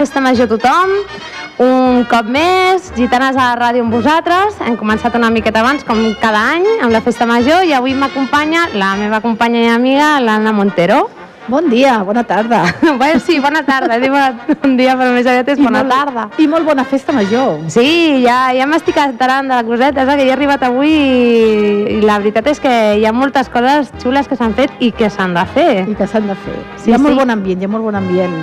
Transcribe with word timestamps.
festa 0.00 0.20
major 0.24 0.48
a 0.48 0.54
tothom. 0.56 0.96
Un 1.60 2.04
cop 2.08 2.24
més, 2.32 2.88
Gitanes 2.96 3.36
a 3.36 3.50
la 3.50 3.56
ràdio 3.60 3.84
amb 3.84 3.92
vosaltres. 3.92 4.56
Hem 4.64 4.78
començat 4.80 5.14
una 5.18 5.28
miqueta 5.30 5.60
abans, 5.60 5.84
com 5.84 5.98
cada 6.22 6.40
any, 6.56 6.64
amb 6.80 6.92
la 6.94 7.02
festa 7.04 7.26
major, 7.28 7.66
i 7.68 7.74
avui 7.76 7.92
m'acompanya 7.94 8.70
la 8.80 8.94
meva 8.96 9.20
companya 9.20 9.66
i 9.66 9.68
amiga, 9.74 10.14
l'Anna 10.24 10.54
Montero. 10.56 11.02
Bon 11.50 11.66
dia, 11.68 11.98
bona 12.06 12.22
tarda. 12.24 12.62
Bé, 13.00 13.10
sí, 13.20 13.40
bona 13.42 13.60
tarda. 13.66 13.98
Diu 14.00 14.14
bon 14.62 14.76
dia, 14.78 14.94
però 14.96 15.10
més 15.12 15.26
aviat 15.26 15.48
és 15.52 15.58
I 15.60 15.64
bona 15.66 15.82
molt- 15.82 15.92
tarda. 15.92 16.26
I 16.38 16.46
molt 16.48 16.64
bona 16.68 16.84
festa 16.88 17.12
major. 17.16 17.58
Sí, 17.74 18.22
ja, 18.24 18.52
ja 18.56 18.68
m'estic 18.70 18.96
enterant 19.02 19.50
de 19.50 19.56
la 19.58 19.64
coseta, 19.66 20.06
que 20.06 20.16
ja 20.20 20.28
he 20.30 20.32
arribat 20.36 20.62
avui 20.68 20.92
i, 20.94 21.96
i 21.98 22.02
la 22.06 22.20
veritat 22.22 22.48
és 22.54 22.62
que 22.62 22.74
hi 23.02 23.04
ha 23.08 23.12
moltes 23.12 23.50
coses 23.52 23.90
xules 24.00 24.30
que 24.30 24.38
s'han 24.40 24.54
fet 24.56 24.72
i 24.80 24.92
que 24.96 25.10
s'han 25.10 25.34
de 25.36 25.44
fer. 25.56 25.72
I 25.90 25.98
que 25.98 26.06
s'han 26.08 26.30
de 26.30 26.38
fer. 26.46 26.60
Sí, 26.78 26.92
hi 26.92 26.96
ha 26.96 27.02
molt 27.02 27.18
sí. 27.18 27.24
bon 27.24 27.34
ambient, 27.36 27.60
hi 27.60 27.68
ha 27.68 27.74
molt 27.76 27.90
bon 27.90 27.98
ambient. 28.00 28.38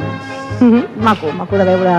Mhm. 0.60 0.84
Maco, 1.04 1.32
maco 1.34 1.58
de 1.58 1.64
veure... 1.66 1.96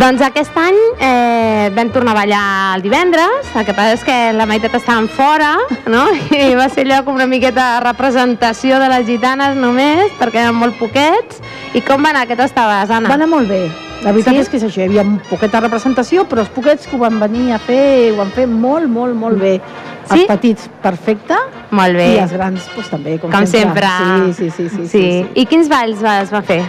Doncs 0.00 0.22
aquest 0.24 0.54
any 0.56 0.76
eh, 1.02 1.68
vam 1.76 1.90
tornar 1.92 2.12
a 2.14 2.20
ballar 2.22 2.76
el 2.76 2.82
divendres, 2.82 3.50
el 3.58 3.66
que 3.66 3.74
passa 3.76 3.96
és 3.98 4.04
que 4.06 4.14
la 4.32 4.46
meitat 4.48 4.72
estaven 4.78 5.08
fora, 5.12 5.50
no? 5.92 6.06
I 6.30 6.54
va 6.56 6.68
ser 6.72 6.86
allò 6.86 7.02
com 7.04 7.18
una 7.18 7.26
miqueta 7.28 7.66
de 7.74 7.82
representació 7.84 8.78
de 8.80 8.88
les 8.88 9.04
gitanes 9.10 9.58
només, 9.60 10.14
perquè 10.20 10.46
eren 10.46 10.56
molt 10.56 10.78
poquets. 10.80 11.42
I 11.76 11.82
com 11.84 12.06
va 12.06 12.14
anar? 12.14 12.24
Què 12.30 12.38
t'estaves, 12.38 12.88
Anna? 12.90 13.10
Va 13.10 13.18
anar 13.18 13.28
molt 13.28 13.50
bé. 13.50 13.66
La 14.00 14.14
veritat 14.14 14.32
Sí? 14.32 14.40
és 14.40 14.48
que 14.48 14.56
és 14.56 14.64
això, 14.64 14.80
hi 14.80 14.88
havia 14.88 15.02
un 15.04 15.18
poqueta 15.28 15.60
representació, 15.60 16.24
però 16.24 16.46
els 16.46 16.54
poquets 16.54 16.86
que 16.88 16.96
ho 16.96 17.02
van 17.02 17.18
venir 17.20 17.50
a 17.52 17.58
fer, 17.60 18.14
ho 18.14 18.16
van 18.22 18.30
fer 18.32 18.46
molt, 18.48 18.88
molt, 18.88 19.12
molt 19.14 19.36
bé. 19.42 19.58
Sí? 20.10 20.24
Els 20.24 20.26
petits, 20.26 20.68
perfecte, 20.82 21.36
Molt 21.70 21.94
bé. 21.94 22.06
i 22.16 22.18
els 22.18 22.32
grans, 22.34 22.64
doncs, 22.74 22.88
també, 22.90 23.16
com, 23.22 23.30
com 23.30 23.46
sempre. 23.46 23.86
Sí, 23.86 24.32
sí, 24.34 24.48
sí. 24.50 24.68
sí, 24.68 24.76
sí, 24.76 24.88
sí. 24.90 25.04
I 25.38 25.44
quins 25.46 25.70
balls 25.70 26.02
es 26.02 26.32
va 26.34 26.40
fer? 26.42 26.64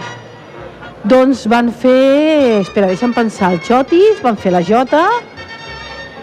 Doncs 1.10 1.48
van 1.50 1.72
fer, 1.74 2.60
espera, 2.60 2.86
deixa'm 2.86 3.14
pensar, 3.16 3.50
el 3.56 3.62
Xotis, 3.66 4.20
van 4.22 4.38
fer 4.38 4.52
la 4.54 4.62
Jota 4.62 5.02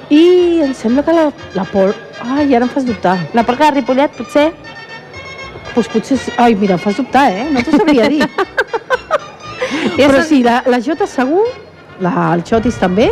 i 0.10 0.62
em 0.64 0.72
sembla 0.74 1.04
que 1.04 1.14
la, 1.14 1.28
la 1.58 1.66
Pol... 1.68 1.92
Ai, 2.24 2.48
ara 2.56 2.66
em 2.66 2.72
fas 2.72 2.86
dubtar. 2.88 3.18
La 3.36 3.44
polca 3.48 3.68
de 3.70 3.80
Ripollet, 3.80 4.16
potser? 4.18 4.50
Doncs 5.76 5.92
potser 5.92 6.18
sí. 6.20 6.34
Ai, 6.40 6.56
mira, 6.60 6.76
em 6.76 6.82
fas 6.82 6.98
dubtar, 6.98 7.28
eh? 7.32 7.46
No 7.52 7.64
t'ho 7.64 7.76
sabria 7.76 8.08
dir. 8.12 8.24
Però 10.00 10.24
sí, 10.24 10.42
la, 10.44 10.62
la 10.68 10.80
Jota 10.84 11.08
segur, 11.08 11.44
la, 12.04 12.14
el 12.34 12.44
Xotis 12.48 12.80
també, 12.80 13.12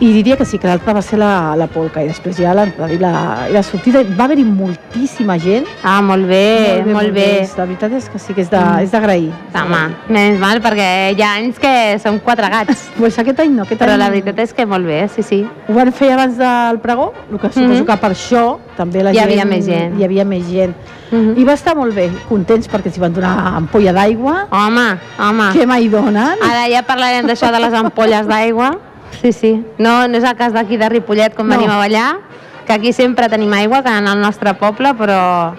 i 0.00 0.12
diria 0.14 0.36
que 0.36 0.46
sí, 0.46 0.58
que 0.58 0.66
l'altra 0.66 0.94
va 0.96 1.02
ser 1.02 1.18
la, 1.18 1.54
la 1.56 1.66
polca, 1.68 2.00
i 2.02 2.08
després 2.08 2.36
ja 2.40 2.52
i 2.54 2.96
la, 2.98 3.12
i 3.50 3.52
la 3.52 3.62
sortida. 3.62 4.00
Va 4.16 4.24
haver-hi 4.24 4.44
moltíssima 4.44 5.36
gent. 5.38 5.66
Ah, 5.84 6.00
molt 6.00 6.24
bé, 6.26 6.82
molt 6.88 7.12
bé. 7.12 7.46
La 7.56 7.66
veritat 7.66 7.92
és 7.92 8.08
que 8.08 8.18
sí 8.18 8.32
que 8.34 8.40
és 8.42 8.50
de- 8.50 8.56
Mm. 8.60 8.90
d'agrair. 8.90 9.30
Home, 9.54 9.82
menys 10.08 10.38
mal, 10.40 10.60
perquè 10.62 11.14
hi 11.16 11.22
ha 11.22 11.34
anys 11.36 11.58
que 11.58 11.98
som 12.02 12.18
quatre 12.18 12.48
gats. 12.48 12.88
Pues 13.00 13.18
aquest 13.18 13.40
any 13.40 13.50
no, 13.52 13.62
aquest 13.64 13.80
Però 13.80 13.92
any 13.92 13.98
la 13.98 14.08
veritat 14.10 14.38
és 14.38 14.52
que 14.54 14.64
molt 14.66 14.86
bé, 14.86 15.06
sí, 15.08 15.22
sí. 15.22 15.46
Ho 15.68 15.72
van 15.74 15.92
fer 15.92 16.12
abans 16.12 16.36
del 16.38 16.78
pregó, 16.80 17.12
el 17.30 17.38
que 17.38 17.48
suposo 17.52 17.82
Mhm. 17.82 17.86
que 17.86 17.96
per 17.96 18.10
això 18.12 18.58
també 18.76 19.02
la 19.02 19.12
Hi 19.12 19.16
gent... 19.16 19.24
havia 19.30 19.44
més 19.44 19.64
gent. 19.66 19.98
Hi 20.00 20.04
havia 20.04 20.24
més 20.24 20.46
gent. 20.48 20.74
Mhm. 21.12 21.34
I 21.38 21.44
va 21.44 21.52
estar 21.54 21.74
molt 21.76 21.94
bé, 21.94 22.08
contents 22.28 22.68
perquè 22.70 22.90
s'hi 22.90 23.00
van 23.00 23.12
donar 23.12 23.54
ampolla 23.56 23.92
d'aigua, 23.92 24.46
Home, 24.50 24.98
home. 25.18 25.52
que 25.52 25.66
mai 25.66 25.88
donen. 25.88 26.38
Ara 26.42 26.68
ja 26.70 26.82
parlarem 26.82 27.26
d'això 27.26 27.50
de 27.52 27.60
les 27.60 27.74
ampolles 27.74 28.26
d'aigua. 28.26 28.78
Sí, 29.20 29.32
sí. 29.32 29.64
No, 29.78 30.06
no 30.08 30.18
és 30.18 30.24
el 30.24 30.36
cas 30.38 30.54
d'aquí 30.54 30.78
de 30.80 30.88
Ripollet, 30.88 31.34
com 31.34 31.48
No. 31.48 31.56
venim 31.56 31.70
a 31.70 31.76
ballar, 31.76 32.18
que 32.66 32.72
aquí 32.72 32.92
sempre 32.92 33.28
tenim 33.28 33.52
aigua, 33.52 33.82
que 33.82 33.90
en 33.90 34.06
el 34.06 34.20
nostre 34.20 34.54
poble, 34.54 34.94
però 34.94 35.54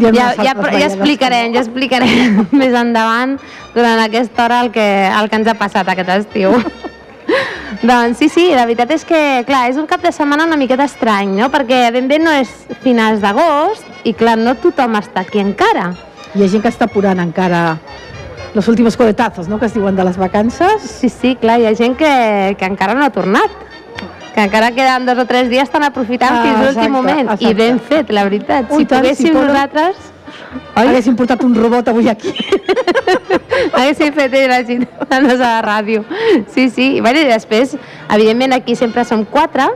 ja, 0.00 0.12
ja, 0.12 0.34
ja 0.38 0.54
ballades 0.54 0.94
explicarem, 0.94 1.52
ja 1.54 1.60
explicarem 1.60 2.46
més 2.60 2.74
endavant 2.74 3.38
durant 3.74 4.00
aquesta 4.00 4.44
hora 4.44 4.60
el 4.64 4.70
que, 4.70 4.86
el 5.06 5.28
que 5.28 5.36
ens 5.36 5.48
ha 5.50 5.54
passat 5.58 5.88
aquest 5.88 6.08
estiu. 6.16 6.54
doncs 7.82 8.18
sí, 8.18 8.28
sí, 8.28 8.48
la 8.54 8.64
veritat 8.66 8.90
és 8.96 9.04
que, 9.06 9.20
clar, 9.46 9.68
és 9.70 9.78
un 9.78 9.86
cap 9.90 10.02
de 10.02 10.12
setmana 10.12 10.46
una 10.48 10.58
miqueta 10.58 10.86
estrany, 10.88 11.36
no? 11.38 11.50
Perquè 11.52 11.90
ben 11.94 12.08
bé 12.10 12.18
no 12.18 12.32
és 12.32 12.50
finals 12.82 13.20
d'agost 13.22 13.84
i, 14.04 14.14
clar, 14.14 14.38
no 14.38 14.56
tothom 14.58 14.96
està 14.98 15.22
aquí 15.26 15.42
encara. 15.42 15.92
Hi 16.34 16.44
ha 16.44 16.48
gent 16.50 16.62
que 16.62 16.70
està 16.70 16.86
apurant 16.86 17.18
encara 17.18 17.78
los 18.54 18.66
últimos 18.68 18.96
coletazos, 18.96 19.48
no?, 19.48 19.58
que 19.58 19.66
es 19.66 19.74
diuen 19.74 19.94
de 19.96 20.04
les 20.04 20.16
vacances. 20.16 20.82
Sí, 20.82 21.08
sí, 21.08 21.36
clar, 21.36 21.60
hi 21.60 21.66
ha 21.66 21.74
gent 21.74 21.96
que, 21.96 22.56
que 22.58 22.64
encara 22.66 22.94
no 22.94 23.04
ha 23.04 23.10
tornat 23.10 23.50
que 24.34 24.40
encara 24.44 24.70
queden 24.70 25.06
dos 25.06 25.18
o 25.18 25.24
tres 25.26 25.48
dies 25.50 25.64
estan 25.64 25.82
aprofitant 25.82 26.30
Ah, 26.36 26.42
fins 26.44 26.58
l'últim 26.60 26.84
exacte, 26.84 26.90
moment 26.94 27.26
i 27.26 27.32
exacte. 27.34 27.54
ben 27.58 27.80
fet, 27.80 28.10
la 28.14 28.22
veritat 28.28 28.70
Ui, 28.70 28.84
si 28.84 28.86
tant, 28.86 29.02
poguéssim 29.02 29.26
si 29.26 29.32
poden- 29.32 29.48
nosaltres 29.48 29.96
Oi? 30.76 30.86
Haguéssim 30.86 31.16
portat 31.18 31.42
un 31.42 31.54
robot 31.54 31.88
avui 31.90 32.06
aquí. 32.08 32.30
haguéssim 33.74 34.12
fet 34.14 34.36
la 34.50 34.60
gent 34.66 34.86
a 35.10 35.18
la 35.20 35.56
ràdio 35.66 36.04
sí, 36.54 36.68
sí, 36.70 36.96
i, 36.96 37.00
bueno, 37.00 37.18
i 37.20 37.26
després 37.30 37.74
evidentment 38.14 38.54
aquí 38.54 38.76
sempre 38.78 39.04
som 39.04 39.24
quatre 39.24 39.66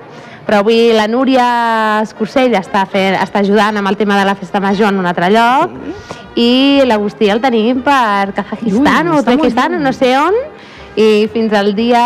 però 0.44 0.60
avui 0.62 0.93
la 0.94 1.06
Núria 1.09 1.47
Escursell 2.05 2.55
està, 2.59 2.84
fent, 2.91 3.16
està 3.21 3.41
ajudant 3.41 3.81
amb 3.81 3.91
el 3.91 3.97
tema 4.00 4.19
de 4.21 4.27
la 4.28 4.37
festa 4.38 4.60
major 4.60 4.93
en 4.93 5.00
un 5.00 5.09
altre 5.09 5.31
lloc 5.32 5.72
i 6.41 6.82
l'Agustí 6.87 7.31
el 7.32 7.41
tenim 7.41 7.81
per 7.87 8.34
Kazajistan 8.37 9.09
Lluny, 9.09 9.15
o 9.15 9.22
Uzbekistan, 9.22 9.78
lluny. 9.78 9.84
no 9.87 9.94
sé 9.97 10.12
on 10.19 10.37
i 11.00 11.27
fins 11.32 11.55
al 11.56 11.72
dia 11.75 12.05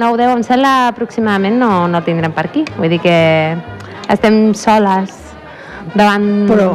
9-10 0.00 0.34
em 0.34 0.42
sembla 0.44 0.74
aproximadament 0.90 1.56
no, 1.60 1.86
no 1.88 2.02
el 2.02 2.08
tindrem 2.08 2.34
per 2.36 2.48
aquí 2.50 2.66
vull 2.76 2.92
dir 2.92 3.00
que 3.04 3.16
estem 4.12 4.54
soles 4.54 5.14
davant... 5.94 6.46
Però 6.50 6.70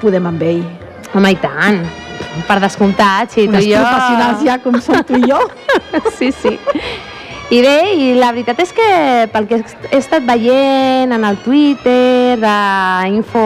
podem 0.00 0.26
amb 0.30 0.42
ell. 0.42 0.62
Home, 1.10 1.32
i 1.34 1.38
tant, 1.42 1.80
per 2.48 2.58
descomptat, 2.62 3.32
si 3.34 3.46
tu 3.50 3.58
i 3.58 3.72
jo... 3.72 3.80
professionals 3.82 4.44
ja 4.46 4.58
com 4.62 4.78
som 4.82 5.00
tu 5.06 5.18
i 5.18 5.30
jo. 5.30 5.40
sí, 6.18 6.30
sí. 6.32 6.56
I 7.50 7.60
bé, 7.64 7.76
i 7.98 8.10
la 8.14 8.28
veritat 8.30 8.60
és 8.62 8.70
que 8.70 8.84
pel 9.32 9.48
que 9.50 9.56
he 9.90 9.98
estat 9.98 10.22
veient 10.22 11.10
en 11.10 11.24
el 11.26 11.36
Twitter 11.42 12.36
de, 12.38 12.52
info, 13.10 13.42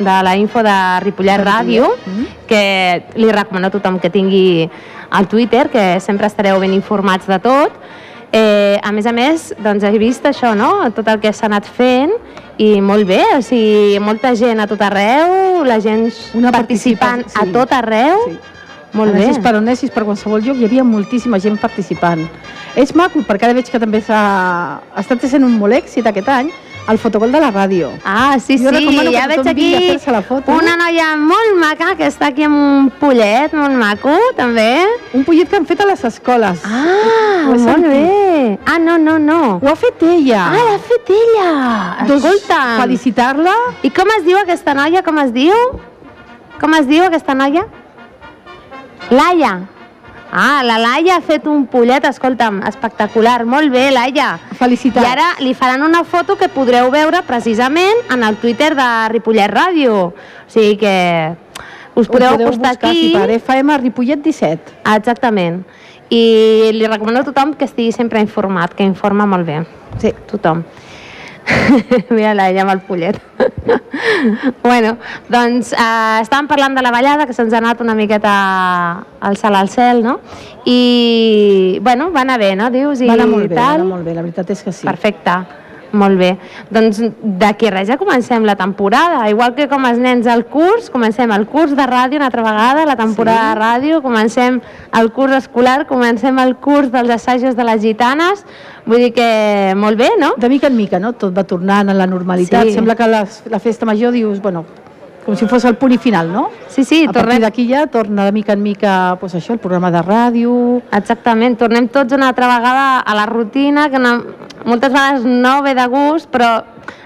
de 0.00 0.16
la 0.26 0.32
info 0.36 0.64
de 0.66 0.74
Ripollet 1.04 1.38
Ràdio, 1.46 1.92
Mhm. 2.06 2.26
que 2.48 3.04
li 3.14 3.30
recomano 3.30 3.68
a 3.68 3.70
tothom 3.70 4.00
que 4.00 4.10
tingui 4.10 4.68
el 5.16 5.28
Twitter, 5.28 5.68
que 5.70 6.00
sempre 6.00 6.26
estareu 6.26 6.58
ben 6.58 6.74
informats 6.74 7.26
de 7.28 7.38
tot. 7.38 7.70
Eh, 8.32 8.78
a 8.82 8.90
més 8.92 9.06
a 9.06 9.12
més, 9.12 9.54
doncs 9.58 9.84
he 9.84 9.96
vist 9.96 10.24
això, 10.26 10.54
no? 10.56 10.90
tot 10.90 11.06
el 11.08 11.20
que 11.20 11.32
s'ha 11.32 11.46
anat 11.46 11.64
fent 11.64 12.10
i 12.58 12.80
molt 12.80 13.06
bé, 13.06 13.22
o 13.38 13.40
sigui, 13.42 13.98
molta 14.00 14.34
gent 14.34 14.58
a 14.60 14.66
tot 14.66 14.82
arreu, 14.82 15.62
la 15.64 15.78
gent 15.80 16.10
Una 16.34 16.50
participant 16.50 17.22
participa- 17.24 17.44
sí. 17.44 17.48
a 17.48 17.52
tot 17.52 17.72
arreu, 17.72 18.18
Sí. 18.26 18.38
Molt 18.92 19.12
bé. 19.12 19.24
Anessis 19.24 19.42
per 19.42 19.54
on 19.54 19.62
anessis, 19.66 19.90
per 19.90 20.04
qualsevol 20.04 20.42
lloc, 20.42 20.56
hi 20.56 20.64
havia 20.64 20.84
moltíssima 20.84 21.38
gent 21.38 21.58
participant. 21.60 22.26
És 22.76 22.94
maco, 22.94 23.20
perquè 23.26 23.44
ara 23.48 23.54
veig 23.54 23.68
que 23.70 23.78
també 23.78 24.00
s'ha 24.00 24.22
ha 24.94 25.00
estat 25.00 25.20
sent 25.28 25.44
un 25.44 25.58
molt 25.58 25.74
èxit 25.74 26.06
aquest 26.06 26.28
any, 26.28 26.50
el 26.88 26.96
fotogol 26.96 27.30
de 27.30 27.38
la 27.40 27.50
ràdio. 27.52 27.90
Ah, 28.02 28.38
sí, 28.40 28.56
Jo 28.56 28.70
sí, 28.72 28.86
ja 29.12 29.26
veig 29.28 29.46
aquí 29.46 29.98
la 30.06 30.22
foto. 30.22 30.52
una 30.52 30.74
noia 30.76 31.16
molt 31.20 31.58
maca 31.60 31.94
que 31.96 32.06
està 32.06 32.28
aquí 32.28 32.44
amb 32.44 32.56
un 32.56 32.90
pollet 32.98 33.52
molt 33.52 33.76
maco, 33.76 34.14
també. 34.36 34.86
Un 35.12 35.22
pollet 35.24 35.50
que 35.50 35.56
han 35.56 35.66
fet 35.66 35.82
a 35.82 35.86
les 35.86 36.02
escoles. 36.04 36.62
Ah, 36.64 37.44
molt 37.44 37.60
sentit. 37.60 37.90
bé. 37.90 38.58
Ah, 38.64 38.78
no, 38.78 38.96
no, 38.96 39.18
no. 39.18 39.58
Ho 39.62 39.68
ha 39.68 39.76
fet 39.76 40.02
ella. 40.02 40.46
Ah, 40.48 40.64
l'ha 40.70 40.78
fet 40.78 41.10
ella. 41.10 42.06
Doncs 42.08 42.46
felicitar-la. 42.80 43.54
I 43.82 43.90
com 43.90 44.08
es 44.16 44.24
diu 44.24 44.38
aquesta 44.38 44.72
noia? 44.72 45.02
Com 45.02 45.18
es 45.18 45.32
diu? 45.32 45.52
Com 46.58 46.72
es 46.74 46.86
diu 46.88 47.04
aquesta 47.04 47.34
noia? 47.34 47.66
Laia. 49.10 49.68
Ah, 50.30 50.60
la 50.62 50.76
Laia 50.76 51.16
ha 51.16 51.20
fet 51.24 51.46
un 51.48 51.64
pollet, 51.72 52.04
escolta'm, 52.04 52.60
espectacular. 52.68 53.46
Molt 53.48 53.72
bé, 53.72 53.86
Laia. 53.90 54.34
Felicitar. 54.58 55.02
I 55.02 55.06
ara 55.14 55.28
li 55.40 55.54
faran 55.56 55.82
una 55.86 56.02
foto 56.04 56.36
que 56.36 56.50
podreu 56.52 56.90
veure 56.92 57.22
precisament 57.24 58.04
en 58.12 58.22
el 58.26 58.36
Twitter 58.36 58.74
de 58.76 58.88
Ripollet 59.14 59.48
Ràdio. 59.50 59.94
O 60.10 60.12
sigui 60.52 60.76
que 60.76 60.94
us 61.94 62.08
podeu, 62.12 62.34
acostar 62.36 62.74
buscar 62.76 62.90
aquí. 62.90 63.12
per 63.16 63.30
FM 63.38 63.78
Ripollet 63.78 64.20
17. 64.20 64.76
Ah, 64.84 64.96
Exactament. 64.96 65.64
I 66.10 66.70
li 66.72 66.86
recomano 66.88 67.20
a 67.20 67.24
tothom 67.24 67.54
que 67.54 67.66
estigui 67.66 67.92
sempre 67.92 68.20
informat, 68.20 68.72
que 68.74 68.84
informa 68.84 69.26
molt 69.26 69.44
bé. 69.46 69.62
Sí. 70.00 70.12
Tothom. 70.30 70.62
Mira 72.10 72.32
ella 72.48 72.62
amb 72.64 72.72
el 72.72 72.80
pollet. 72.86 73.18
bueno, 74.64 74.96
doncs 75.32 75.72
eh, 75.72 76.18
estàvem 76.22 76.48
parlant 76.50 76.76
de 76.76 76.84
la 76.84 76.92
ballada, 76.94 77.26
que 77.28 77.36
se'ns 77.36 77.54
ha 77.54 77.60
anat 77.62 77.80
una 77.84 77.94
miqueta 77.98 78.32
al 79.20 79.38
salt 79.40 79.58
al 79.58 79.70
cel, 79.72 80.02
no? 80.04 80.18
I, 80.64 81.78
bueno, 81.82 82.10
va 82.12 82.24
anar 82.26 82.38
bé, 82.40 82.54
no? 82.56 82.70
Dius, 82.74 83.02
i 83.02 83.08
Va 83.08 83.16
anar 83.18 83.30
molt 83.30 83.48
bé, 83.48 83.54
va 83.56 83.62
tal. 83.62 83.80
anar 83.80 83.88
molt 83.94 84.04
bé, 84.06 84.16
la 84.18 84.26
veritat 84.26 84.52
és 84.54 84.62
que 84.64 84.74
sí. 84.74 84.86
Perfecte. 84.88 85.38
Molt 85.92 86.18
bé. 86.18 86.36
Doncs 86.70 86.98
d'aquí 87.22 87.70
res 87.72 87.88
ja 87.88 87.96
comencem 87.96 88.44
la 88.44 88.56
temporada. 88.56 89.22
Igual 89.30 89.54
que 89.56 89.68
com 89.68 89.86
els 89.88 89.98
nens 89.98 90.26
al 90.26 90.44
curs, 90.46 90.90
comencem 90.90 91.30
el 91.32 91.46
curs 91.46 91.74
de 91.76 91.86
ràdio 91.88 92.16
una 92.16 92.26
altra 92.26 92.42
vegada, 92.42 92.84
la 92.84 92.96
temporada 92.96 93.38
Sí. 93.40 93.48
de 93.48 93.60
ràdio, 93.64 94.02
comencem 94.02 94.60
el 95.00 95.12
curs 95.12 95.32
escolar, 95.32 95.86
comencem 95.86 96.38
el 96.38 96.56
curs 96.56 96.90
dels 96.92 97.10
assajos 97.10 97.56
de 97.56 97.64
les 97.64 97.80
gitanes. 97.80 98.44
Vull 98.84 98.98
dir 98.98 99.12
que 99.14 99.74
molt 99.76 99.98
bé, 99.98 100.10
no? 100.18 100.34
De 100.36 100.48
mica 100.48 100.66
en 100.66 100.76
mica, 100.76 100.98
no? 100.98 101.14
Tot 101.14 101.36
va 101.36 101.44
tornant 101.44 101.88
a 101.88 101.94
la 101.94 102.06
normalitat. 102.06 102.64
Sí. 102.64 102.72
Sembla 102.72 102.94
que 102.96 103.06
la, 103.06 103.26
la 103.48 103.58
festa 103.58 103.86
major 103.86 104.12
dius, 104.12 104.40
bueno, 104.42 104.64
com 105.28 105.36
si 105.36 105.44
fos 105.44 105.66
el 105.68 105.74
punt 105.76 105.92
i 105.92 105.98
final, 106.00 106.30
no? 106.32 106.46
Sí, 106.72 106.86
sí, 106.88 107.02
a 107.04 107.12
partir 107.12 107.20
tornem... 107.20 107.42
d'aquí 107.44 107.66
ja 107.68 107.82
torna 107.92 108.24
de 108.24 108.32
mica 108.32 108.54
en 108.56 108.62
mica 108.64 109.18
pues, 109.20 109.34
això, 109.36 109.52
el 109.52 109.60
programa 109.60 109.90
de 109.92 110.00
ràdio... 110.00 110.54
Exactament, 110.96 111.58
tornem 111.60 111.90
tots 111.92 112.16
una 112.16 112.30
altra 112.32 112.48
vegada 112.48 112.86
a 113.04 113.16
la 113.18 113.26
rutina, 113.28 113.90
que 113.92 114.00
no, 114.00 114.14
moltes 114.64 114.88
vegades 114.88 115.28
no 115.28 115.58
ve 115.66 115.76
de 115.76 115.84
gust, 115.92 116.30
però 116.32 116.48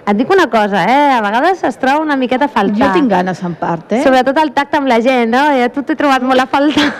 et 0.07 0.15
dic 0.21 0.31
una 0.31 0.47
cosa, 0.53 0.85
eh? 0.87 1.11
a 1.17 1.19
vegades 1.25 1.67
es 1.67 1.83
troba 1.83 1.99
una 1.99 2.15
miqueta 2.15 2.47
a 2.47 2.53
faltar. 2.61 2.93
Jo 2.93 2.95
tinc 2.95 3.11
ganes 3.11 3.43
en 3.43 3.59
part, 3.59 3.91
eh? 3.99 4.05
Sobretot 4.07 4.39
el 4.39 4.55
tacte 4.55 4.79
amb 4.79 4.87
la 4.93 5.03
gent, 5.03 5.35
no? 5.35 5.43
Ja 5.59 5.73
tu 5.75 5.83
t'he 5.83 5.99
trobat 5.99 6.23
molt 6.23 6.47
a 6.47 6.47
faltar. 6.47 6.93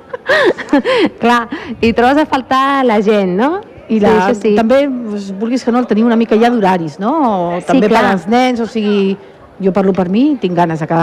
Clar, 1.22 1.42
i 1.78 1.94
trobes 1.94 2.18
a 2.18 2.26
faltar 2.26 2.64
la 2.88 2.98
gent, 2.98 3.38
no? 3.38 3.60
I 3.92 3.98
la, 4.00 4.32
sí, 4.32 4.40
sí. 4.40 4.56
també, 4.56 4.88
pues, 4.90 5.30
vulguis 5.38 5.62
que 5.62 5.70
no, 5.70 5.78
el 5.82 5.86
tenir 5.86 6.02
una 6.06 6.16
mica 6.18 6.34
ja 6.40 6.50
d'horaris, 6.50 6.98
no? 7.02 7.12
O 7.30 7.60
Sí, 7.60 7.66
també 7.68 7.90
clar. 7.90 8.00
per 8.00 8.16
als 8.16 8.26
nens, 8.30 8.62
o 8.62 8.66
sigui, 8.66 9.14
jo 9.60 9.72
parlo 9.72 9.92
per 9.92 10.08
mi, 10.08 10.36
tinc 10.40 10.56
ganes 10.56 10.80
de 10.80 10.86
que 10.86 11.02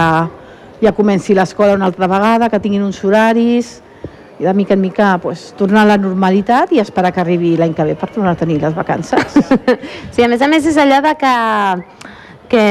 ja 0.80 0.96
comenci 0.96 1.36
l'escola 1.36 1.76
una 1.76 1.86
altra 1.86 2.08
vegada, 2.08 2.50
que 2.50 2.60
tinguin 2.60 2.84
uns 2.84 3.04
horaris, 3.04 3.80
i 4.40 4.46
de 4.46 4.54
mica 4.54 4.74
en 4.74 4.82
mica 4.82 5.18
pues, 5.22 5.54
tornar 5.58 5.84
a 5.84 5.92
la 5.92 5.98
normalitat 6.00 6.72
i 6.72 6.80
esperar 6.80 7.12
que 7.12 7.20
arribi 7.20 7.58
l'any 7.60 7.74
que 7.76 7.86
ve 7.90 7.96
per 8.00 8.08
tornar 8.14 8.38
a 8.38 8.40
tenir 8.40 8.62
les 8.62 8.76
vacances. 8.76 9.36
Sí, 10.14 10.24
a 10.24 10.30
més 10.32 10.42
a 10.42 10.48
més 10.48 10.66
és 10.66 10.78
allò 10.80 11.02
de 11.04 11.12
que, 11.20 11.34
que 12.52 12.64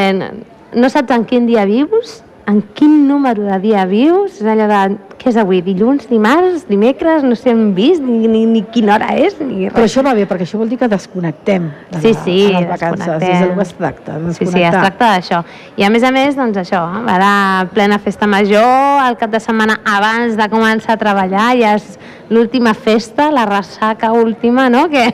no 0.80 0.88
saps 0.88 1.12
en 1.14 1.26
quin 1.28 1.46
dia 1.46 1.66
vius, 1.68 2.22
en 2.48 2.62
quin 2.72 3.06
número 3.06 3.42
de 3.44 3.58
dia 3.60 3.82
vius, 3.84 4.38
és 4.40 4.46
allò 4.48 4.64
de, 4.70 4.96
què 5.20 5.28
és 5.28 5.36
avui, 5.36 5.58
dilluns, 5.60 6.06
dimarts, 6.08 6.62
dimecres, 6.68 7.20
no 7.26 7.36
sé 7.36 7.52
on 7.52 7.74
vist, 7.76 8.00
ni, 8.00 8.24
ni, 8.30 8.46
ni 8.48 8.62
quina 8.72 8.94
hora 8.94 9.10
és, 9.20 9.34
ni 9.42 9.66
Però 9.68 9.82
res. 9.82 9.90
això 9.90 10.04
va 10.06 10.14
bé, 10.16 10.24
perquè 10.30 10.46
això 10.46 10.56
vol 10.62 10.70
dir 10.72 10.78
que 10.80 10.88
desconnectem 10.88 11.66
de 11.92 12.00
Sí, 12.00 12.14
la- 12.14 12.22
sí, 12.24 12.36
a 12.54 12.60
les 12.62 12.68
vacances, 12.70 13.22
és 13.28 13.40
del 13.44 13.52
que 13.58 13.66
es 13.66 13.74
tracta, 13.74 14.16
de 14.18 14.32
Sí, 14.32 14.46
sí, 14.46 14.62
es 14.62 14.70
tracta 14.78 15.10
d'això. 15.12 15.42
I 15.76 15.84
a 15.84 15.90
més 15.90 16.02
a 16.08 16.10
més, 16.14 16.36
doncs 16.40 16.56
això, 16.64 16.80
ara 17.06 17.68
plena 17.74 17.98
festa 17.98 18.26
major, 18.26 19.04
el 19.10 19.18
cap 19.20 19.30
de 19.36 19.40
setmana 19.44 19.80
abans 19.84 20.34
de 20.40 20.48
començar 20.48 20.96
a 20.96 21.02
treballar, 21.04 21.50
ja 21.60 21.74
és 21.76 21.98
l'última 22.30 22.72
festa, 22.72 23.30
la 23.30 23.44
ressaca 23.44 24.12
última, 24.12 24.70
no?, 24.70 24.88
que 24.88 25.12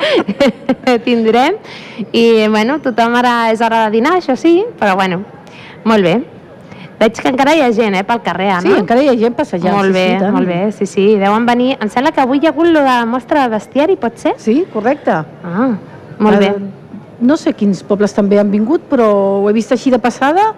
tindrem. 1.04 1.56
I, 2.12 2.46
bueno, 2.48 2.80
tothom 2.80 3.14
ara 3.20 3.50
és 3.52 3.60
hora 3.60 3.84
de 3.86 3.96
dinar, 3.98 4.16
això 4.16 4.36
sí, 4.36 4.62
però, 4.80 4.94
bueno, 4.96 5.22
molt 5.84 6.02
bé. 6.04 6.18
Veig 7.00 7.16
que 7.16 7.30
encara 7.32 7.54
hi 7.56 7.62
ha 7.64 7.70
gent, 7.72 7.94
eh, 7.96 8.02
pel 8.04 8.20
carrer, 8.20 8.50
Anna. 8.58 8.60
Sí, 8.66 8.72
encara 8.76 9.00
hi 9.02 9.08
ha 9.08 9.14
gent 9.16 9.36
passejant. 9.38 9.72
molt 9.74 9.88
sí, 9.88 9.92
bé, 9.96 10.04
sí, 10.10 10.18
tant. 10.20 10.34
molt 10.34 10.50
bé, 10.50 10.58
sí, 10.76 10.86
sí, 10.86 11.06
deuen 11.16 11.46
venir... 11.48 11.70
Em 11.80 11.88
sembla 11.88 12.12
que 12.12 12.20
avui 12.20 12.42
hi 12.42 12.46
ha 12.46 12.52
hagut 12.52 12.68
la 12.74 12.98
mostra 13.08 13.46
de 13.46 13.54
bestiari, 13.56 13.96
pot 13.96 14.18
ser? 14.20 14.34
Sí, 14.38 14.66
correcte. 14.72 15.14
Ah, 15.44 15.70
molt 16.18 16.38
bé. 16.38 16.50
Eh, 16.56 16.76
No 17.20 17.36
sé 17.36 17.52
quins 17.52 17.82
pobles 17.84 18.14
també 18.16 18.38
han 18.40 18.48
vingut, 18.50 18.86
però 18.88 19.06
ho 19.42 19.48
he 19.50 19.52
vist 19.52 19.72
així 19.72 19.90
de 19.92 19.98
passada 20.00 20.54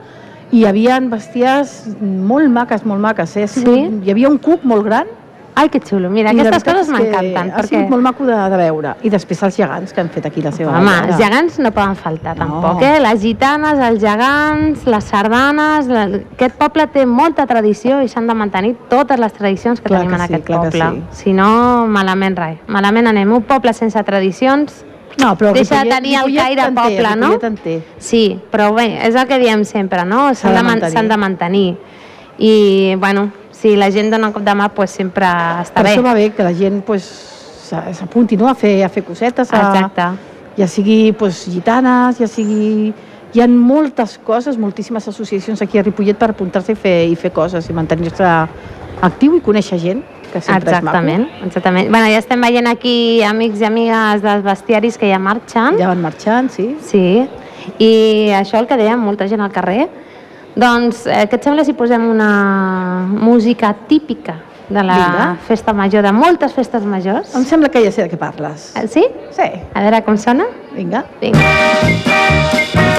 i 0.52 0.60
hi 0.60 0.66
havia 0.68 1.00
bestiars 1.10 1.72
molt 2.00 2.50
maques, 2.54 2.84
molt 2.86 3.02
maques. 3.02 3.32
Eh? 3.36 3.48
Sí? 3.50 3.78
Hi 4.04 4.10
havia 4.12 4.28
un 4.30 4.38
cuc 4.38 4.62
molt 4.62 4.84
gran. 4.86 5.06
Ai, 5.54 5.68
que 5.68 5.80
xulo. 5.84 6.08
Mira, 6.08 6.32
i 6.32 6.40
aquestes 6.40 6.64
coses 6.64 6.88
m'encanten. 6.88 7.50
Ha 7.52 7.58
perquè... 7.58 7.68
sigut 7.68 7.90
molt 7.92 8.02
maco 8.02 8.24
de, 8.24 8.36
de 8.50 8.56
veure. 8.56 8.94
I 9.04 9.10
després 9.12 9.42
els 9.44 9.56
gegants 9.60 9.92
que 9.92 10.00
han 10.00 10.08
fet 10.08 10.24
aquí 10.30 10.40
la 10.40 10.50
seva 10.50 10.78
Home, 10.78 10.88
obra. 10.94 11.08
els 11.10 11.18
gegants 11.20 11.58
no 11.60 11.70
poden 11.76 11.96
faltar 11.96 12.32
No. 12.38 12.46
tampoc, 12.46 12.80
eh? 12.82 13.00
Les 13.04 13.20
gitanes, 13.20 13.78
els 13.78 14.00
gegants, 14.00 14.86
les 14.86 15.04
sardanes... 15.04 15.86
La... 15.92 16.06
Aquest 16.32 16.56
poble 16.56 16.86
té 16.94 17.04
molta 17.04 17.44
tradició 17.46 18.00
i 18.00 18.08
s'han 18.08 18.26
de 18.30 18.34
mantenir 18.34 18.76
totes 18.88 19.20
les 19.20 19.32
tradicions 19.36 19.80
que 19.82 19.88
Clar 19.92 20.00
tenim 20.06 20.14
que 20.16 20.22
en 20.22 20.26
sí, 20.26 20.32
aquest 20.32 20.46
clar 20.46 20.62
que 20.62 20.70
poble. 20.70 20.88
sí. 21.12 21.22
Si 21.24 21.32
no, 21.36 21.86
malament 21.86 22.38
res. 22.40 22.56
Malament 22.68 23.12
anem. 23.12 23.36
Un 23.36 23.42
poble 23.44 23.74
sense 23.76 24.02
tradicions... 24.08 24.86
No, 25.20 25.34
però 25.36 25.52
Deixa 25.52 25.82
de 25.84 25.90
tenir 25.90 26.14
el 26.16 26.34
caire 26.34 26.62
en 26.70 26.74
poble, 26.74 27.10
no? 27.20 27.34
En. 27.44 27.58
Sí, 28.00 28.40
però 28.50 28.70
bé, 28.72 28.86
és 29.04 29.14
el 29.14 29.26
que 29.28 29.36
diem 29.38 29.66
sempre, 29.68 30.06
no? 30.08 30.30
S'ha 30.32 30.48
S'han 30.48 30.54
de 30.56 30.86
de, 30.88 30.94
man- 30.96 31.08
de 31.10 31.16
mantenir. 31.20 31.76
I, 32.38 32.94
bueno, 32.96 33.26
si 33.62 33.76
la 33.78 33.90
gent 33.94 34.10
dona 34.10 34.26
un 34.28 34.34
cop 34.34 34.42
de 34.42 34.54
mà, 34.58 34.68
pues 34.74 34.90
sempre 34.90 35.28
està 35.62 35.78
Per 35.78 35.84
bé. 35.86 35.92
això 35.94 36.02
va 36.02 36.16
bé 36.18 36.30
que 36.34 36.42
la 36.42 36.52
gent 36.52 36.80
pues, 36.82 37.06
s'apunti 37.70 38.36
no? 38.36 38.48
a, 38.50 38.56
fer, 38.58 38.82
a 38.82 38.88
fer 38.90 39.04
cosetes, 39.06 39.52
a, 39.54 39.60
Exacte. 39.70 40.08
ja 40.58 40.66
sigui 40.68 41.12
pues, 41.12 41.46
gitanes, 41.46 42.18
ja 42.18 42.26
sigui... 42.26 42.92
Hi 43.32 43.40
ha 43.40 43.46
moltes 43.48 44.18
coses, 44.20 44.58
moltíssimes 44.60 45.06
associacions 45.08 45.62
aquí 45.64 45.78
a 45.80 45.82
Ripollet 45.82 46.18
per 46.20 46.34
apuntar-se 46.34 46.74
i 46.74 46.76
fer, 46.76 47.06
i 47.08 47.14
fer 47.16 47.30
coses 47.32 47.64
i 47.70 47.72
mantenir-se 47.72 48.26
actiu 49.00 49.38
i 49.38 49.40
conèixer 49.40 49.78
gent, 49.80 50.02
que 50.32 50.42
sempre 50.44 50.68
Exactament, 50.68 51.24
exactament. 51.46 51.88
Bueno, 51.88 52.10
ja 52.12 52.18
estem 52.20 52.44
veient 52.44 52.68
aquí 52.68 53.22
amics 53.24 53.62
i 53.62 53.64
amigues 53.70 54.20
dels 54.20 54.44
bestiaris 54.44 54.98
que 55.00 55.08
ja 55.08 55.18
marxen. 55.18 55.64
és 55.64 55.78
maco. 55.78 55.80
Ja 55.80 55.88
van 55.94 56.02
marxant, 56.04 56.50
sí. 56.52 56.76
Sí, 56.84 57.24
i 57.78 57.92
això 58.36 58.60
el 58.60 58.68
que 58.68 58.76
dèiem, 58.76 59.00
molta 59.00 59.30
gent 59.32 59.40
al 59.40 59.52
carrer. 59.54 59.88
Doncs, 60.54 61.06
eh, 61.06 61.26
què 61.30 61.38
et 61.38 61.44
sembla 61.46 61.64
si 61.64 61.72
posem 61.72 62.02
una 62.10 63.06
música 63.08 63.74
típica 63.88 64.34
de 64.68 64.82
la 64.82 64.94
Vinga. 64.96 65.36
festa 65.46 65.72
major, 65.72 66.02
de 66.02 66.12
moltes 66.12 66.52
festes 66.52 66.84
majors? 66.84 67.34
Em 67.34 67.44
sembla 67.44 67.68
que 67.68 67.82
ja 67.84 67.90
sé 67.92 68.02
de 68.02 68.10
què 68.10 68.18
parles. 68.18 68.72
Eh, 68.76 68.86
Sí? 68.88 69.04
Sí, 69.32 69.48
A 69.74 69.80
veure 69.82 70.02
com 70.04 70.16
sona. 70.18 70.44
vinga. 70.74 71.04
Vinga. 71.20 72.91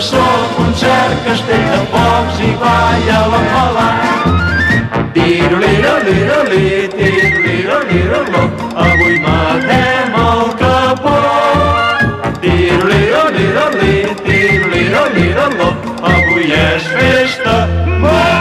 Processó, 0.00 0.24
concert, 0.56 1.24
castell 1.26 1.66
de 1.72 1.80
focs 1.92 2.38
i 2.40 2.56
balla 2.62 3.18
l'embalar. 3.32 3.96
Tiro-liro-liro-li, 5.12 6.64
tiro-liro-liro-lo, 6.94 8.42
avui 8.86 9.16
matem 9.26 10.16
el 10.24 10.42
capó. 10.62 11.20
Tiro-liro-liro-li, 12.40 13.94
tiro-liro-liro-lo, 14.24 15.68
avui 16.16 16.46
és 16.64 16.82
festa 16.96 17.56
major. 18.00 18.40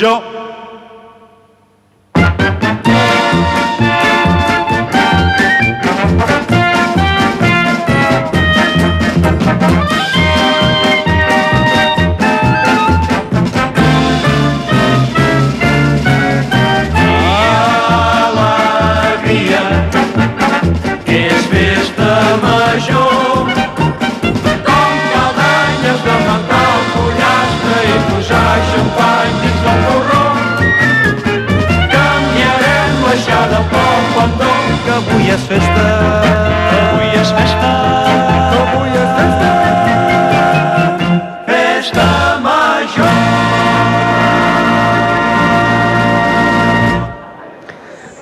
avui 0.00 0.31
festa. 35.52 35.84
Avui 36.78 37.08
és 37.20 37.30
festa. 37.36 37.70
Avui 38.62 38.90
és 39.02 39.10
festa. 39.18 39.50
Festa 41.50 42.06
major. 42.46 43.18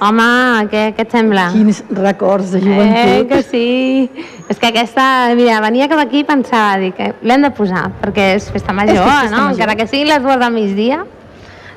Home, 0.01 0.27
què, 0.73 0.83
què 0.97 1.05
et 1.05 1.11
sembla? 1.13 1.51
Quins 1.53 1.83
records 1.93 2.55
de 2.55 2.59
Eh, 2.59 2.65
joventut. 2.65 3.29
que 3.29 3.43
sí. 3.43 4.11
És 4.49 4.59
que 4.59 4.67
aquesta, 4.73 5.35
mira, 5.37 5.61
venia 5.61 5.89
cap 5.89 5.99
aquí 6.01 6.21
i 6.21 6.25
pensava, 6.25 6.79
dic, 6.81 6.95
que 6.97 7.13
l'hem 7.23 7.43
de 7.45 7.51
posar, 7.51 7.91
perquè 8.01 8.35
és 8.39 8.49
festa 8.51 8.73
major, 8.73 8.97
És 8.97 9.01
que 9.05 9.09
és 9.11 9.21
festa 9.23 9.37
no? 9.37 9.43
major. 9.45 9.61
Encara 9.61 9.77
que 9.77 9.87
siguin 9.87 10.09
les 10.09 10.23
dues 10.23 10.39
del 10.41 10.53
migdia, 10.57 11.05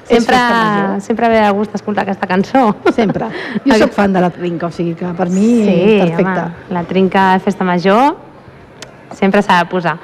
sempre, 0.07 0.35
major. 0.35 1.01
sempre 1.01 1.29
ve 1.29 1.39
de 1.41 1.49
gust 1.51 1.75
escoltar 1.75 2.03
aquesta 2.03 2.27
cançó. 2.27 2.75
Sempre. 2.93 3.25
Jo 3.65 3.77
sóc 3.79 3.91
fan 3.95 4.13
de 4.13 4.21
la 4.21 4.29
trinca, 4.29 4.67
o 4.67 4.71
sigui 4.71 4.93
que 4.95 5.05
per 5.17 5.29
mi 5.29 5.63
perfecte. 5.99 6.29
home, 6.29 6.51
la 6.69 6.83
trinca 6.83 7.33
de 7.33 7.39
festa 7.39 7.63
major 7.63 8.15
sempre 9.13 9.41
s'ha 9.41 9.59
de 9.63 9.69
posar. 9.69 9.97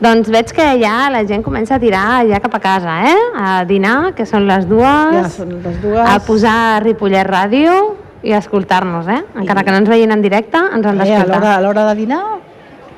Doncs 0.00 0.28
veig 0.30 0.50
que 0.52 0.64
ja 0.82 1.08
la 1.10 1.22
gent 1.24 1.42
comença 1.42 1.76
a 1.76 1.78
tirar 1.80 2.26
ja 2.28 2.40
cap 2.40 2.54
a 2.54 2.60
casa, 2.60 2.98
eh? 3.08 3.16
A 3.38 3.64
dinar, 3.64 4.12
que 4.14 4.26
són 4.26 4.46
les 4.46 4.66
dues, 4.68 5.14
Ja 5.14 5.28
són 5.30 5.54
les 5.62 5.80
dues. 5.82 6.02
a 6.08 6.18
posar 6.26 6.82
Ripollet 6.82 7.26
Ràdio 7.26 7.94
i 8.22 8.32
a 8.34 8.38
escoltar-nos, 8.42 9.06
eh? 9.08 9.22
Encara 9.38 9.62
que 9.64 9.70
no 9.70 9.78
ens 9.78 9.88
vegin 9.88 10.10
en 10.12 10.20
directe, 10.22 10.58
ens 10.58 10.84
han 10.86 11.00
Eh, 11.00 11.04
d'escoltar. 11.04 11.28
l'hora 11.38 11.54
a 11.56 11.60
l'hora 11.62 11.84
de 11.88 11.94
dinar, 11.94 12.24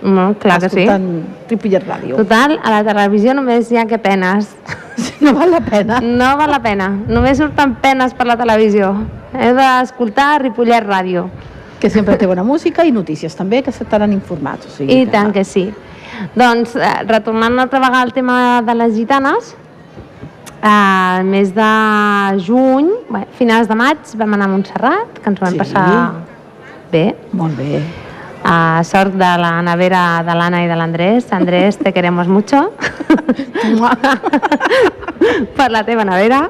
Mm, 0.02 0.32
clar 0.40 0.60
que 0.60 0.68
sí. 0.70 0.86
Ripollet 1.50 1.84
Ràdio. 1.86 2.16
Total, 2.16 2.58
a 2.62 2.70
la 2.70 2.84
televisió 2.84 3.34
només 3.34 3.70
hi 3.70 3.76
ha 3.76 3.86
que 3.86 3.98
penes. 3.98 4.54
No 5.20 5.32
val 5.32 5.50
la 5.50 5.60
pena. 5.60 5.98
No 6.00 6.36
val 6.36 6.50
la 6.50 6.58
pena. 6.60 6.88
Només 7.08 7.38
surten 7.38 7.74
penes 7.80 8.12
per 8.16 8.26
la 8.28 8.36
televisió. 8.36 8.90
He 9.32 9.52
d'escoltar 9.56 10.42
Ripollet 10.42 10.84
Ràdio. 10.84 11.26
Que 11.80 11.88
sempre 11.88 12.16
té 12.20 12.26
bona 12.28 12.42
música 12.44 12.84
i 12.84 12.92
notícies 12.92 13.36
també, 13.36 13.62
que 13.64 13.72
s'estaran 13.72 14.12
informats. 14.12 14.66
O 14.66 14.70
sigui 14.74 14.98
I 15.02 15.06
tant 15.12 15.32
que 15.32 15.44
sí. 15.44 15.66
Doncs, 16.36 16.74
eh, 16.76 16.90
retornant 17.08 17.52
una 17.52 17.62
altra 17.64 17.80
vegada 17.80 18.02
al 18.02 18.12
tema 18.12 18.60
de 18.64 18.74
les 18.76 18.92
gitanes, 18.96 19.54
al 20.60 21.24
mes 21.24 21.54
de 21.54 21.70
juny, 22.44 22.90
bé, 23.08 23.24
finals 23.38 23.68
de 23.68 23.74
maig, 23.80 23.98
vam 24.20 24.34
anar 24.36 24.48
a 24.50 24.52
Montserrat, 24.52 25.18
que 25.22 25.30
ens 25.30 25.40
ho 25.40 25.44
vam 25.46 25.52
Sí. 25.54 25.58
passar 25.58 26.12
bé. 26.92 27.16
Molt 27.32 27.56
bé. 27.56 27.80
A 28.42 28.82
sort 28.84 29.12
de 29.14 29.36
la 29.38 29.60
nevera 29.62 30.22
de 30.24 30.34
l'Anna 30.34 30.64
i 30.64 30.68
de 30.68 30.76
l'Andrés. 30.76 31.30
Andrés, 31.32 31.76
te 31.78 31.92
queremos 31.92 32.26
mucho. 32.26 32.72
per 35.56 35.70
la 35.70 35.82
teva 35.84 36.04
nevera, 36.08 36.48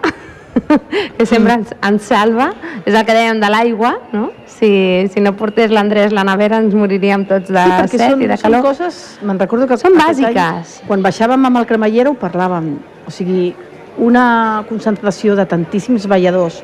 que 1.18 1.26
sempre 1.26 1.54
ens, 1.58 1.72
ens 1.82 2.02
salva. 2.06 2.50
És 2.84 2.94
el 2.94 3.04
que 3.06 3.14
dèiem 3.16 3.40
de 3.42 3.50
l'aigua, 3.52 3.94
no? 4.14 4.30
Si, 4.46 4.70
si 5.10 5.22
no 5.24 5.32
portés 5.38 5.72
l'Andrés 5.74 6.12
la 6.14 6.24
nevera 6.26 6.60
ens 6.62 6.74
moriríem 6.76 7.24
tots 7.28 7.50
de 7.50 7.64
Sí, 7.88 7.98
set 7.98 8.12
són, 8.12 8.22
i 8.22 8.28
de 8.30 8.36
són 8.38 8.50
calor. 8.50 8.62
coses, 8.70 9.00
me'n 9.26 9.40
recordo 9.40 9.66
que 9.70 9.78
Són 9.80 9.96
aquest 9.98 10.22
any, 10.22 10.34
bàsiques. 10.36 10.78
quan 10.86 11.02
baixàvem 11.04 11.48
amb 11.48 11.60
el 11.62 11.66
cremallera 11.70 12.12
ho 12.12 12.16
parlàvem, 12.20 12.74
o 13.06 13.10
sigui, 13.14 13.50
una 13.98 14.62
concentració 14.68 15.34
de 15.36 15.46
tantíssims 15.48 16.06
balladors 16.08 16.60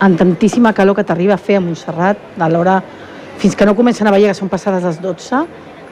amb 0.00 0.16
tantíssima 0.16 0.72
calor 0.72 0.96
que 0.96 1.04
t'arriba 1.04 1.34
a 1.34 1.40
fer 1.40 1.58
a 1.58 1.60
Montserrat 1.64 2.16
a 2.40 2.48
l'hora, 2.48 2.78
fins 3.40 3.56
que 3.56 3.66
no 3.66 3.74
comencen 3.76 4.06
a 4.06 4.12
ballar, 4.14 4.30
que 4.34 4.38
són 4.38 4.48
passades 4.52 4.84
les 4.84 5.00
12, 5.02 5.42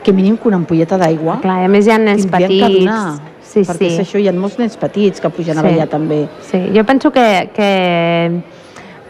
que 0.04 0.12
mínim 0.14 0.36
que 0.38 0.46
una 0.48 0.56
ampolleta 0.60 0.96
d'aigua 1.00 1.40
Clar, 1.42 1.64
a 1.64 1.68
més 1.72 1.86
hi 1.88 1.90
ha 1.90 1.98
nens 1.98 2.26
petits. 2.30 3.20
sí, 3.42 3.62
perquè 3.64 3.88
sí. 3.88 3.94
és 3.96 4.00
això, 4.04 4.20
hi 4.20 4.28
ha 4.28 4.32
molts 4.36 4.58
nens 4.60 4.76
petits 4.78 5.20
que 5.20 5.30
pugen 5.32 5.58
a 5.58 5.62
Sí. 5.64 5.68
ballar 5.72 5.88
també. 5.88 6.26
Sí, 6.50 6.60
jo 6.74 6.84
penso 6.84 7.10
que, 7.10 7.50
que 7.56 7.70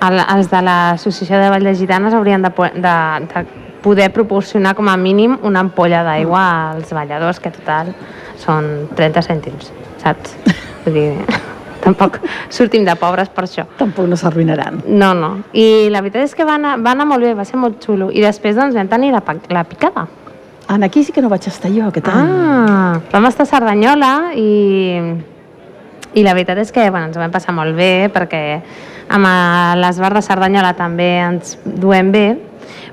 el, 0.00 0.20
els 0.36 0.50
de 0.50 0.62
l'Associació 0.62 1.40
de 1.42 1.50
Vall 1.50 1.64
de 1.66 1.74
Gitanes 1.74 2.14
haurien 2.14 2.42
de, 2.42 2.50
de, 2.78 2.94
de 3.26 3.44
poder 3.82 4.12
proporcionar 4.12 4.74
com 4.78 4.88
a 4.88 4.96
mínim 4.96 5.36
una 5.42 5.60
ampolla 5.60 6.02
d'aigua 6.06 6.46
als 6.72 6.90
balladors, 6.94 7.38
que 7.40 7.50
total 7.50 7.92
són 8.38 8.88
30 8.94 9.22
cèntims, 9.26 9.72
saps? 10.02 10.34
Vull 10.86 10.94
dir, 10.94 11.12
tampoc 11.88 12.20
sortim 12.60 12.86
de 12.86 12.94
pobres 13.00 13.32
per 13.34 13.48
això. 13.48 13.66
Tampoc 13.80 14.08
no 14.10 14.20
s'arruïnaran. 14.20 14.84
No, 14.86 15.14
no. 15.16 15.32
I 15.56 15.88
la 15.92 16.04
veritat 16.04 16.28
és 16.28 16.36
que 16.36 16.46
va 16.46 16.58
anar, 16.60 16.76
va 16.84 16.94
anar 16.94 17.08
molt 17.08 17.24
bé, 17.24 17.34
va 17.38 17.48
ser 17.48 17.60
molt 17.60 17.80
xulo. 17.84 18.12
I 18.12 18.24
després 18.24 18.56
doncs, 18.58 18.76
vam 18.76 18.90
tenir 18.90 19.12
la, 19.16 19.24
la 19.54 19.64
picada. 19.68 20.06
En 20.68 20.84
aquí 20.84 21.02
sí 21.02 21.12
que 21.12 21.22
no 21.24 21.30
vaig 21.32 21.46
estar 21.48 21.70
jo 21.72 21.88
aquest 21.88 22.10
any. 22.12 22.28
Ah, 22.28 23.00
vam 23.12 23.26
estar 23.30 23.46
a 23.46 23.48
Cerdanyola 23.48 24.12
i, 24.36 24.50
i 26.12 26.24
la 26.26 26.34
veritat 26.36 26.60
és 26.60 26.72
que 26.74 26.84
bueno, 26.90 27.08
ens 27.08 27.16
ho 27.16 27.22
vam 27.22 27.32
passar 27.32 27.54
molt 27.56 27.72
bé 27.76 28.10
perquè 28.12 28.42
amb 29.16 29.30
l'esbar 29.80 30.12
de 30.12 30.22
Cerdanyola 30.26 30.74
també 30.76 31.08
ens 31.22 31.56
duem 31.64 32.12
bé, 32.12 32.26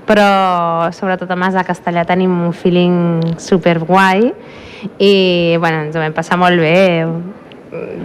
però 0.08 0.88
sobretot 0.96 1.32
amb 1.36 1.50
els 1.50 1.58
de 1.60 1.66
Castellà 1.68 2.06
tenim 2.08 2.32
un 2.48 2.54
feeling 2.56 3.36
super 3.44 3.82
guai 3.84 4.30
i 4.96 5.14
bueno, 5.60 5.84
ens 5.84 5.98
ho 5.98 6.04
vam 6.04 6.16
passar 6.16 6.40
molt 6.40 6.62
bé 6.64 6.78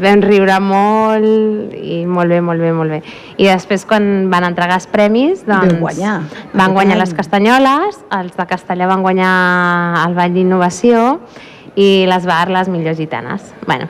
vam 0.01 0.23
riure 0.25 0.57
molt 0.65 1.75
i 1.77 2.01
molt 2.09 2.33
bé, 2.33 2.41
molt 2.45 2.63
bé, 2.63 2.73
molt 2.75 2.97
bé. 2.97 3.01
I 3.39 3.49
després 3.51 3.87
quan 3.89 4.29
van 4.33 4.47
entregar 4.49 4.81
els 4.81 4.89
premis, 4.91 5.45
doncs... 5.47 5.79
Guanyar. 5.81 6.19
Van 6.57 6.77
guanyar 6.77 6.99
les 7.01 7.13
any. 7.13 7.21
castanyoles, 7.23 8.03
els 8.21 8.37
de 8.37 8.47
Castellà 8.51 8.91
van 8.91 9.05
guanyar 9.07 9.33
el 10.07 10.19
Ball 10.19 10.37
d'Innovació 10.37 11.19
i 11.77 12.07
les 12.11 12.29
Bar 12.29 12.49
les 12.51 12.71
millors 12.73 12.99
gitanes. 12.99 13.53
Bueno, 13.67 13.89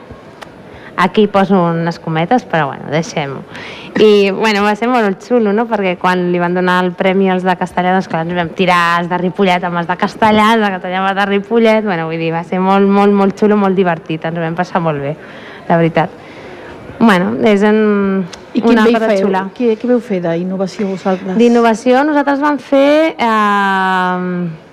aquí 0.97 1.27
poso 1.27 1.57
unes 1.71 1.99
cometes, 1.99 2.45
però 2.45 2.67
bueno, 2.67 2.91
deixem-ho. 2.91 3.41
I 3.99 4.31
bueno, 4.31 4.63
va 4.63 4.75
ser 4.75 4.87
molt 4.87 5.23
xulo, 5.23 5.51
no? 5.53 5.65
Perquè 5.69 5.97
quan 5.99 6.29
li 6.31 6.39
van 6.39 6.55
donar 6.55 6.77
el 6.85 6.91
premi 6.97 7.29
als 7.29 7.43
de 7.43 7.55
Castellà, 7.59 7.91
doncs 7.95 8.07
clar, 8.11 8.23
ens 8.27 8.37
vam 8.37 8.51
tirar 8.55 8.81
els 9.01 9.09
de 9.11 9.19
Ripollet 9.19 9.65
amb 9.67 9.81
els 9.81 9.89
de 9.89 9.97
Castellà, 9.99 10.53
els 10.55 10.63
de 10.63 10.71
Castellà 10.77 11.01
amb 11.01 11.11
els 11.11 11.19
de 11.19 11.25
Ripollet, 11.31 11.83
bueno, 11.85 12.07
vull 12.09 12.21
dir, 12.21 12.31
va 12.33 12.43
ser 12.47 12.61
molt, 12.63 12.87
molt, 12.87 13.13
molt 13.17 13.39
xulo, 13.39 13.57
molt 13.59 13.75
divertit, 13.75 14.25
ens 14.29 14.39
vam 14.39 14.57
passar 14.57 14.81
molt 14.83 15.01
bé, 15.03 15.15
la 15.71 15.77
veritat. 15.79 16.09
Bueno, 16.99 17.33
és 17.49 17.63
en 17.65 18.25
I 18.53 18.61
una 18.67 18.83
cosa 18.85 19.15
xula. 19.17 19.45
Què, 19.57 19.73
què 19.79 19.87
veu 19.89 20.01
fer 20.03 20.19
d'innovació 20.21 20.91
vosaltres? 20.91 21.37
D'innovació 21.39 22.03
nosaltres 22.05 22.43
vam 22.43 22.59
fer... 22.61 23.15
Eh, 23.15 24.67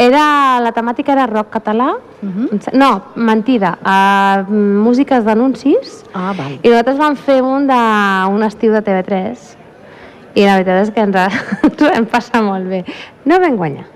era, 0.00 0.58
la 0.64 0.72
temàtica 0.72 1.12
era 1.12 1.26
rock 1.28 1.52
català. 1.58 1.92
Mhm. 2.22 2.72
No, 2.80 2.90
mentida. 3.14 3.76
Eh, 3.84 4.50
músiques 4.50 5.24
d'anuncis. 5.24 6.02
Ah, 6.14 6.32
val. 6.32 6.56
I 6.62 6.72
nosaltres 6.72 6.98
vam 6.98 7.16
fer 7.16 7.42
un 7.42 7.68
d'un 7.68 8.42
estiu 8.48 8.72
de 8.72 8.82
TV3. 8.82 9.54
I 10.34 10.46
la 10.46 10.56
veritat 10.58 10.82
és 10.86 10.90
que 10.94 11.04
ens, 11.04 11.16
ens 11.68 11.82
ho 11.82 11.92
vam 11.92 12.08
passar 12.10 12.42
molt 12.42 12.66
bé. 12.66 12.82
No 13.28 13.38
vam 13.42 13.56
guanyar, 13.60 13.86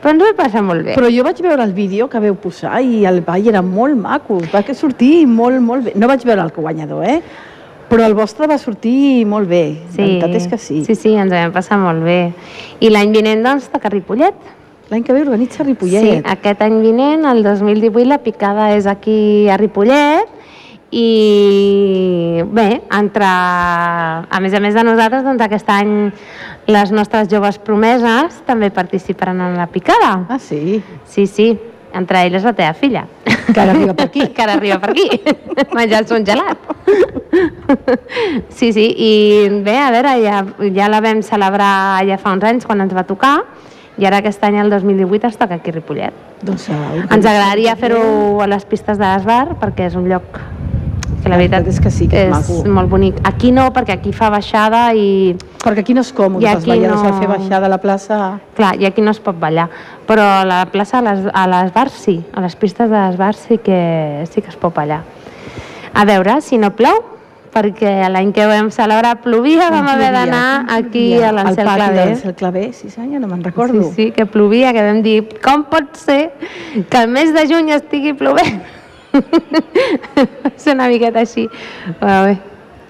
però 0.00 0.14
ens 0.14 0.22
ho 0.22 0.30
vam 0.30 0.38
passar 0.38 0.62
molt 0.64 0.86
bé. 0.86 0.94
Però 0.96 1.10
jo 1.12 1.24
vaig 1.26 1.42
veure 1.44 1.64
el 1.66 1.74
vídeo 1.76 2.08
que 2.08 2.20
veu 2.24 2.34
posar 2.40 2.80
i 2.80 3.04
el 3.08 3.20
ball 3.26 3.48
era 3.52 3.60
molt 3.62 3.98
maco, 4.00 4.40
va 4.52 4.64
que 4.64 4.74
sortir 4.74 5.26
molt, 5.28 5.60
molt 5.60 5.88
bé. 5.88 5.94
No 6.00 6.08
vaig 6.08 6.24
veure 6.24 6.46
el 6.46 6.52
guanyador, 6.56 7.04
eh? 7.04 7.20
Però 7.90 8.06
el 8.06 8.14
vostre 8.14 8.46
va 8.46 8.56
sortir 8.58 9.26
molt 9.26 9.50
bé, 9.50 9.64
la 9.90 9.96
veritat 9.98 10.34
és 10.38 10.46
que 10.48 10.58
sí. 10.62 10.84
Sí, 10.86 10.94
sí, 10.94 11.14
ens 11.18 11.32
ho 11.32 11.36
vam 11.36 11.52
passar 11.52 11.76
molt 11.82 12.04
bé. 12.06 12.20
I 12.80 12.90
l'any 12.92 13.12
vinent, 13.12 13.42
doncs, 13.44 13.68
toca 13.72 13.90
Ripollet. 13.90 14.36
L'any 14.90 15.04
que 15.06 15.14
ve 15.14 15.22
organitza 15.22 15.66
Ripollet. 15.66 16.06
Sí, 16.06 16.18
aquest 16.32 16.62
any 16.64 16.80
vinent, 16.82 17.26
el 17.26 17.42
2018, 17.44 18.06
la 18.08 18.20
picada 18.22 18.70
és 18.76 18.86
aquí 18.90 19.48
a 19.50 19.58
Ripollet 19.58 20.39
i 20.90 22.42
bé, 22.50 22.82
entre, 22.90 23.26
a 23.26 24.40
més 24.42 24.54
a 24.54 24.60
més 24.60 24.74
de 24.74 24.82
nosaltres, 24.82 25.22
doncs 25.22 25.42
aquest 25.44 25.68
any 25.70 25.92
les 26.70 26.90
nostres 26.90 27.28
joves 27.30 27.58
promeses 27.62 28.40
també 28.46 28.70
participaran 28.74 29.40
en 29.44 29.56
la 29.58 29.68
picada. 29.70 30.26
Ah, 30.28 30.38
sí? 30.42 30.82
Sí, 31.06 31.26
sí, 31.30 31.52
entre 31.94 32.24
elles 32.26 32.42
la 32.42 32.54
teva 32.58 32.74
filla. 32.74 33.06
Que 33.24 33.60
ara 33.60 33.72
arriba 33.72 33.94
per 33.94 34.08
aquí. 34.08 34.26
que 34.34 34.42
ara 34.42 34.58
arriba 34.58 34.80
per 34.82 34.90
aquí, 34.90 35.06
menjar-se 35.78 36.18
un 36.18 36.26
gelat. 36.26 36.58
sí, 38.48 38.72
sí, 38.72 38.86
i 38.90 39.12
bé, 39.62 39.78
a 39.78 39.90
veure, 39.94 40.16
ja, 40.24 40.44
ja 40.74 40.90
la 40.90 41.02
vam 41.04 41.22
celebrar 41.22 42.02
ja 42.08 42.18
fa 42.18 42.34
uns 42.34 42.46
anys 42.50 42.66
quan 42.66 42.82
ens 42.82 42.94
va 42.96 43.06
tocar, 43.06 43.38
i 44.00 44.06
ara 44.08 44.18
aquest 44.22 44.42
any, 44.46 44.58
el 44.58 44.70
2018, 44.72 45.28
es 45.28 45.38
toca 45.38 45.58
aquí 45.60 45.70
a 45.70 45.78
Ripollet. 45.78 46.26
Doncs, 46.42 46.70
Ens 46.72 47.26
agradaria 47.26 47.76
fer-ho 47.76 48.40
a 48.40 48.46
les 48.48 48.64
pistes 48.64 48.98
de 48.98 49.04
l'Esbar 49.04 49.58
perquè 49.60 49.90
és 49.90 49.98
un 49.98 50.06
lloc 50.08 50.40
que 51.22 51.28
la 51.28 51.36
La 51.36 51.36
veritat, 51.38 51.66
és 51.68 51.78
que 51.80 51.90
sí, 51.90 52.08
que 52.08 52.24
és 52.26 52.30
maco. 52.30 52.64
molt 52.68 52.88
bonic. 52.90 53.20
Aquí 53.24 53.52
no, 53.52 53.72
perquè 53.72 53.92
aquí 53.98 54.12
fa 54.12 54.30
baixada 54.30 54.94
i, 54.94 55.36
Perquè 55.62 55.80
aquí 55.80 55.94
no 55.94 56.00
és 56.00 56.12
còmode 56.12 56.48
aquí 56.48 56.70
balladors 56.70 57.02
no- 57.02 57.08
a 57.08 57.18
fer 57.20 57.28
baixada 57.28 57.66
a 57.66 57.68
la 57.68 57.78
plaça. 57.78 58.40
clar, 58.56 58.74
i 58.80 58.86
aquí 58.86 59.00
no 59.02 59.10
es 59.10 59.20
pot 59.20 59.38
ballar. 59.38 59.68
Però 60.06 60.22
a 60.40 60.44
la 60.44 60.66
plaça, 60.66 60.98
a 60.98 61.02
les, 61.02 61.26
a 61.32 61.46
les 61.46 61.72
bars 61.72 61.92
sí, 61.92 62.24
a 62.34 62.40
les 62.40 62.56
pistes 62.56 62.88
de 62.90 62.96
les 62.96 63.16
bars 63.16 63.36
sí 63.48 63.58
que, 63.58 64.24
sí 64.30 64.40
que 64.42 64.48
es 64.48 64.56
pot 64.56 64.74
ballar. 64.74 65.02
A 65.94 66.04
veure, 66.04 66.40
si 66.40 66.56
no 66.58 66.70
plou, 66.74 67.02
perquè 67.52 68.08
l'any 68.08 68.30
que 68.32 68.44
vam 68.46 68.70
celebrar 68.70 69.20
plovia, 69.22 69.70
vam 69.70 69.88
haver 69.88 70.12
d'anar 70.14 70.66
aquí 70.70 71.20
a 71.20 71.32
l'Ancel 71.32 71.66
Al 71.66 71.78
de 71.80 71.84
Clavé. 71.84 72.04
l'Ancel 72.06 72.34
Clavé, 72.36 72.72
sí 72.72 72.90
senyor, 72.90 73.20
no 73.20 73.26
me'n 73.26 73.42
recordo. 73.42 73.82
Sí, 73.90 73.94
sí, 73.96 74.10
que 74.12 74.24
plovia, 74.24 74.72
que 74.72 74.82
vam 74.86 75.02
dir, 75.02 75.28
com 75.42 75.64
pot 75.64 75.96
ser 75.96 76.32
que 76.88 76.96
el 77.02 77.08
mes 77.08 77.34
de 77.34 77.46
juny 77.52 77.72
estigui 77.74 78.12
plovent? 78.14 78.62
Va 80.44 80.52
ser 80.56 80.74
una 80.76 80.88
miqueta 80.88 81.20
així. 81.24 81.48
Però 82.00 82.22
bé, 82.28 82.38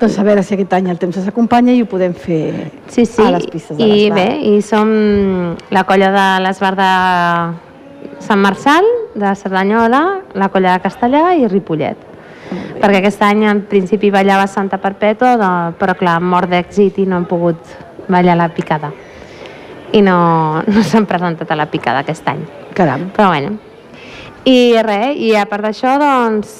Doncs 0.00 0.16
a 0.16 0.22
veure 0.24 0.42
si 0.42 0.54
aquest 0.56 0.72
any 0.72 0.86
el 0.88 0.96
temps 0.96 1.18
ens 1.20 1.26
acompanya 1.28 1.74
i 1.76 1.82
ho 1.82 1.86
podem 1.88 2.14
fer 2.16 2.70
Sí, 2.88 3.04
sí, 3.04 3.20
a 3.20 3.34
les 3.34 3.44
pistes 3.52 3.76
de 3.76 3.84
i 3.84 4.06
l'Esbar. 4.08 4.16
bé, 4.16 4.38
i 4.48 4.62
som 4.64 4.88
la 5.76 5.82
colla 5.84 6.08
de 6.14 6.24
l'Esbar 6.46 6.70
de 6.78 6.86
Sant 8.24 8.40
Marçal, 8.40 8.86
de 9.14 9.34
Cerdanyola, 9.36 10.00
la 10.40 10.48
colla 10.48 10.72
de 10.72 10.80
Castellà 10.86 11.34
i 11.36 11.44
Ripollet. 11.52 12.08
Perquè 12.80 13.02
aquest 13.02 13.20
any 13.22 13.44
en 13.44 13.60
principi 13.68 14.08
ballava 14.10 14.48
Santa 14.48 14.80
Perpètua, 14.80 15.36
però 15.78 15.94
clar, 15.98 16.16
mort 16.24 16.48
d'èxit 16.48 16.96
i 16.98 17.06
no 17.06 17.20
hem 17.20 17.28
pogut 17.28 17.76
ballar 18.08 18.38
la 18.40 18.48
picada. 18.48 18.90
I 19.92 20.00
no, 20.00 20.62
no 20.64 20.82
s'han 20.82 21.04
presentat 21.06 21.50
a 21.52 21.60
la 21.60 21.68
picada 21.68 22.00
aquest 22.00 22.26
any. 22.32 22.40
Caram. 22.74 23.10
Però 23.14 23.28
bueno. 23.28 23.58
I 24.44 24.80
res, 24.82 25.16
i 25.20 25.34
a 25.36 25.44
part 25.48 25.66
d'això, 25.66 25.98
doncs, 26.00 26.54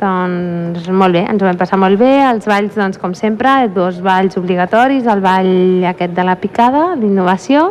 doncs 0.00 0.88
molt 0.90 1.14
bé, 1.14 1.22
ens 1.30 1.42
ho 1.42 1.46
vam 1.46 1.58
passar 1.60 1.78
molt 1.78 1.98
bé, 2.00 2.10
els 2.26 2.46
balls, 2.50 2.74
doncs, 2.74 2.98
com 2.98 3.14
sempre, 3.14 3.68
dos 3.74 4.00
balls 4.02 4.36
obligatoris, 4.40 5.06
el 5.06 5.20
ball 5.22 5.84
aquest 5.92 6.14
de 6.16 6.24
la 6.26 6.34
picada, 6.40 6.96
d'innovació, 6.98 7.68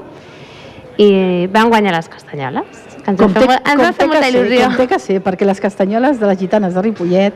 i 1.00 1.48
van 1.52 1.70
guanyar 1.72 1.94
les 1.98 2.08
castanyoles, 2.12 2.86
que 3.04 3.12
ens 3.12 3.20
va 3.22 3.28
fer, 3.36 3.48
molt- 3.48 3.70
ens 3.74 3.82
va 3.84 3.92
fer 3.94 4.08
molta 4.08 4.22
que 4.26 4.32
il·lusió. 4.32 4.58
Ser, 4.58 4.66
com 4.68 4.76
té 4.78 4.88
que 4.88 5.00
ser, 5.00 5.22
perquè 5.24 5.46
les 5.48 5.60
castanyoles 5.60 6.20
de 6.20 6.28
les 6.28 6.38
gitanes 6.40 6.74
de 6.74 6.82
Ripollet 6.82 7.34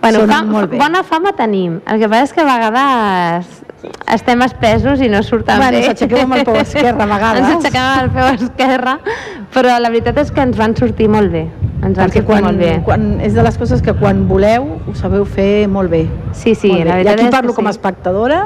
Bueno, 0.00 0.20
Sona 0.20 0.34
fa, 0.36 0.44
molt 0.46 0.70
bé. 0.70 0.78
bona 0.78 1.02
fama 1.02 1.32
tenim. 1.34 1.80
El 1.84 1.98
que 1.98 2.08
passa 2.08 2.22
és 2.28 2.32
que 2.32 2.40
a 2.40 2.44
vegades 2.44 3.46
estem 4.12 4.40
espesos 4.42 5.00
i 5.00 5.08
no 5.08 5.22
surten 5.22 5.56
Bueno, 5.60 5.78
bé. 5.78 5.84
ens 5.86 5.94
aixequem 5.94 6.24
amb 6.24 6.34
el 6.38 6.44
peu 6.48 6.56
esquerre 6.60 7.02
a 7.02 7.06
vegades. 7.14 7.44
ens 7.44 7.64
aixequem 7.64 7.82
amb 7.82 8.02
el 8.02 8.10
peu 8.16 8.46
esquerre, 8.48 8.94
però 9.54 9.78
la 9.80 9.90
veritat 9.92 10.18
és 10.24 10.32
que 10.34 10.40
ens 10.42 10.56
van 10.58 10.74
sortir 10.76 11.08
molt 11.08 11.30
bé. 11.30 11.44
Ens 11.78 11.94
van 11.94 12.08
perquè 12.08 12.22
sortir 12.22 12.24
quan, 12.26 12.44
molt 12.48 12.58
bé. 12.58 12.72
quan, 12.84 13.04
és 13.22 13.34
de 13.38 13.42
les 13.46 13.58
coses 13.58 13.82
que 13.82 13.94
quan 13.94 14.24
voleu 14.28 14.66
ho 14.88 14.94
sabeu 14.98 15.24
fer 15.24 15.68
molt 15.68 15.90
bé. 15.90 16.06
Sí, 16.32 16.54
sí, 16.54 16.72
molt 16.72 16.84
bé. 16.84 16.88
la 16.88 16.96
I 16.98 17.04
veritat 17.04 17.14
aquí 17.20 17.28
és 17.28 17.36
parlo 17.36 17.52
que 17.54 17.60
com 17.60 17.66
a 17.70 17.70
espectadora, 17.70 18.40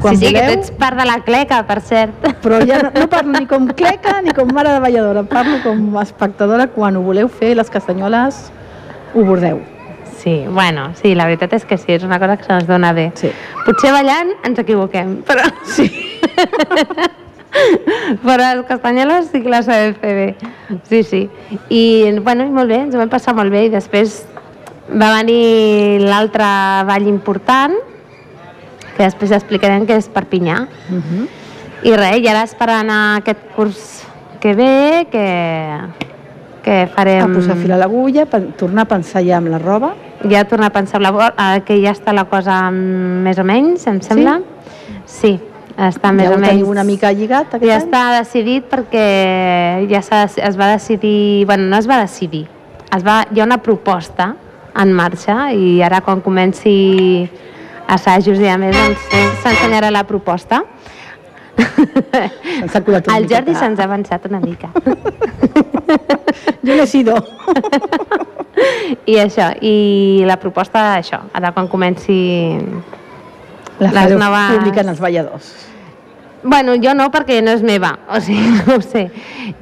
quan 0.00 0.16
sí, 0.16 0.24
sí, 0.26 0.32
voleu, 0.32 0.48
que 0.48 0.54
tu 0.56 0.60
ets 0.60 0.70
part 0.80 0.98
de 0.98 1.04
la 1.06 1.18
cleca, 1.26 1.60
per 1.68 1.80
cert. 1.82 2.24
però 2.42 2.62
ja 2.66 2.80
no, 2.82 2.90
no 2.98 3.08
parlo 3.08 3.32
ni 3.38 3.46
com 3.46 3.68
cleca 3.78 4.20
ni 4.22 4.32
com 4.32 4.48
mare 4.54 4.72
de 4.72 4.80
balladora, 4.80 5.22
parlo 5.28 5.60
com 5.62 5.96
a 5.98 6.02
espectadora, 6.02 6.68
quan 6.68 6.96
ho 6.96 7.02
voleu 7.02 7.28
fer, 7.28 7.54
les 7.56 7.68
castanyoles 7.70 8.50
ho 9.14 9.22
bordeu. 9.24 9.60
Sí, 10.24 10.46
bueno, 10.48 10.94
sí, 10.96 11.14
la 11.14 11.26
veritat 11.28 11.52
és 11.52 11.66
que 11.68 11.76
sí, 11.76 11.90
és 11.92 12.04
una 12.06 12.16
cosa 12.16 12.38
que 12.40 12.46
se'ns 12.48 12.64
dona 12.64 12.94
bé. 12.96 13.10
Sí. 13.20 13.28
Potser 13.66 13.90
ballant 13.92 14.30
ens 14.48 14.60
equivoquem, 14.62 15.18
però... 15.28 15.44
Sí. 15.68 15.84
però 18.24 18.46
les 18.56 18.62
castanyoles 18.64 19.28
sí 19.28 19.42
que 19.44 19.52
les 19.52 19.68
sabem 19.68 19.92
fer 20.00 20.14
bé. 20.16 20.30
Sí, 20.88 21.02
sí. 21.04 21.20
I, 21.68 21.82
bueno, 22.24 22.46
molt 22.56 22.72
bé, 22.72 22.78
ens 22.86 22.96
ho 22.96 23.02
vam 23.02 23.12
passar 23.12 23.34
molt 23.36 23.52
bé 23.52 23.66
i 23.66 23.74
després 23.74 24.22
va 24.88 25.10
venir 25.18 26.00
l'altre 26.06 26.48
ball 26.88 27.10
important, 27.12 27.76
que 28.94 29.04
després 29.04 29.36
explicarem 29.36 29.84
que 29.84 30.00
és 30.00 30.08
Perpinyà. 30.08 30.62
Uh 30.88 31.02
-huh. 31.02 31.28
I 31.84 31.96
res, 32.00 32.24
i 32.24 32.32
ara 32.32 32.48
esperant 32.48 32.88
aquest 32.88 33.44
curs 33.54 34.06
que 34.40 34.54
ve, 34.54 35.06
que, 35.12 35.28
que 36.64 36.88
farem... 36.94 37.22
A 37.22 37.28
posar 37.34 37.56
fil 37.60 37.72
a 37.72 37.78
l'agulla, 37.78 38.24
tornar 38.58 38.86
a 38.86 38.90
pensar 38.96 39.22
ja 39.26 39.36
amb 39.38 39.52
la 39.52 39.58
roba. 39.60 39.92
Ja 40.30 40.44
tornar 40.48 40.70
a 40.72 40.74
pensar 40.74 41.00
la 41.04 41.10
bo- 41.12 41.26
eh, 41.28 41.60
que 41.66 41.76
ja 41.82 41.92
està 41.92 42.14
la 42.16 42.24
cosa 42.30 42.70
més 42.72 43.38
o 43.38 43.44
menys, 43.44 43.84
em 43.90 44.00
sembla. 44.00 44.38
Sí, 45.04 45.34
està 45.76 46.12
més 46.14 46.30
ja 46.30 46.34
o 46.34 46.38
menys. 46.38 46.48
teniu 46.54 46.70
una 46.72 46.84
mica 46.88 47.12
lligat 47.12 47.54
aquest 47.58 47.68
Ja 47.68 47.76
any? 47.76 47.84
està 47.84 48.02
decidit 48.18 48.68
perquè 48.70 49.86
ja 49.90 50.00
es 50.48 50.56
va 50.56 50.70
decidir, 50.72 51.44
bueno, 51.46 51.68
no 51.68 51.76
es 51.76 51.88
va 51.90 52.00
decidir, 52.00 52.46
es 52.96 53.04
va, 53.04 53.24
hi 53.30 53.40
ha 53.40 53.44
una 53.44 53.58
proposta 53.58 54.34
en 54.80 54.92
marxa 54.96 55.52
i 55.52 55.82
ara 55.82 56.00
quan 56.00 56.20
comenci 56.24 57.28
assajos 57.86 58.38
i 58.40 58.48
a 58.48 58.56
més 58.58 58.74
doncs 58.74 59.04
s'ensenyarà 59.42 59.90
la 59.92 60.04
proposta. 60.08 60.62
Se'ns 61.56 62.74
ha 62.76 62.80
colat 62.84 63.08
El 63.14 63.28
Jordi 63.30 63.54
se'ns 63.54 63.80
ha 63.80 63.86
avançat 63.88 64.26
una 64.30 64.40
mica. 64.42 64.70
Jo 66.64 66.74
n'he 66.74 66.86
sido. 66.88 67.14
I 69.10 69.18
això, 69.20 69.50
i 69.60 70.24
la 70.26 70.38
proposta, 70.40 70.94
això, 70.98 71.20
ara 71.36 71.52
quan 71.52 71.68
comenci... 71.68 72.16
La 73.82 73.90
Les 73.90 74.14
noves- 74.16 74.52
pública 74.54 74.80
en 74.84 74.92
els 74.92 75.00
balladors. 75.02 75.48
Bueno, 76.44 76.74
jo 76.76 76.92
no, 76.94 77.06
perquè 77.10 77.40
no 77.42 77.54
és 77.56 77.62
meva, 77.64 77.94
o 78.12 78.20
sigui, 78.20 78.58
no 78.68 78.76
ho 78.76 78.82
sé. 78.84 79.06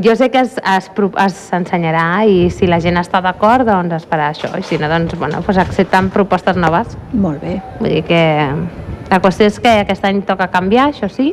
Jo 0.02 0.16
sé 0.18 0.30
que 0.34 0.40
es, 0.42 0.56
es, 0.58 0.88
es 1.26 1.36
s'ensenyarà 1.48 2.24
i 2.26 2.48
si 2.50 2.66
la 2.66 2.80
gent 2.82 2.98
està 3.00 3.20
d'acord, 3.22 3.66
doncs 3.68 4.00
es 4.00 4.06
farà 4.10 4.30
això, 4.32 4.50
i 4.58 4.64
si 4.66 4.78
no, 4.82 4.88
doncs, 4.90 5.14
bueno, 5.18 5.40
doncs 5.46 5.60
accepten 5.62 6.10
propostes 6.14 6.58
noves. 6.58 6.96
Molt 7.12 7.40
bé. 7.42 7.60
Vull 7.80 7.94
dir 7.96 8.02
que 8.08 8.22
la 9.12 9.20
qüestió 9.22 9.46
és 9.50 9.58
que 9.62 9.76
aquest 9.84 10.04
any 10.08 10.22
toca 10.26 10.50
canviar, 10.52 10.90
això 10.90 11.08
sí, 11.12 11.32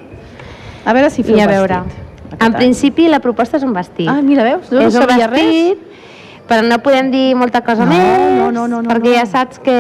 A 0.85 0.93
veure 0.93 1.09
si 1.09 1.23
feu 1.23 1.37
i 1.37 1.41
a 1.41 1.47
veure. 1.47 1.81
vestit. 1.83 2.05
aquest 2.29 2.41
En 2.43 2.47
any. 2.53 2.57
principi 2.61 3.07
la 3.09 3.19
proposta 3.19 3.57
és 3.57 3.63
un 3.63 3.73
vestit. 3.73 4.07
Ah, 4.07 4.21
mira, 4.21 4.43
veus? 4.43 4.71
No, 4.71 4.79
no 4.81 4.87
és 4.87 4.95
un 4.95 5.01
sabia 5.01 5.27
res. 5.27 5.41
vestit, 5.43 5.79
però 6.49 6.63
no 6.65 6.79
podem 6.81 7.11
dir 7.11 7.35
molta 7.35 7.61
cosa 7.61 7.85
No, 7.85 7.91
més, 7.91 8.31
no, 8.37 8.51
no, 8.51 8.67
no, 8.67 8.81
no, 8.81 8.89
perquè 8.89 9.09
no. 9.11 9.15
ja 9.19 9.25
saps 9.29 9.59
que, 9.59 9.75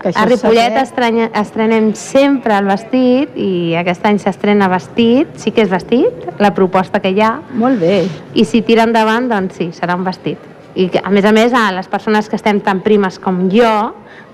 Que 0.00 0.12
a 0.14 0.24
Ripollet 0.24 0.76
estrenya, 0.80 1.30
estrenem 1.34 1.90
sempre 1.94 2.54
el 2.56 2.64
vestit 2.64 3.36
i 3.36 3.74
aquest 3.76 4.06
any 4.06 4.18
s'estrena 4.18 4.68
vestit, 4.68 5.28
sí 5.36 5.50
que 5.50 5.62
és 5.62 5.68
vestit, 5.68 6.12
la 6.38 6.54
proposta 6.54 7.00
que 7.00 7.10
hi 7.10 7.20
ha, 7.20 7.40
Molt 7.52 7.78
bé. 7.80 8.06
i 8.34 8.44
si 8.44 8.62
tira 8.62 8.84
endavant, 8.84 9.28
doncs 9.28 9.56
sí, 9.56 9.70
serà 9.72 9.96
un 9.96 10.04
vestit. 10.04 10.38
I 10.78 10.84
a 11.02 11.10
més 11.10 11.24
a 11.26 11.32
més, 11.34 11.52
a 11.58 11.72
les 11.74 11.88
persones 11.90 12.28
que 12.30 12.36
estem 12.38 12.60
tan 12.62 12.80
primes 12.84 13.16
com 13.18 13.48
jo, 13.50 13.70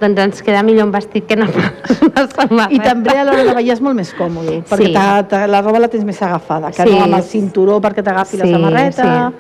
doncs 0.01 0.21
ens 0.21 0.43
queda 0.45 0.61
millor 0.67 0.85
un 0.85 0.93
vestit 0.93 1.25
que 1.27 1.37
no 1.41 1.47
pas 1.49 2.03
una 2.05 2.27
samarreta. 2.29 2.75
I 2.75 2.81
també 2.85 3.15
a 3.17 3.25
l'hora 3.25 3.45
de 3.47 3.55
ballar 3.57 3.73
és 3.79 3.81
molt 3.81 3.97
més 3.97 4.11
còmode, 4.19 4.59
perquè 4.69 4.91
Sí. 4.91 4.93
t'ha- 4.93 5.47
la 5.49 5.63
roba 5.63 5.81
la 5.81 5.89
tens 5.89 6.05
més 6.05 6.21
agafada, 6.21 6.71
que 6.71 6.83
Sí. 6.85 6.91
no 6.93 7.05
amb 7.05 7.15
el 7.17 7.23
cinturó 7.23 7.81
perquè 7.81 8.03
t'agafi 8.05 8.37
la 8.37 8.45
Sí, 8.45 8.53
samarreta. 8.53 9.33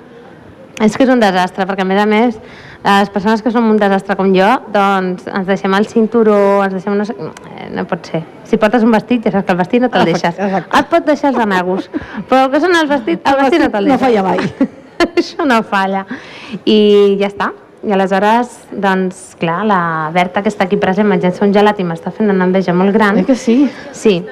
És 0.81 0.97
que 0.97 1.05
és 1.05 1.11
un 1.11 1.21
desastre, 1.21 1.67
perquè 1.69 1.83
a 1.83 1.85
més 1.85 2.01
a 2.03 2.07
més, 2.07 2.39
les 2.85 3.11
persones 3.11 3.43
que 3.43 3.51
som 3.53 3.69
un 3.71 3.77
desastre 3.77 4.17
com 4.17 4.33
jo, 4.35 4.49
doncs 4.73 5.27
ens 5.29 5.47
deixem 5.47 5.73
el 5.75 5.87
cinturó, 5.87 6.65
ens 6.65 6.73
deixem... 6.73 6.97
No, 6.99 7.05
sé, 7.05 7.15
eh, 7.15 7.69
no 7.71 7.85
pot 7.87 8.05
ser. 8.11 8.25
Si 8.45 8.57
portes 8.57 8.83
un 8.83 8.91
vestit, 8.91 9.23
ja 9.25 9.31
saps 9.31 9.45
que 9.47 9.53
el 9.53 9.59
vestit 9.59 9.83
no 9.83 9.89
te'l 9.89 10.05
deixes. 10.07 10.35
exacte. 10.39 10.79
Et 10.81 10.89
pot 10.91 11.05
deixar 11.07 11.31
els 11.31 11.39
anagos, 11.39 11.91
però 12.29 12.47
el 12.47 12.51
que 12.51 12.61
són 12.61 12.75
els 12.75 12.89
vestits, 12.89 13.23
el, 13.25 13.35
El 13.37 13.41
vestit 13.45 13.61
no 13.61 13.69
vestit 13.69 13.73
te'l 13.73 13.85
no 13.85 13.99
deixes. 13.99 14.01
falla 14.01 14.23
mai. 14.23 14.81
Això 15.21 15.47
no 15.49 15.61
falla. 15.67 16.05
I 16.65 17.17
ja 17.21 17.29
està. 17.31 17.51
I 17.85 17.93
aleshores, 17.93 18.55
doncs, 18.81 19.35
clar, 19.41 19.61
la 19.69 20.11
Berta 20.15 20.41
que 20.43 20.49
està 20.49 20.65
aquí 20.65 20.79
present 20.81 21.09
menjant-se 21.09 21.45
un 21.45 21.53
gelat 21.53 21.81
i 21.83 21.85
m'està 21.85 22.13
fent 22.15 22.33
una 22.33 22.47
enveja 22.49 22.73
molt 22.73 22.95
gran. 22.97 23.21
Eh 23.21 23.27
que 23.29 23.37
sí? 23.37 23.59
Sí, 23.93 24.23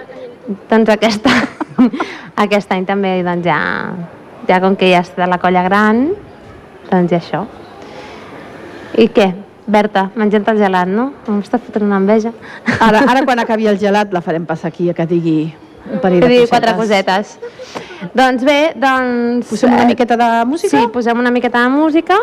doncs 0.71 0.93
aquesta, 0.95 1.35
aquest 2.47 2.73
any 2.73 2.87
també 2.89 3.19
doncs 3.27 3.45
ja, 3.45 3.59
ja 4.49 4.61
com 4.65 4.77
que 4.79 4.89
ja 4.89 5.03
està 5.05 5.29
la 5.29 5.41
colla 5.43 5.67
gran, 5.69 6.07
doncs 6.89 7.13
ja 7.13 7.21
això. 7.21 7.43
I 8.97 9.09
què? 9.13 9.29
Berta, 9.73 10.09
menjant 10.19 10.49
el 10.51 10.59
gelat, 10.59 10.89
no? 10.91 11.11
M'està 11.29 11.61
fotent 11.61 11.85
una 11.87 12.01
enveja. 12.01 12.33
Ara, 12.81 13.05
ara 13.05 13.23
quan 13.29 13.45
acabi 13.45 13.69
el 13.69 13.79
gelat 13.79 14.17
la 14.17 14.25
farem 14.25 14.49
passar 14.49 14.73
aquí 14.73 14.89
a 14.91 14.97
que 14.97 15.07
digui 15.07 15.37
un 15.93 16.01
parell 16.01 16.21
de 16.21 16.27
cosetes. 16.27 16.51
quatre 16.51 16.77
cosetes. 16.77 17.39
Doncs 18.13 18.45
bé, 18.45 18.73
doncs... 18.77 19.47
Posem 19.53 19.73
una 19.73 19.85
eh, 19.85 19.91
miqueta 19.95 20.17
de 20.17 20.45
música? 20.49 20.77
Sí, 20.77 20.87
posem 20.93 21.19
una 21.19 21.31
miqueta 21.31 21.63
de 21.63 21.69
música. 21.69 22.17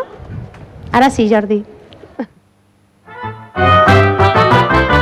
Ara 0.92 1.10
sí, 1.10 1.28
Jordi. 1.30 1.64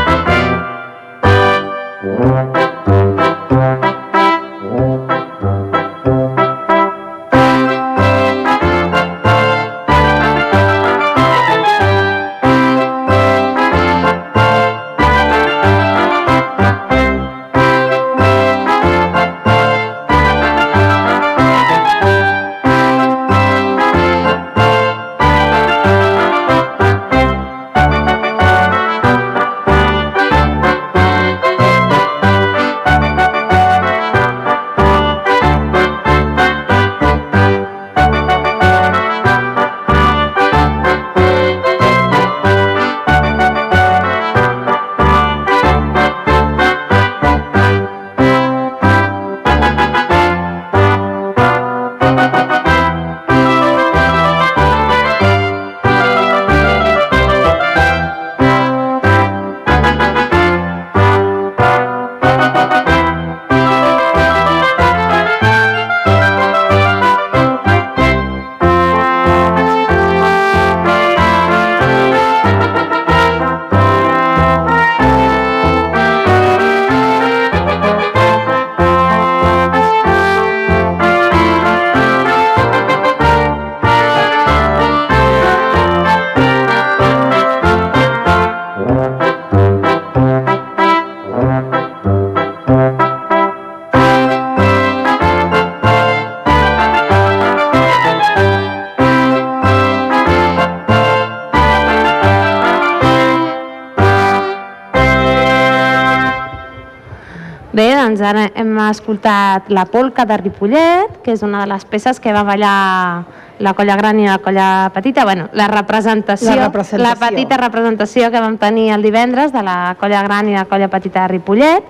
doncs 108.19 108.27
ara 108.27 108.51
hem 108.55 108.79
escoltat 108.89 109.69
La 109.71 109.85
polca 109.87 110.25
de 110.27 110.37
Ripollet, 110.37 111.21
que 111.23 111.33
és 111.33 111.43
una 111.43 111.63
de 111.63 111.71
les 111.71 111.85
peces 111.85 112.19
que 112.21 112.33
va 112.33 112.43
ballar 112.43 113.25
la 113.59 113.73
colla 113.75 113.97
gran 113.99 114.19
i 114.21 114.27
la 114.27 114.39
colla 114.39 114.91
petita, 114.95 115.25
bueno, 115.25 115.49
la 115.53 115.69
representació, 115.69 116.55
La 116.55 116.67
representació. 116.67 117.03
la 117.03 117.15
petita 117.17 117.57
representació 117.57 118.31
que 118.31 118.41
vam 118.41 118.57
tenir 118.59 118.91
el 118.95 119.03
divendres 119.03 119.53
de 119.53 119.63
la 119.63 119.97
colla 119.99 120.23
gran 120.23 120.49
i 120.49 120.55
la 120.55 120.65
colla 120.67 120.89
petita 120.89 121.23
de 121.23 121.29
Ripollet. 121.29 121.85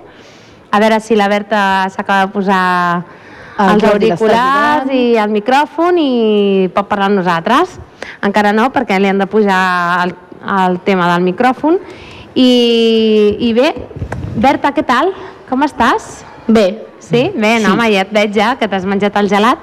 A 0.70 0.80
veure 0.80 1.00
si 1.00 1.16
la 1.16 1.28
Berta 1.28 1.88
s'acaba 1.90 2.26
de 2.26 2.32
posar 2.32 3.04
El 3.58 3.70
els 3.74 3.84
auriculars 3.84 4.92
i 4.92 5.16
el 5.16 5.30
micròfon 5.30 5.96
i 5.98 6.68
pot 6.74 6.88
parlar 6.88 7.08
amb 7.08 7.20
nosaltres. 7.22 7.78
Encara 8.22 8.52
no, 8.52 8.68
perquè 8.72 9.00
li 9.00 9.08
han 9.08 9.18
de 9.18 9.26
pujar 9.26 10.04
el, 10.04 10.14
el 10.64 10.78
tema 10.80 11.08
del 11.14 11.24
micròfon. 11.24 11.80
I, 12.34 13.36
I 13.40 13.52
bé, 13.52 13.72
Berta, 14.36 14.70
què 14.72 14.84
tal? 14.86 15.10
Com 15.48 15.64
estàs? 15.66 16.24
Bé, 16.48 16.84
Sí? 16.98 17.30
Bé, 17.34 17.58
no, 17.62 17.72
home, 17.72 17.86
ja 17.92 18.02
et 18.02 18.10
veig 18.12 18.34
ja, 18.34 18.50
que 18.58 18.66
t'has 18.68 18.84
menjat 18.84 19.14
el 19.20 19.28
gelat. 19.30 19.62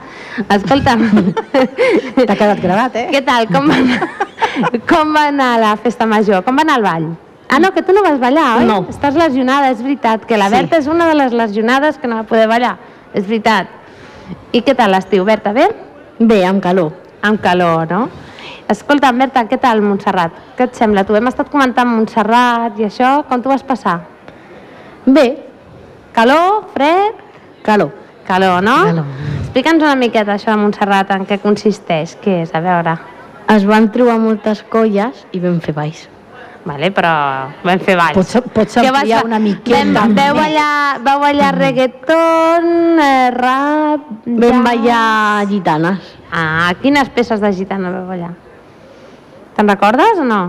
Escolta'm, 0.55 1.01
T'ha 2.27 2.35
quedat 2.39 2.61
gravat, 2.63 2.95
eh? 2.95 3.03
què 3.11 3.21
tal? 3.27 3.45
Com 3.51 3.67
va, 3.69 3.75
anar, 3.83 4.79
com 4.89 5.11
va 5.13 5.25
anar 5.29 5.49
la 5.61 5.75
festa 5.77 6.07
major? 6.09 6.41
Com 6.47 6.57
va 6.57 6.63
anar 6.65 6.77
el 6.79 6.85
ball? 6.87 7.05
Ah, 7.51 7.59
no, 7.61 7.69
que 7.75 7.83
tu 7.85 7.93
no 7.93 8.01
vas 8.01 8.17
ballar, 8.19 8.47
oi? 8.61 8.65
No. 8.65 8.79
Estàs 8.89 9.19
lesionada, 9.19 9.69
és 9.75 9.83
veritat, 9.83 10.25
que 10.25 10.39
la 10.39 10.47
Sí. 10.49 10.55
Berta 10.55 10.79
és 10.81 10.87
una 10.89 11.05
de 11.11 11.19
les 11.19 11.33
lesionades 11.37 11.99
que 12.01 12.07
no 12.07 12.15
va 12.21 12.23
poder 12.23 12.47
ballar. 12.49 12.77
És 13.13 13.27
veritat. 13.27 13.67
I 14.51 14.63
què 14.65 14.73
tal 14.75 14.91
l'estiu, 14.95 15.25
Berta? 15.27 15.53
Bé? 15.53 15.67
bé, 16.17 16.45
amb 16.47 16.63
calor. 16.63 16.93
Amb 17.21 17.41
calor, 17.43 17.85
no? 17.91 18.09
Escolta, 18.71 19.11
Berta, 19.11 19.43
què 19.45 19.59
tal 19.61 19.81
Montserrat? 19.85 20.31
Què 20.57 20.63
et 20.71 20.75
sembla? 20.75 21.03
Tu 21.05 21.13
hem 21.15 21.27
estat 21.27 21.51
comentant 21.51 21.87
Montserrat 21.91 22.79
i 22.79 22.87
això, 22.87 23.19
com 23.29 23.41
t'ho 23.43 23.51
vas 23.53 23.63
passar? 23.63 23.99
Bé, 25.05 25.44
Calor? 26.15 26.67
Fred? 26.73 27.13
calor. 27.63 27.91
Calor, 28.25 28.63
no? 28.63 28.75
Calor. 28.85 29.05
Explica'ns 29.43 29.83
una 29.83 29.95
miqueta 29.95 30.33
això 30.35 30.51
de 30.53 30.57
Montserrat, 30.61 31.11
en 31.15 31.25
què 31.29 31.37
consisteix, 31.43 32.15
què 32.23 32.41
és, 32.43 32.51
a 32.55 32.61
veure. 32.63 32.95
Es 33.53 33.65
van 33.69 33.89
trobar 33.93 34.17
moltes 34.21 34.63
colles 34.71 35.25
i 35.35 35.39
vam 35.43 35.59
fer 35.61 35.73
balls. 35.77 36.07
Vale, 36.65 36.89
però 36.89 37.11
vam 37.63 37.81
fer 37.85 37.93
balls. 37.99 38.15
Pots, 38.17 38.39
pots 38.55 38.77
vas 38.79 38.87
ampliar 38.89 39.19
fa- 39.21 39.27
una 39.27 39.37
miqueta 39.39 39.99
Vam, 39.99 40.15
veu 40.17 40.33
ballar, 40.33 40.97
vau 41.05 41.19
ballar 41.21 41.51
reggaeton, 41.59 42.65
eh, 43.05 43.29
rap... 43.35 44.07
Vam 44.25 44.41
jazz? 44.41 44.63
ballar 44.65 45.45
gitanes. 45.51 46.09
Ah, 46.31 46.73
quines 46.81 47.09
peces 47.13 47.39
de 47.43 47.53
gitana 47.53 47.91
vau 47.93 48.07
ballar? 48.09 48.31
Te'n 49.55 49.69
recordes 49.69 50.19
o 50.19 50.25
no? 50.25 50.41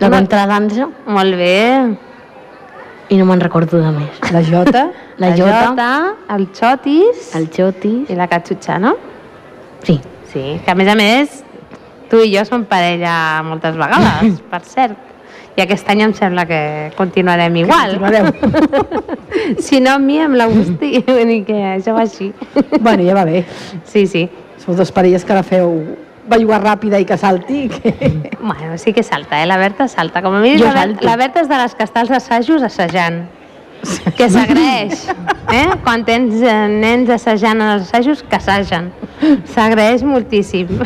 La 0.00 0.08
contradansa 0.10 0.88
Molt 1.06 1.36
bé. 1.38 1.98
I 3.10 3.18
no 3.20 3.26
me'n 3.28 3.40
recordo 3.40 3.78
de 3.82 3.90
més. 3.92 4.20
La 4.32 4.42
Jota, 4.42 4.86
La 5.22 5.30
jota, 5.36 5.60
jota, 5.68 5.88
el 6.34 6.48
xotis 6.56 7.34
el 7.38 7.48
xotis... 7.54 8.10
i 8.10 8.16
la 8.18 8.26
catxutxa, 8.30 8.78
no? 8.82 8.96
Sí, 9.84 10.00
Sí, 10.34 10.60
que 10.64 10.70
a 10.72 10.74
més 10.74 10.88
a 10.90 10.96
més 10.98 11.42
tu 12.10 12.18
i 12.24 12.32
jo 12.34 12.42
som 12.48 12.64
parella 12.66 13.42
moltes 13.46 13.76
vegades, 13.78 14.40
per 14.50 14.62
cert. 14.66 14.96
I 15.54 15.62
aquest 15.62 15.86
any 15.92 16.00
em 16.02 16.12
sembla 16.18 16.42
que 16.48 16.58
continuarem 16.96 17.54
igual. 17.60 17.94
continuareu. 18.00 18.32
si 19.66 19.78
no 19.78 19.92
amb 19.94 20.08
mi, 20.10 20.18
amb 20.18 20.34
l'Agustí. 20.34 20.98
Vull 21.06 21.30
dir 21.30 21.44
que 21.46 21.60
això 21.76 21.94
va 21.94 22.02
així. 22.02 22.32
bueno, 22.80 23.04
ja 23.06 23.14
va 23.14 23.22
bé. 23.28 23.44
Sí, 23.86 24.08
sí. 24.10 24.24
Sou 24.64 24.74
dos 24.74 24.90
parelles 24.90 25.22
que 25.24 25.36
la 25.38 25.44
feu 25.46 25.70
bellugar 26.28 26.62
ràpida 26.64 27.00
i 27.00 27.04
que 27.08 27.16
salti. 27.18 27.68
Que... 27.74 28.36
Bueno, 28.40 28.76
sí 28.78 28.92
que 28.92 29.02
salta, 29.02 29.42
eh? 29.42 29.46
La 29.46 29.56
Berta 29.56 29.88
salta. 29.88 30.22
Com 30.22 30.34
a 30.34 30.40
mínim, 30.40 30.60
la, 30.60 30.72
Ber- 30.72 30.78
salto. 30.78 31.06
la 31.06 31.16
Berta 31.16 31.40
és 31.44 31.48
de 31.48 31.56
les 31.62 31.74
que 31.74 31.84
està 31.84 32.00
als 32.04 32.10
assajos 32.10 32.62
assajant. 32.62 33.24
Que 34.16 34.30
s'agraeix, 34.32 35.02
eh? 35.52 35.66
Quan 35.84 36.06
tens 36.08 36.38
eh, 36.40 36.52
nens 36.72 37.10
assajant 37.12 37.58
en 37.60 37.68
els 37.74 37.82
assajos, 37.90 38.22
que 38.24 38.36
assagen. 38.38 38.86
S'agraeix 39.52 40.02
moltíssim. 40.08 40.68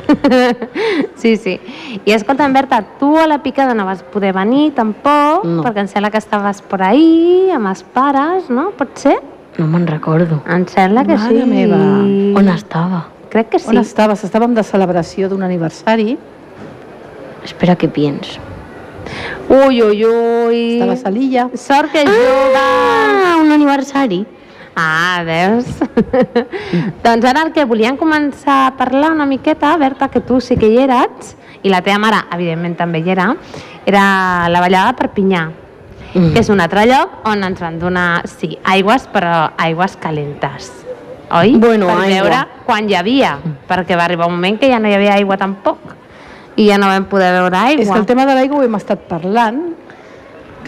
Sí, 1.18 1.36
sí. 1.36 1.56
I 2.06 2.12
escolta'm, 2.14 2.52
Berta, 2.54 2.80
tu 2.98 3.16
a 3.18 3.26
la 3.26 3.40
picada 3.42 3.74
no 3.74 3.84
vas 3.86 4.02
poder 4.02 4.32
venir 4.32 4.72
tampoc, 4.74 5.44
No. 5.44 5.62
perquè 5.64 5.82
em 5.82 5.88
sembla 5.90 6.10
que 6.14 6.18
estaves 6.22 6.60
por 6.62 6.82
ahí, 6.82 7.50
amb 7.54 7.66
els 7.70 7.82
pares, 7.82 8.50
no? 8.50 8.70
Pot 8.78 8.96
ser? 8.98 9.16
no 9.58 9.66
me'n 9.66 9.86
recordo. 9.90 10.36
Em 10.46 10.62
sembla 10.70 11.02
que 11.04 11.16
Mare 11.18 11.40
sí. 11.42 11.46
meva. 11.50 11.78
On 12.38 12.48
estava? 12.54 13.00
Crec 13.30 13.50
que 13.52 13.58
sí. 13.58 13.68
On 13.68 13.78
estaves? 13.80 14.24
Estàvem 14.24 14.54
de 14.56 14.64
celebració 14.64 15.28
d'un 15.28 15.42
aniversari. 15.44 16.16
Espera 17.44 17.76
que 17.76 17.88
piens. 17.88 18.38
Ui, 19.48 19.82
ui, 19.82 20.04
ui. 20.04 20.62
Estaves 20.78 21.04
a 21.04 21.12
l'illa. 21.12 21.48
Sort 21.54 21.92
que 21.92 22.04
juga. 22.06 22.64
Ah, 22.64 23.36
un 23.40 23.52
aniversari. 23.52 24.24
Ah, 24.76 25.22
veus? 25.26 25.66
doncs 27.04 27.24
ara 27.26 27.42
el 27.46 27.52
que 27.52 27.64
volíem 27.66 27.96
començar 27.98 28.68
a 28.68 28.74
parlar 28.78 29.10
una 29.10 29.26
miqueta, 29.26 29.76
Berta, 29.76 30.08
que 30.08 30.20
tu 30.20 30.40
sí 30.40 30.56
que 30.56 30.68
hi 30.70 30.84
eres, 30.84 31.34
i 31.66 31.72
la 31.72 31.80
teva 31.82 31.98
mare, 31.98 32.20
evidentment, 32.36 32.76
també 32.78 33.00
hi 33.02 33.10
era, 33.10 33.32
era 33.84 34.04
la 34.52 34.60
ballada 34.62 34.92
de 34.92 35.00
Perpinyà, 35.02 35.48
Mm. 36.14 36.32
que 36.32 36.40
és 36.40 36.48
un 36.48 36.60
altre 36.64 36.86
lloc 36.88 37.26
on 37.28 37.42
ens 37.44 37.60
van 37.60 37.78
donar, 37.78 38.22
sí, 38.26 38.54
aigües, 38.64 39.04
però 39.12 39.50
aigües 39.60 39.96
calentes. 40.00 40.70
Oi? 41.30 41.56
Bueno, 41.60 41.86
per 41.86 41.96
aigua. 42.06 42.22
veure 42.22 42.40
quan 42.64 42.88
hi 42.88 42.96
havia, 42.96 43.36
perquè 43.68 43.96
va 43.96 44.06
arribar 44.08 44.28
un 44.28 44.36
moment 44.38 44.58
que 44.60 44.70
ja 44.70 44.78
no 44.80 44.88
hi 44.88 44.96
havia 44.96 45.16
aigua 45.18 45.36
tampoc, 45.40 45.94
i 46.56 46.68
ja 46.70 46.78
no 46.80 46.88
vam 46.88 47.04
poder 47.10 47.32
veure 47.36 47.56
aigua. 47.56 47.84
És 47.84 47.90
que 47.90 48.00
el 48.00 48.08
tema 48.08 48.24
de 48.26 48.34
l'aigua 48.38 48.62
ho 48.62 48.64
hem 48.66 48.78
estat 48.78 49.04
parlant, 49.10 49.60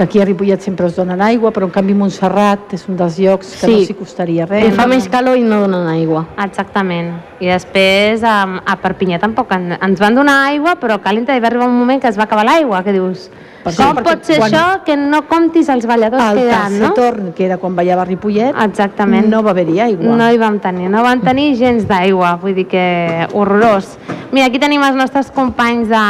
que 0.00 0.04
aquí 0.04 0.18
a 0.18 0.24
Ripollet 0.24 0.62
sempre 0.64 0.86
es 0.88 0.94
donen 0.96 1.20
aigua, 1.20 1.50
però 1.52 1.66
en 1.68 1.72
canvi 1.74 1.92
Montserrat 1.92 2.72
és 2.72 2.86
un 2.88 2.96
dels 2.96 3.18
llocs 3.20 3.50
que 3.60 3.66
Sí. 3.66 3.72
no 3.74 3.80
s'hi 3.84 3.94
costaria 3.98 4.46
res. 4.48 4.64
I 4.64 4.72
fa 4.72 4.86
més 4.88 5.06
calor 5.12 5.36
i 5.36 5.42
no 5.44 5.58
donen 5.60 5.86
aigua. 5.92 6.22
Exactament. 6.42 7.10
I 7.38 7.46
després 7.52 8.22
a, 8.24 8.38
a 8.64 8.76
Perpinyà 8.80 9.18
tampoc 9.20 9.52
en, 9.52 9.74
ens 9.76 10.00
van 10.00 10.14
donar 10.16 10.46
aigua, 10.48 10.76
però 10.80 10.96
calenta 11.04 11.36
i 11.36 11.40
va 11.44 11.48
arribar 11.48 11.66
un 11.68 11.76
moment 11.78 12.00
que 12.00 12.08
es 12.08 12.16
va 12.18 12.22
acabar 12.24 12.46
l'aigua, 12.48 12.80
que 12.82 12.94
dius, 12.96 13.26
Per 13.62 13.74
com 13.76 13.90
perquè 13.98 14.04
pot 14.06 14.24
ser 14.24 14.38
quan- 14.40 14.54
això 14.54 14.84
que 14.86 14.96
no 14.96 15.26
comptis 15.28 15.68
els 15.68 15.84
balladors 15.84 16.22
El 16.30 16.38
que 16.38 16.46
hi 16.46 16.50
ha, 16.50 16.62
tercer 16.62 16.80
no? 16.80 16.94
torn, 16.94 17.32
que 17.36 17.44
era 17.44 17.58
quan 17.58 17.76
ballava 17.76 18.00
a 18.00 18.04
Ripollet, 18.08 18.54
Exactament. 18.56 19.28
no 19.28 19.42
va 19.42 19.50
haver-hi 19.50 19.80
aigua. 19.80 20.16
No 20.16 20.30
hi 20.32 20.38
vam 20.38 20.58
tenir, 20.60 20.88
no 20.88 21.02
vam 21.02 21.20
tenir 21.20 21.56
gens 21.60 21.84
d'aigua, 21.86 22.36
vull 22.40 22.54
dir 22.54 22.66
que 22.66 23.28
horrorós. 23.34 23.98
Mira, 24.32 24.46
aquí 24.46 24.58
tenim 24.58 24.80
els 24.82 24.96
nostres 24.96 25.30
companys 25.30 25.88
de, 25.92 26.00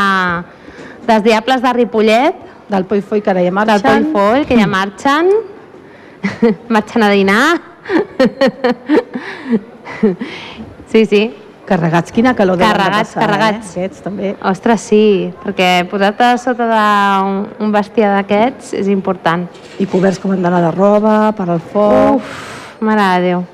dels 1.09 1.25
Diables 1.25 1.61
de 1.63 1.73
Ripollet, 1.73 2.37
Del 2.71 2.87
Poi 2.87 3.03
Foi, 3.03 3.21
que 3.21 3.31
ara 3.33 3.43
ja 3.43 3.51
del. 3.51 3.83
Poll 3.83 4.07
Foll, 4.15 4.47
que 4.47 4.57
ja 4.59 4.67
marxen, 4.71 5.31
marxen 6.69 7.03
a 7.03 7.11
dinar. 7.11 7.61
Sí, 10.91 11.05
sí, 11.07 11.21
Carregats, 11.71 12.11
quina 12.11 12.33
calor 12.35 12.57
de 12.59 12.65
Carregats, 12.65 13.13
passar, 13.13 13.21
carregats. 13.23 13.77
Eh? 13.77 13.85
Aquests 13.85 14.03
també. 14.03 14.31
Ostres, 14.43 14.83
sí, 14.91 15.03
perquè 15.45 15.85
posar-te 15.87 16.33
sota 16.43 16.67
d'un 16.67 17.45
un 17.63 17.71
bestiar 17.71 18.11
d'aquests 18.17 18.73
és 18.81 18.89
important. 18.91 19.45
I 19.79 19.87
coberts 19.87 20.19
com 20.19 20.33
han 20.35 20.43
d'anar 20.43 20.65
de 20.65 20.73
roba, 20.75 21.15
per 21.39 21.47
al 21.47 21.63
foc... 21.63 22.17
Uf, 22.19 22.83
mare 22.83 23.07
de 23.07 23.29
Déu. 23.29 23.45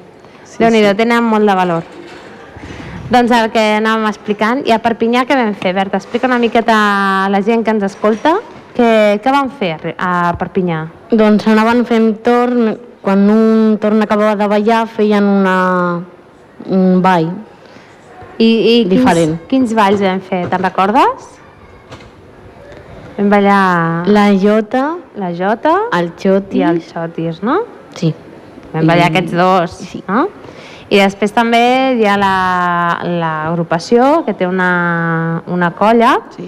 Sí, 0.46 0.55
Sí, 0.55 0.62
Déu-n'hi-do, 0.62 0.94
sí. 0.94 1.00
tenen 1.02 1.29
molt 1.29 1.44
de 1.44 1.59
valor. 1.61 1.85
Doncs 3.12 3.37
el 3.37 3.50
que 3.52 3.66
anàvem 3.83 4.09
explicant, 4.09 4.64
i 4.64 4.72
a 4.72 4.81
Perpinyà 4.81 5.26
què 5.29 5.37
vam 5.37 5.52
fer? 5.61 5.74
Berta, 5.76 6.00
explica 6.00 6.31
una 6.31 6.40
miqueta 6.40 6.72
a 7.26 7.29
la 7.29 7.42
gent 7.44 7.66
que 7.66 7.76
ens 7.76 7.85
escolta 7.85 8.38
què, 8.76 8.90
què 9.24 9.32
van 9.32 9.50
fer 9.58 9.72
a 9.96 10.34
Perpinyà. 10.38 10.82
Doncs 11.10 11.46
anaven 11.48 11.84
fent 11.88 12.10
torn, 12.26 12.74
quan 13.02 13.22
un 13.30 13.76
torn 13.80 14.02
acabava 14.04 14.34
de 14.36 14.48
ballar 14.50 14.84
feien 14.90 15.24
una, 15.24 15.56
un 16.66 17.00
ball. 17.04 17.30
I, 18.38 18.44
i 18.44 18.74
quins, 18.84 18.90
Diferent. 18.90 19.36
quins 19.48 19.72
balls 19.78 20.02
vam 20.04 20.20
fer? 20.20 20.42
Te'n 20.50 20.60
recordes? 20.66 21.30
Vam 23.16 23.30
ballar 23.32 23.60
la, 24.04 24.12
La 24.12 24.26
jota, 24.36 24.82
la 25.16 25.30
Jota 25.32 25.72
el 25.96 26.10
xotis... 26.20 26.58
i 26.58 26.62
el 26.68 26.82
Xotis, 26.84 27.38
no? 27.42 27.62
Sí. 27.96 28.10
Vam 28.74 28.84
ballar 28.90 29.06
I- 29.06 29.12
aquests 29.14 29.32
dos, 29.32 29.70
sí. 29.88 30.02
no? 30.08 30.26
I 30.92 31.00
després 31.00 31.32
també 31.34 31.62
hi 31.96 32.04
ha 32.06 32.18
la- 32.20 32.98
l'agrupació, 33.02 34.20
que 34.26 34.34
té 34.36 34.46
una, 34.46 35.42
una 35.48 35.72
colla, 35.74 36.18
Sí. 36.36 36.44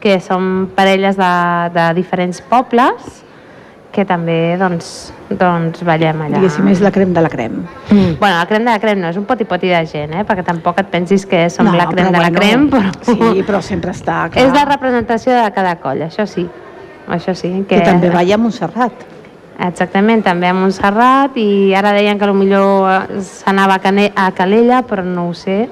Que 0.00 0.18
són 0.24 0.70
parelles 0.76 1.18
de, 1.18 1.32
de 1.74 1.88
diferents 1.98 2.40
pobles, 2.48 3.20
que 3.90 4.04
també 4.06 4.54
doncs, 4.58 5.10
doncs 5.34 5.82
ballem 5.86 6.22
allà. 6.24 6.38
Diguéssim, 6.38 6.68
és 6.70 6.80
la 6.82 6.92
crem 6.94 7.12
de 7.14 7.24
la 7.24 7.30
crem. 7.32 7.58
Mm. 7.90 8.16
Bueno, 8.20 8.36
la 8.36 8.46
crem 8.46 8.64
de 8.64 8.70
la 8.70 8.78
crem 8.82 9.00
no, 9.02 9.10
és 9.10 9.18
un 9.18 9.26
poti-poti 9.26 9.72
de 9.72 9.80
gent, 9.90 10.14
eh? 10.14 10.24
perquè 10.26 10.44
tampoc 10.46 10.78
et 10.82 10.90
pensis 10.92 11.26
que 11.26 11.48
som 11.50 11.68
la 11.74 11.88
crem 11.90 12.12
de 12.12 12.18
la 12.18 12.30
bueno, 12.30 12.38
crem, 12.38 12.68
però 12.70 12.92
Sí, 13.10 13.44
però 13.46 13.62
sempre 13.66 13.94
està 13.96 14.22
clar. 14.30 14.44
és 14.46 14.54
la 14.54 14.64
representació 14.68 15.34
de 15.36 15.48
cada 15.56 15.76
colla, 15.82 16.06
això 16.06 16.26
sí. 16.30 16.46
Això 17.10 17.34
sí. 17.34 17.50
Que 17.68 17.80
també 17.82 18.12
balla 18.14 18.36
a 18.36 18.38
Montserrat. 18.38 19.06
Exactament, 19.60 20.22
també 20.24 20.48
a 20.48 20.54
Montserrat 20.56 21.34
i 21.36 21.74
ara 21.76 21.90
deien 21.92 22.18
que 22.18 22.30
millor 22.32 23.18
s'anava 23.20 23.76
a 23.76 24.30
Calella, 24.32 24.84
però 24.86 25.04
no 25.04 25.28
ho 25.28 25.34
sé. 25.34 25.64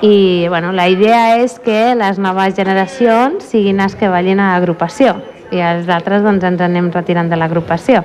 I 0.00 0.46
bueno, 0.48 0.70
la 0.72 0.88
idea 0.88 1.38
és 1.42 1.58
que 1.58 1.94
les 1.98 2.18
noves 2.22 2.54
generacions 2.54 3.42
siguin 3.50 3.80
les 3.82 3.96
que 3.98 4.08
ballin 4.08 4.38
a 4.38 4.52
l'agrupació 4.54 5.16
i 5.50 5.58
els 5.64 5.88
altres 5.90 6.22
doncs, 6.22 6.44
ens 6.44 6.60
anem 6.60 6.90
retirant 6.94 7.30
de 7.30 7.36
l'agrupació. 7.40 8.04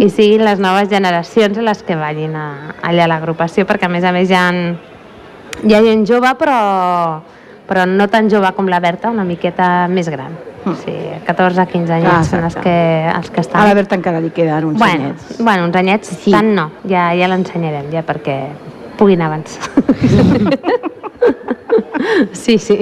i 0.00 0.08
siguin 0.08 0.40
les 0.46 0.58
noves 0.58 0.88
generacions 0.88 1.58
les 1.60 1.82
que 1.84 1.94
vagin 1.94 2.32
a, 2.34 2.46
allà 2.82 3.04
a 3.04 3.08
l'agrupació, 3.10 3.66
perquè 3.68 3.84
a 3.84 3.90
més 3.92 4.02
a 4.08 4.12
més 4.16 4.30
hi 4.30 4.34
ha, 4.34 4.46
hi 5.62 5.74
ha 5.76 5.80
gent 5.84 6.06
jove, 6.08 6.30
però, 6.40 7.20
però 7.68 7.84
no 7.86 8.06
tan 8.08 8.30
jove 8.32 8.48
com 8.56 8.66
la 8.72 8.80
Berta, 8.80 9.10
una 9.12 9.26
miqueta 9.28 9.86
més 9.92 10.08
gran. 10.08 10.32
O 10.64 10.72
sigui, 10.74 11.20
14-15 11.28 11.92
anyets 11.98 12.14
Ah, 12.14 12.24
són 12.24 12.44
els 12.48 12.56
que, 12.56 12.74
els 13.12 13.28
que 13.30 13.40
estan. 13.44 13.60
A 13.60 13.66
la 13.68 13.74
Berta 13.76 13.94
encara 14.00 14.20
li 14.24 14.30
queden 14.32 14.64
uns 14.72 14.78
bueno, 14.80 15.10
anyets. 15.12 15.36
bueno, 15.38 15.64
uns 15.68 15.76
anyets, 15.76 16.08
Sí. 16.08 16.16
sí. 16.24 16.32
tant 16.32 16.48
no, 16.56 16.70
ja, 16.88 17.10
ja 17.14 17.28
l'ensenyarem, 17.28 17.92
ja 17.92 18.00
perquè 18.02 18.38
puguin 19.00 19.24
avançar. 19.24 19.64
sí, 22.32 22.58
sí. 22.58 22.78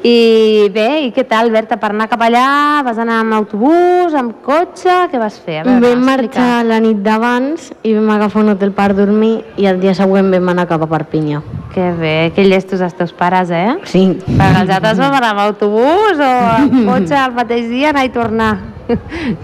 I 0.00 0.70
bé, 0.72 0.86
i 1.04 1.08
què 1.12 1.26
tal, 1.28 1.50
Berta, 1.52 1.76
per 1.76 1.90
anar 1.92 2.06
cap 2.08 2.22
allà? 2.24 2.80
Vas 2.86 2.96
anar 3.02 3.18
amb 3.20 3.36
autobús, 3.36 4.14
amb 4.16 4.38
cotxe? 4.46 4.94
Què 5.12 5.20
vas 5.20 5.36
fer? 5.44 5.58
A 5.60 5.66
veure, 5.66 5.82
Vam 5.84 6.06
marxar 6.08 6.62
la 6.64 6.78
nit 6.80 7.02
d'abans 7.04 7.68
i 7.84 7.92
vam 7.98 8.08
agafar 8.14 8.40
un 8.46 8.54
hotel 8.54 8.72
per 8.76 8.94
dormir 8.96 9.34
i 9.60 9.68
el 9.68 9.80
dia 9.82 9.92
següent 9.98 10.32
vam 10.32 10.48
anar 10.54 10.64
cap 10.70 10.86
a 10.86 10.88
Perpinyà. 10.88 11.42
Que 11.74 11.92
bé, 12.00 12.16
que 12.34 12.48
llestos 12.48 12.80
els 12.80 12.96
teus 12.96 13.12
pares, 13.12 13.52
eh? 13.52 13.76
Sí. 13.92 14.06
Perquè 14.24 14.64
els 14.64 14.74
altres 14.78 14.98
vam 15.04 15.20
anar 15.20 15.34
amb 15.34 15.44
autobús 15.50 16.16
o 16.16 16.32
amb 16.56 16.80
cotxe 16.88 17.20
el 17.20 17.36
mateix 17.36 17.68
dia, 17.68 17.92
anar 17.92 18.08
i 18.08 18.14
tornar. 18.16 18.54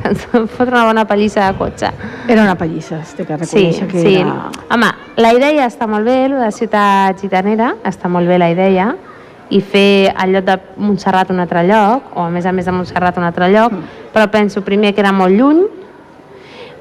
Ens 0.05 0.27
vam 0.33 0.47
fotre 0.49 0.75
una 0.75 0.85
bona 0.89 1.05
pallissa 1.09 1.47
de 1.51 1.59
cotxe. 1.59 1.91
Era 2.29 2.43
una 2.43 2.55
pallissa, 2.59 3.01
es 3.03 3.15
té 3.17 3.27
que 3.27 3.37
Sí, 3.45 3.45
reconèixer 3.45 3.89
que 3.91 4.01
sí. 4.03 4.15
era... 4.23 4.51
Home, 4.71 4.93
la 5.17 5.33
idea 5.37 5.67
està 5.67 5.89
molt 5.91 6.07
bé, 6.09 6.29
de 6.33 6.51
ciutat 6.53 7.21
gitanera, 7.23 7.75
està 7.85 8.09
molt 8.13 8.29
bé 8.29 8.39
la 8.39 8.51
idea, 8.51 8.91
i 9.51 9.61
fer 9.63 10.13
al 10.17 10.33
lloc 10.35 10.45
de 10.45 10.57
Montserrat 10.83 11.31
un 11.31 11.41
altre 11.41 11.63
lloc, 11.69 12.13
o 12.17 12.25
a 12.27 12.31
més 12.35 12.47
a 12.47 12.53
més 12.53 12.67
de 12.67 12.75
Montserrat 12.75 13.19
un 13.19 13.27
altre 13.29 13.49
lloc, 13.53 13.75
però 14.13 14.27
penso 14.31 14.63
primer 14.67 14.95
que 14.95 15.05
era 15.05 15.13
molt 15.15 15.37
lluny, 15.39 15.63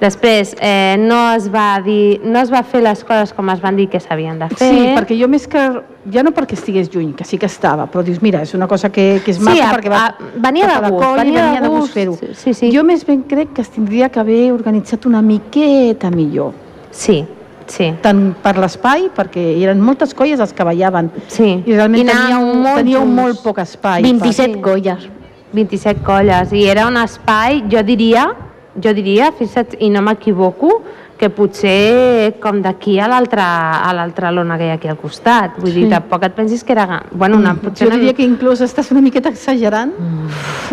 després 0.06 0.54
eh, 0.62 0.96
no, 1.02 1.18
es 1.36 1.50
va 1.52 1.82
dir, 1.84 2.22
no 2.24 2.40
es 2.40 2.52
va 2.54 2.62
fer 2.64 2.84
les 2.86 3.02
coses 3.04 3.34
com 3.34 3.50
es 3.52 3.60
van 3.64 3.76
dir 3.76 3.90
que 3.92 4.00
s'havien 4.00 4.38
de 4.40 4.48
fer. 4.54 4.70
Sí, 4.72 4.88
perquè 4.96 5.18
jo 5.20 5.28
més 5.32 5.50
que... 5.52 5.66
Ja 6.14 6.22
no 6.22 6.30
perquè 6.38 6.54
estigués 6.54 6.92
lluny, 6.94 7.16
que 7.18 7.26
sí 7.26 7.40
que 7.42 7.48
estava, 7.50 7.88
però 7.90 8.04
dius, 8.06 8.20
mira, 8.22 8.44
és 8.46 8.52
una 8.54 8.68
cosa 8.70 8.92
que, 8.94 9.20
que 9.26 9.32
és 9.34 9.40
Sí, 9.40 9.44
maca 9.48 9.72
a- 9.72 9.74
perquè 9.74 9.90
va... 9.90 10.02
a- 10.12 10.28
venia 10.44 10.68
de 10.70 10.92
gust, 10.94 11.06
venia 11.18 11.40
de 11.42 11.48
venia 11.48 11.62
de 11.64 11.68
gust 11.74 11.82
gust, 11.82 11.94
fer-ho. 11.98 12.18
sí, 12.38 12.54
sí. 12.54 12.70
Jo 12.76 12.84
més 12.86 13.02
ben 13.08 13.24
crec 13.26 13.56
que 13.58 13.64
es 13.66 13.72
tindria 13.74 14.10
que 14.14 14.20
haver 14.22 14.52
organitzat 14.54 15.08
una 15.10 15.24
miqueta 15.26 16.12
millor. 16.14 16.54
Sí, 16.94 17.24
sí. 17.66 17.88
tant 18.06 18.22
per 18.44 18.54
l'espai, 18.62 19.08
perquè 19.18 19.48
eren 19.64 19.82
moltes 19.82 20.14
colles 20.14 20.40
els 20.40 20.54
que 20.54 20.64
ballaven, 20.64 21.10
Sí. 21.28 21.64
i 21.66 21.74
realment 21.74 22.06
I 22.06 22.12
teníeu, 22.14 22.54
molt 22.62 22.78
teníeu 22.84 23.06
molt 23.10 23.42
poc 23.42 23.64
espai. 23.66 24.04
27 24.06 24.54
sí. 24.54 24.62
colles. 24.62 25.10
27 25.58 26.04
colles 26.06 26.54
i 26.54 26.68
era 26.70 26.86
un 26.86 26.98
espai, 27.02 27.64
jo 27.72 27.82
diria, 27.82 28.28
jo 28.84 28.94
diria, 28.96 29.32
fixa't, 29.36 29.76
i 29.80 29.90
no 29.90 30.02
m'equivoco, 30.06 30.82
que 31.18 31.30
potser 31.32 32.36
com 32.44 32.60
d'aquí 32.64 32.98
a 33.00 33.08
l'altra 33.08 33.46
a 33.88 33.94
l'altra 33.96 34.32
lona 34.36 34.58
que 34.60 34.68
hi 34.68 34.72
ha 34.74 34.78
aquí 34.80 34.90
al 34.92 34.98
costat. 35.00 35.56
Vull 35.62 35.74
dir, 35.74 35.86
tampoc 35.92 36.26
et 36.28 36.36
pensis 36.36 36.64
que 36.64 36.74
era... 36.76 37.02
Bueno, 37.12 37.38
una, 37.40 37.54
potser 37.56 37.88
Jo 37.88 37.94
una, 37.94 38.00
diria 38.02 38.16
que 38.18 38.26
inclús 38.28 38.62
estàs 38.66 38.92
una 38.92 39.02
miqueta 39.06 39.32
exagerant. 39.32 39.94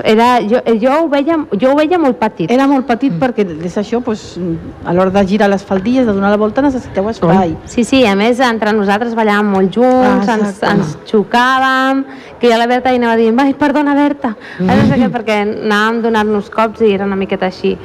era, 0.04 0.40
jo, 0.42 0.62
jo, 0.80 0.96
ho 1.04 1.08
veia, 1.12 1.38
jo 1.54 1.72
ho 1.72 1.76
veia 1.78 1.98
molt 2.02 2.18
petit. 2.18 2.50
Era 2.50 2.66
molt 2.66 2.88
petit 2.88 3.14
perquè 3.20 3.46
és 3.62 3.78
això, 3.78 4.02
doncs, 4.02 4.36
a 4.84 4.94
l'hora 4.96 5.14
de 5.14 5.24
girar 5.28 5.50
les 5.52 5.62
faldilles, 5.64 6.06
de 6.06 6.12
donar 6.12 6.32
la 6.34 6.40
volta, 6.40 6.62
necessiteu 6.64 7.08
espai. 7.12 7.54
Sí, 7.70 7.84
sí, 7.84 8.04
a 8.06 8.16
més, 8.18 8.40
entre 8.42 8.74
nosaltres 8.74 9.14
ballàvem 9.18 9.52
molt 9.54 9.78
junts, 9.78 10.28
Ah, 10.28 10.38
ens, 10.38 10.62
ens 10.66 10.96
xocàvem, 11.08 12.04
que 12.40 12.48
jo 12.48 12.54
a 12.56 12.58
la 12.58 12.66
Berta 12.70 12.92
hi 12.92 12.98
anava 12.98 13.16
dient, 13.20 13.36
vai, 13.38 13.52
perdona, 13.54 13.94
Berta, 13.94 14.34
mm. 14.58 14.66
no 14.66 14.88
sé 14.88 14.98
què, 14.98 15.10
perquè 15.12 15.38
anàvem 15.44 16.02
donant-nos 16.08 16.50
cops 16.50 16.82
i 16.82 16.92
era 16.96 17.06
una 17.06 17.18
miqueta 17.18 17.46
així. 17.46 17.76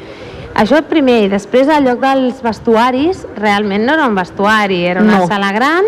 Això 0.57 0.79
primer, 0.89 1.19
i 1.27 1.29
després 1.29 1.69
al 1.69 1.85
lloc 1.85 2.01
dels 2.01 2.41
vestuaris, 2.41 3.23
realment 3.37 3.85
no 3.85 3.93
era 3.93 4.07
un 4.09 4.15
vestuari, 4.17 4.83
era 4.89 5.01
una 5.05 5.19
No. 5.19 5.27
sala 5.29 5.51
gran, 5.53 5.85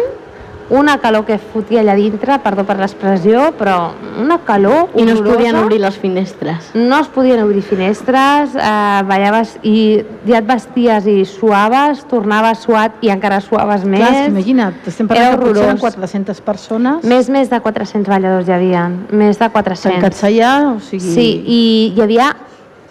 una 0.70 1.00
calor 1.02 1.24
que 1.26 1.40
fotia 1.40 1.80
allà 1.82 1.96
dintre, 1.98 2.36
perdó 2.44 2.62
per 2.64 2.76
l'expressió, 2.78 3.48
però 3.58 3.90
una 4.22 4.38
calor 4.46 4.92
I 4.94 5.02
no 5.08 5.14
es 5.16 5.22
podien 5.26 5.56
obrir 5.58 5.80
les 5.82 5.98
finestres. 5.98 6.68
No 6.76 7.00
es 7.00 7.08
podien 7.08 7.42
obrir 7.42 7.64
finestres, 7.64 8.54
eh, 8.54 9.02
ballaves 9.10 9.56
i 9.64 10.04
ja 10.28 10.38
et 10.38 10.46
vesties 10.46 11.08
i 11.08 11.26
suaves, 11.26 12.06
tornaves 12.06 12.60
suat 12.60 13.02
i 13.02 13.10
encara 13.10 13.42
suaves 13.42 13.84
més. 13.84 14.06
Clar, 14.06 14.28
imagina't, 14.30 14.76
estem 14.86 15.08
parlant 15.10 15.32
que 15.32 15.38
potser 15.48 15.64
eren 15.64 15.72
horrorós. 15.72 15.82
400 15.82 16.42
persones 16.42 17.04
Més, 17.04 17.28
més 17.34 17.50
de 17.50 17.60
400 17.60 18.08
balladors 18.08 18.48
hi 18.48 18.52
havia, 18.54 18.86
més 19.10 19.40
de 19.40 19.50
400. 19.50 19.96
tancats 19.96 20.24
allà, 20.30 20.76
o 20.76 20.80
sigui... 20.80 21.16
Sí, 21.18 21.28
i 21.48 21.94
hi 21.98 22.02
havia 22.06 22.36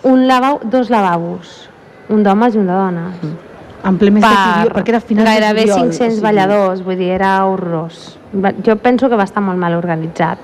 un 0.03 0.27
lavabo, 0.27 0.61
dos 0.65 0.91
lavabos, 0.91 1.68
un 2.09 2.23
d'homes 2.23 2.55
i 2.55 2.59
un 2.59 2.67
de 2.67 2.73
dones. 2.73 3.15
en 3.85 3.97
ple 3.97 4.11
mes 4.11 4.23
de 4.25 4.29
juliol, 4.29 4.73
perquè 4.75 4.89
era 4.95 5.01
final 5.01 5.25
gairebé 5.25 5.65
de 5.65 5.73
juliol. 5.73 5.91
500 5.93 6.21
balladors, 6.21 6.85
vull 6.85 6.97
dir, 6.99 7.13
era 7.15 7.45
horrorós. 7.47 8.19
Jo 8.67 8.77
penso 8.77 9.09
que 9.09 9.17
va 9.17 9.25
estar 9.25 9.43
molt 9.43 9.59
mal 9.59 9.75
organitzat. 9.79 10.39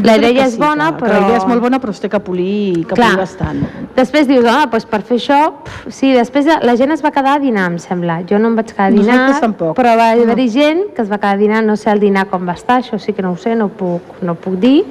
La 0.00 0.16
idea 0.16 0.46
és 0.46 0.54
sí, 0.54 0.58
bona, 0.58 0.92
que, 0.92 1.04
però... 1.04 1.12
La 1.12 1.26
idea 1.26 1.36
és 1.42 1.46
molt 1.46 1.60
bona, 1.60 1.78
però 1.78 1.92
es 1.92 2.00
té 2.00 2.08
que 2.08 2.18
polir, 2.24 2.86
que 2.88 2.96
Clar. 2.96 3.10
polir 3.12 3.20
bastant. 3.20 3.58
Després 3.94 4.26
dius, 4.26 4.44
home, 4.48 4.70
doncs 4.72 4.86
per 4.88 5.02
fer 5.04 5.18
això, 5.20 5.40
pf, 5.66 5.92
sí, 5.92 6.12
després 6.16 6.48
la 6.64 6.76
gent 6.80 6.94
es 6.96 7.04
va 7.04 7.12
quedar 7.12 7.36
a 7.36 7.42
dinar, 7.42 7.66
em 7.70 7.78
sembla. 7.82 8.22
Jo 8.28 8.40
no 8.40 8.48
em 8.48 8.56
vaig 8.56 8.72
quedar 8.72 8.88
a 8.88 8.94
dinar, 8.94 9.18
Nosaltres 9.18 9.44
tampoc. 9.44 9.76
però 9.76 9.92
va 10.00 10.10
haver-hi 10.16 10.48
gent 10.48 10.82
que 10.96 11.04
es 11.04 11.12
va 11.12 11.18
quedar 11.20 11.34
a 11.36 11.40
dinar, 11.40 11.62
no 11.64 11.76
sé 11.76 11.90
el 11.92 12.00
dinar 12.00 12.26
com 12.32 12.48
va 12.48 12.56
estar, 12.56 12.80
això 12.80 12.98
sí 12.98 13.12
que 13.12 13.22
no 13.22 13.32
ho 13.32 13.36
sé, 13.36 13.54
no 13.54 13.68
ho 13.68 13.74
puc, 13.76 14.22
no 14.22 14.32
ho 14.32 14.40
puc 14.40 14.56
dir, 14.62 14.86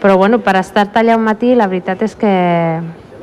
però 0.00 0.16
bueno, 0.16 0.40
per 0.40 0.56
estar 0.56 0.88
allà 0.94 1.16
un 1.20 1.24
matí, 1.28 1.54
la 1.54 1.68
veritat 1.68 2.02
és 2.02 2.16
que 2.16 2.32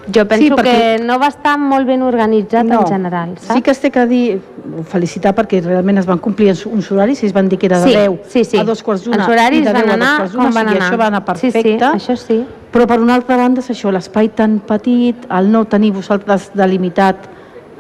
jo 0.07 0.25
penso 0.27 0.43
Sí, 0.43 0.49
perquè- 0.51 0.97
que 0.97 1.03
no 1.03 1.19
va 1.19 1.27
estar 1.27 1.57
molt 1.59 1.85
ben 1.87 2.01
organitzat 2.01 2.65
en 2.65 2.85
general, 2.87 3.37
saps? 3.37 3.53
Sí 3.55 3.61
que 3.61 3.71
es 3.71 3.79
té 3.79 3.91
que 3.91 4.05
dir, 4.07 4.41
felicitar 4.89 5.33
perquè 5.35 5.61
realment 5.63 5.97
es 5.99 6.05
van 6.05 6.17
complir 6.19 6.51
uns 6.65 6.91
horaris 6.91 7.21
i 7.23 7.25
es 7.27 7.33
van 7.33 7.47
dir 7.49 7.57
que 7.59 7.65
era 7.67 7.79
de 7.79 7.87
Sí, 7.87 7.95
10 7.95 8.19
sí, 8.27 8.43
sí. 8.45 8.57
a 8.57 8.63
dos 8.63 8.81
quarts 8.83 9.03
d'una 9.05 9.17
Els 9.17 9.27
horaris 9.29 9.61
i 9.61 9.63
de 9.63 9.73
10 9.73 9.85
van 9.85 10.01
anar 10.01 10.29
com 10.31 10.51
van 10.51 10.67
anar. 10.67 10.81
això 10.89 10.97
va 10.97 11.07
anar 11.07 11.23
perfecte. 11.25 11.61
Sí, 11.61 11.77
sí, 11.77 11.77
això 11.83 12.15
sí. 12.17 12.45
Però 12.73 12.87
per 12.87 12.99
una 12.99 13.13
altra 13.15 13.37
banda 13.37 13.61
és 13.61 13.69
això, 13.69 13.91
l'espai 13.91 14.29
tan 14.29 14.59
petit, 14.59 15.15
el 15.29 15.51
no 15.51 15.65
tenir 15.65 15.91
vosaltres 15.93 16.51
delimitat 16.55 17.29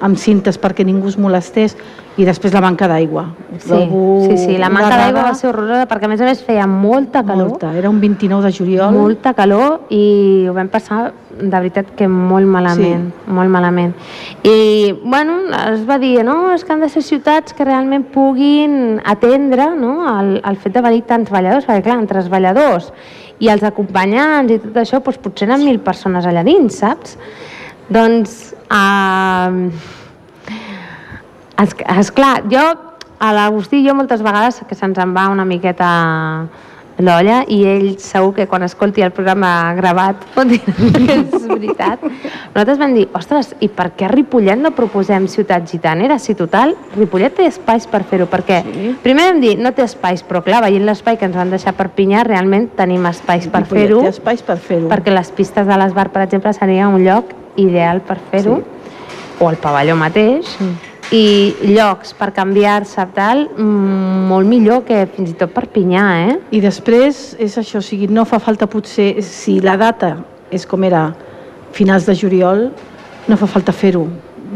amb 0.03 0.19
cintes 0.19 0.59
perquè 0.59 0.83
ningú 0.85 1.07
es 1.11 1.17
molestés 1.19 1.77
i 2.19 2.27
després 2.27 2.53
la 2.53 2.61
manca 2.61 2.85
d'aigua. 2.91 3.23
Sí, 3.57 3.79
sí, 4.27 4.35
sí, 4.37 4.57
la 4.61 4.69
manca 4.69 4.91
d'aigua 4.99 5.23
va 5.29 5.33
ser 5.37 5.47
horrorosa 5.49 5.87
perquè 5.89 6.05
a 6.05 6.11
més 6.11 6.21
a 6.21 6.27
més 6.27 6.43
feia 6.45 6.67
molta 6.69 7.23
calor. 7.25 7.53
Molta. 7.55 7.71
Era 7.79 7.89
un 7.89 8.01
29 8.01 8.45
de 8.45 8.51
juliol. 8.53 8.93
molta 8.93 9.33
calor 9.33 9.87
i 9.89 10.45
ho 10.49 10.53
vam 10.53 10.69
passar 10.69 11.07
de 11.33 11.49
veritat 11.49 11.89
que 11.97 12.07
molt 12.07 12.45
malament, 12.45 13.07
sí. 13.09 13.31
molt 13.33 13.49
malament. 13.49 13.95
I, 14.45 14.93
bueno, 15.01 15.39
es 15.73 15.81
va 15.87 15.97
dir, 15.97 16.19
no, 16.27 16.51
és 16.53 16.61
que 16.67 16.75
han 16.75 16.83
de 16.83 16.91
ser 16.93 17.01
ciutats 17.01 17.55
que 17.57 17.65
realment 17.65 18.05
puguin 18.13 18.99
atendre 19.03 19.71
no, 19.79 19.95
el, 20.19 20.35
el 20.43 20.59
fet 20.61 20.77
de 20.77 20.85
venir 20.85 21.01
tants 21.09 21.33
balladors, 21.33 21.65
perquè 21.65 21.87
clar, 21.87 21.97
entre 22.03 22.21
els 22.21 22.29
balladors 22.29 22.91
i 23.41 23.49
els 23.49 23.65
acompanyants 23.65 24.53
i 24.53 24.59
tot 24.61 24.77
això, 24.83 25.01
doncs 25.01 25.17
potser 25.23 25.49
eren 25.49 25.65
mil 25.65 25.81
persones 25.83 26.27
allà 26.29 26.45
dins, 26.45 26.77
saps? 26.83 27.17
Doncs, 27.89 28.53
uh, 28.71 29.69
es, 31.63 31.75
esclar, 31.99 32.43
jo, 32.51 32.63
a 33.19 33.31
l'Agustí 33.35 33.79
i 33.83 33.87
jo 33.87 33.95
moltes 33.95 34.23
vegades 34.25 34.61
que 34.67 34.75
se'ns 34.75 34.97
en 34.99 35.13
va 35.15 35.29
una 35.31 35.45
miqueta 35.47 36.47
l'olla 37.01 37.39
i 37.49 37.63
ell 37.65 37.95
segur 37.97 38.35
que 38.37 38.45
quan 38.45 38.61
escolti 38.67 39.01
el 39.01 39.09
programa 39.15 39.73
gravat 39.73 40.19
pot 40.35 40.45
dir 40.47 40.59
que 40.61 41.15
és 41.15 41.47
veritat. 41.49 42.03
Nosaltres 42.03 42.77
vam 42.77 42.93
dir, 42.93 43.07
ostres, 43.17 43.53
i 43.65 43.69
per 43.73 43.87
què 43.97 44.05
a 44.05 44.11
Ripollet 44.11 44.59
no 44.61 44.69
proposem 44.77 45.25
ciutat 45.31 45.65
gitanera? 45.71 46.19
Si 46.21 46.35
total, 46.37 46.75
Ripollet 46.95 47.33
té 47.39 47.47
espais 47.49 47.87
per 47.89 48.03
fer-ho, 48.05 48.27
perquè 48.29 48.61
Sí. 48.63 48.91
primer 49.03 49.31
vam 49.31 49.41
dir, 49.41 49.55
no 49.59 49.71
té 49.73 49.83
espais, 49.87 50.21
però 50.23 50.43
clar, 50.45 50.61
veient 50.67 50.85
l'espai 50.85 51.17
que 51.17 51.25
ens 51.25 51.35
van 51.35 51.49
deixar 51.49 51.73
per 51.73 51.89
Pinyà, 51.97 52.23
realment 52.27 52.69
tenim 52.77 53.05
espais 53.09 53.47
per 53.47 53.63
Ripollet 53.63 53.87
fer-ho, 53.87 54.01
Té 54.05 54.13
espais 54.13 54.43
per 54.45 54.57
fer-ho. 54.61 54.89
perquè 54.91 55.11
les 55.15 55.31
pistes 55.31 55.65
de 55.67 55.77
l'Esbar, 55.81 56.11
per 56.13 56.27
exemple, 56.27 56.53
seria 56.53 56.87
un 56.87 57.01
lloc 57.03 57.33
ideal 57.57 58.01
per 58.01 58.17
fer-ho, 58.31 58.61
o 59.39 59.49
el 59.49 59.59
pavelló 59.61 59.95
mateix, 59.99 60.57
i 61.13 61.53
llocs 61.75 62.13
per 62.17 62.31
canviar-se 62.33 63.05
tal, 63.13 63.47
mm, 63.53 64.27
molt 64.29 64.47
millor 64.49 64.83
que 64.87 65.05
fins 65.13 65.29
i 65.29 65.37
tot 65.37 65.53
Perpinyà, 65.53 66.05
eh? 66.29 66.37
I 66.51 66.61
després 66.61 67.35
és 67.39 67.57
això, 67.57 67.77
o 67.77 67.85
sigui, 67.85 68.07
no 68.07 68.25
fa 68.25 68.39
falta 68.39 68.67
potser, 68.67 69.21
si 69.21 69.59
la 69.61 69.77
data 69.77 70.17
és 70.51 70.65
com 70.65 70.83
era 70.83 71.13
finals 71.71 72.05
de 72.05 72.15
juliol, 72.15 72.71
no 73.27 73.37
fa 73.37 73.47
falta 73.47 73.71
fer-ho, 73.71 74.07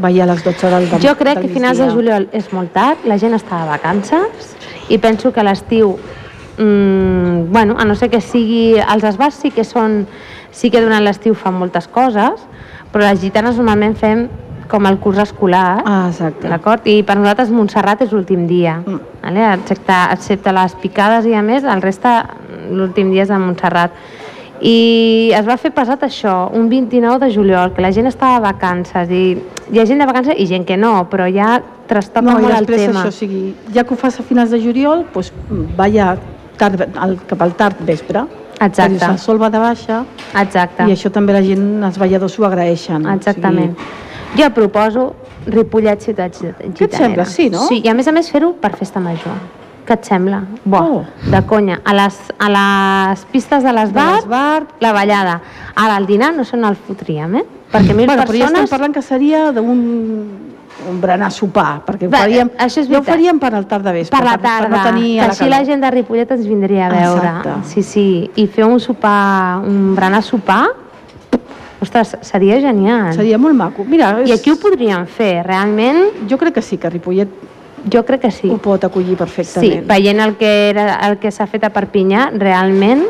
ballar 0.02 0.28
a 0.28 0.34
les 0.34 0.44
12 0.44 0.70
del 0.70 0.88
matí. 0.92 1.08
Jo 1.08 1.16
crec 1.18 1.42
que 1.42 1.48
finals 1.48 1.78
de 1.82 1.90
juliol 1.92 2.28
és 2.34 2.52
molt 2.54 2.74
tard, 2.74 3.06
la 3.06 3.18
gent 3.18 3.34
està 3.38 3.64
de 3.64 3.70
vacances 3.70 4.56
i 4.90 4.98
penso 4.98 5.32
que 5.34 5.44
l'estiu, 5.44 5.98
mm, 6.58 7.52
bueno, 7.52 7.76
a 7.78 7.86
no 7.86 7.96
ser 7.96 8.10
que 8.10 8.22
sigui... 8.22 8.78
Els 8.80 9.04
esbars 9.04 9.36
sí 9.36 9.52
que 9.52 9.64
són... 9.64 10.06
Sí 10.52 10.72
que 10.72 10.82
durant 10.82 11.04
l'estiu 11.04 11.36
fan 11.38 11.54
moltes 11.54 11.86
coses, 11.92 12.42
però 12.92 13.04
les 13.10 13.20
gitanes 13.22 13.56
normalment 13.58 13.96
fem 13.96 14.28
com 14.68 14.86
el 14.86 14.98
curs 15.00 15.18
escolar, 15.20 15.82
Ah, 15.86 16.08
exacte. 16.10 16.48
D'acord? 16.50 16.86
I 16.88 17.02
per 17.04 17.16
nosaltres 17.18 17.50
Montserrat 17.52 18.02
és 18.02 18.12
l'últim 18.12 18.48
dia, 18.48 18.82
Mm. 18.86 19.00
vale? 19.24 19.54
excepte, 19.54 19.94
excepte 20.12 20.52
les 20.52 20.76
picades 20.76 21.26
i 21.26 21.34
a 21.34 21.42
més, 21.42 21.64
el 21.64 21.82
reste 21.82 22.10
l'últim 22.72 23.12
dia 23.12 23.24
és 23.24 23.30
a 23.32 23.40
Montserrat. 23.40 23.92
i 24.60 25.32
es 25.38 25.46
va 25.46 25.56
fer 25.56 25.70
pesat 25.72 26.02
això, 26.02 26.50
un 26.52 26.68
29 26.68 27.20
de 27.20 27.30
juliol, 27.32 27.74
que 27.74 27.82
la 27.82 27.92
gent 27.92 28.08
estava 28.08 28.40
de 28.40 28.46
vacances 28.48 29.12
i 29.12 29.38
hi 29.72 29.80
ha 29.80 29.86
gent 29.86 30.00
de 30.00 30.06
vacances 30.08 30.34
i 30.38 30.48
gent 30.48 30.66
que 30.66 30.76
no, 30.76 31.08
però 31.12 31.28
ja 31.32 31.62
trastoca 31.88 32.26
No, 32.26 32.40
i 32.40 32.42
molt 32.42 32.56
el 32.56 32.66
després 32.66 32.88
tema. 32.88 33.04
això, 33.04 33.08
o 33.08 33.12
sigui, 33.12 33.56
ja 33.74 33.84
que 33.84 33.94
ho 33.94 33.98
fas 33.98 34.20
a 34.20 34.24
finals 34.24 34.50
de 34.50 34.60
juliol, 34.60 35.06
doncs 35.14 35.32
va 35.78 35.88
ja 35.94 36.18
tard, 36.58 36.88
al, 36.98 37.20
cap 37.28 37.42
al 37.42 37.54
tard 37.54 37.76
vespre. 37.86 38.26
Exacte. 38.60 38.94
Dius, 38.98 39.04
el 39.10 39.20
sol 39.20 39.38
va 39.42 39.50
de 39.54 39.60
baixa 39.62 40.04
Exacte. 40.42 40.88
i 40.90 40.94
això 40.96 41.12
també 41.14 41.34
la 41.34 41.42
gent, 41.46 41.84
els 41.84 41.98
balladors 42.02 42.40
ho 42.40 42.46
agraeixen. 42.46 43.06
Exactament. 43.14 43.76
Jo 44.38 44.50
proposo 44.54 45.16
Ripollet 45.48 46.02
Ciutat 46.02 46.34
Gitanera. 46.36 46.74
Què 46.76 46.86
et 46.90 46.94
sembla? 46.98 47.26
Sí, 47.26 47.50
no? 47.50 47.68
Sí, 47.70 47.82
i 47.84 47.88
a 47.88 47.94
més 47.94 48.08
a 48.08 48.12
més 48.12 48.30
fer-ho 48.32 48.54
per 48.60 48.74
festa 48.76 49.00
major. 49.00 49.38
Què 49.88 49.94
et 49.96 50.04
sembla? 50.06 50.42
Bo, 50.66 50.78
Oh. 50.78 51.06
de 51.32 51.42
conya. 51.48 51.80
A 51.86 51.94
les, 51.94 52.18
a 52.38 52.50
les 52.50 53.24
pistes 53.32 53.64
de 53.64 53.70
O 53.70 53.72
sigui, 53.72 53.80
l'Esbar, 53.80 54.16
l'Esbart, 54.16 54.74
la 54.82 54.92
ballada. 54.92 55.42
Ara, 55.76 55.96
el 55.98 56.06
dinar 56.06 56.34
no 56.36 56.44
se 56.44 56.58
n'el 56.58 56.76
fotríem, 56.76 57.36
eh? 57.36 57.46
Perquè 57.72 57.94
mil 57.96 58.06
Bueno, 58.06 58.24
però 58.24 58.34
ja 58.36 58.46
estem 58.50 58.54
persones... 58.66 58.70
parlant 58.70 58.94
que 58.94 59.02
seria 59.02 59.52
d'un 59.54 60.28
un 60.90 61.00
berenar 61.02 61.32
sopar, 61.34 61.82
perquè 61.86 62.08
Va, 62.08 62.24
faríem, 62.26 62.52
això 62.58 62.84
és 62.84 62.90
ja 62.92 63.00
ho 63.00 63.04
faríem 63.04 63.40
per 63.42 63.54
al 63.58 63.66
tard 63.68 63.84
de 63.88 63.94
vespre, 63.96 64.18
per 64.18 64.26
la 64.26 64.38
per 64.38 64.44
tarda, 64.46 64.70
no 64.70 64.84
tenir 64.92 65.16
que 65.16 65.26
la 65.26 65.32
així 65.34 65.50
la 65.50 65.62
gent 65.66 65.82
de 65.82 65.92
Ripollet 65.92 66.32
ens 66.38 66.46
vindria 66.48 66.88
a 66.88 66.92
veure. 66.94 67.32
Exacte. 67.32 67.56
Sí, 67.74 67.84
sí, 67.84 68.06
i 68.36 68.48
fer 68.48 68.66
un 68.70 68.80
sopar, 68.80 69.60
un 69.66 69.96
berenar 69.98 70.22
sopar, 70.24 70.64
ostres, 71.82 72.16
seria 72.22 72.60
genial. 72.62 73.14
Seria 73.14 73.38
molt 73.38 73.56
maco. 73.56 73.86
Mira, 73.86 74.16
és... 74.22 74.30
I 74.30 74.38
aquí 74.38 74.54
ho 74.54 74.58
podríem 74.62 75.06
fer, 75.10 75.44
realment, 75.46 76.26
jo 76.30 76.38
crec 76.38 76.58
que 76.58 76.66
sí, 76.66 76.78
que 76.78 76.90
Ripollet 76.90 77.30
jo 77.92 78.02
crec 78.06 78.22
que 78.26 78.32
sí. 78.32 78.50
ho 78.50 78.58
pot 78.58 78.84
acollir 78.84 79.14
Sí, 79.14 79.20
perfectament. 79.20 79.86
veient 79.88 80.20
el 80.20 80.36
que, 80.36 80.70
era, 80.72 81.00
el 81.08 81.18
que 81.22 81.32
s'ha 81.32 81.46
fet 81.48 81.64
a 81.64 81.70
Perpinyà, 81.74 82.32
realment, 82.34 83.06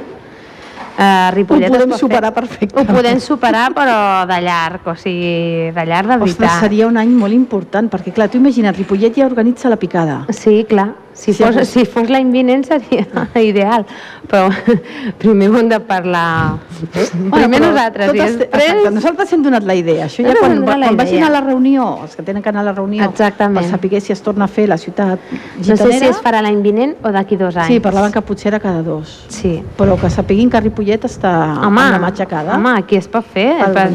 eh, 0.98 1.32
Ripollet 1.34 1.70
Ho 1.70 1.74
podem 1.74 1.94
superar 1.98 2.34
fer. 2.34 2.42
perfectament. 2.44 2.90
Ho 2.90 2.94
podem 2.96 3.20
superar, 3.20 3.72
però 3.74 4.26
de 4.28 4.42
llarg, 4.42 4.88
o 4.88 4.96
sigui, 4.96 5.72
de 5.72 5.86
llarg 5.86 6.08
de 6.08 6.16
Ostres, 6.16 6.38
veritat. 6.38 6.60
seria 6.60 6.88
un 6.88 6.98
any 6.98 7.10
molt 7.10 7.34
important, 7.34 7.90
perquè 7.90 8.14
clar, 8.14 8.30
tu 8.30 8.38
imagina't, 8.38 8.76
Ripollet 8.76 9.16
ja 9.16 9.26
organitza 9.26 9.70
la 9.70 9.78
picada. 9.78 10.26
Sí, 10.30 10.66
clar. 10.68 10.94
Si, 11.18 11.34
Sí, 11.34 11.44
fos, 11.44 11.56
pues- 11.56 11.70
si 11.74 11.84
fos 11.90 12.10
l'any 12.14 12.30
vinent 12.32 12.62
seria 12.68 13.08
ideal, 13.42 13.88
però 14.30 14.52
primer 15.18 15.48
ho 15.50 15.58
hem 15.58 15.70
de 15.72 15.80
parlar. 15.80 16.60
primer 17.34 17.60
però 17.60 17.72
nosaltres 17.72 18.12
i 18.14 18.18
totes- 18.20 18.38
després... 18.38 18.64
Exacte, 18.68 18.92
nosaltres 18.94 19.34
hem 19.34 19.44
donat 19.48 19.64
la 19.66 19.74
idea. 19.80 20.06
Això 20.06 20.22
ja 20.22 20.30
Nosaltres 20.36 20.62
quan, 20.62 20.80
la 20.84 20.88
quan 20.92 21.00
vagin 21.02 21.24
a 21.26 21.32
la 21.34 21.42
reunió, 21.42 21.88
els 22.06 22.16
que 22.16 22.22
tenen 22.28 22.44
que 22.46 22.50
anar 22.54 22.62
a 22.62 22.68
la 22.70 22.74
reunió, 22.78 23.04
Exactament. 23.10 23.58
per 23.66 23.80
saber 23.82 24.02
si 24.06 24.14
es 24.14 24.22
torna 24.22 24.46
a 24.46 24.48
fer 24.48 24.68
la 24.70 24.78
ciutat 24.78 25.20
No 25.34 25.64
sé 25.64 25.74
gitanera, 25.74 26.00
si 26.06 26.12
es 26.12 26.22
farà 26.22 26.44
l'any 26.46 26.62
vinent 26.62 26.96
o 27.02 27.12
d'aquí 27.12 27.36
dos 27.36 27.56
anys. 27.58 27.74
sí, 27.74 27.80
parlaven 27.80 28.12
que 28.14 28.22
potser 28.22 28.54
era 28.54 28.60
cada 28.60 28.84
dos. 28.84 29.26
Sí. 29.30 29.56
Però 29.78 29.98
que 30.00 30.10
sapiguin 30.14 30.50
que 30.54 30.62
Ripollet 30.62 31.04
està 31.10 31.34
Home, 31.66 31.82
amb 31.82 31.98
la 31.98 32.00
mà 32.06 32.12
aixecada. 32.14 32.56
home, 32.60 32.78
aquí 32.78 32.96
es 33.02 33.08
pot 33.10 33.26
fer. 33.26 33.56
Per. 33.74 33.90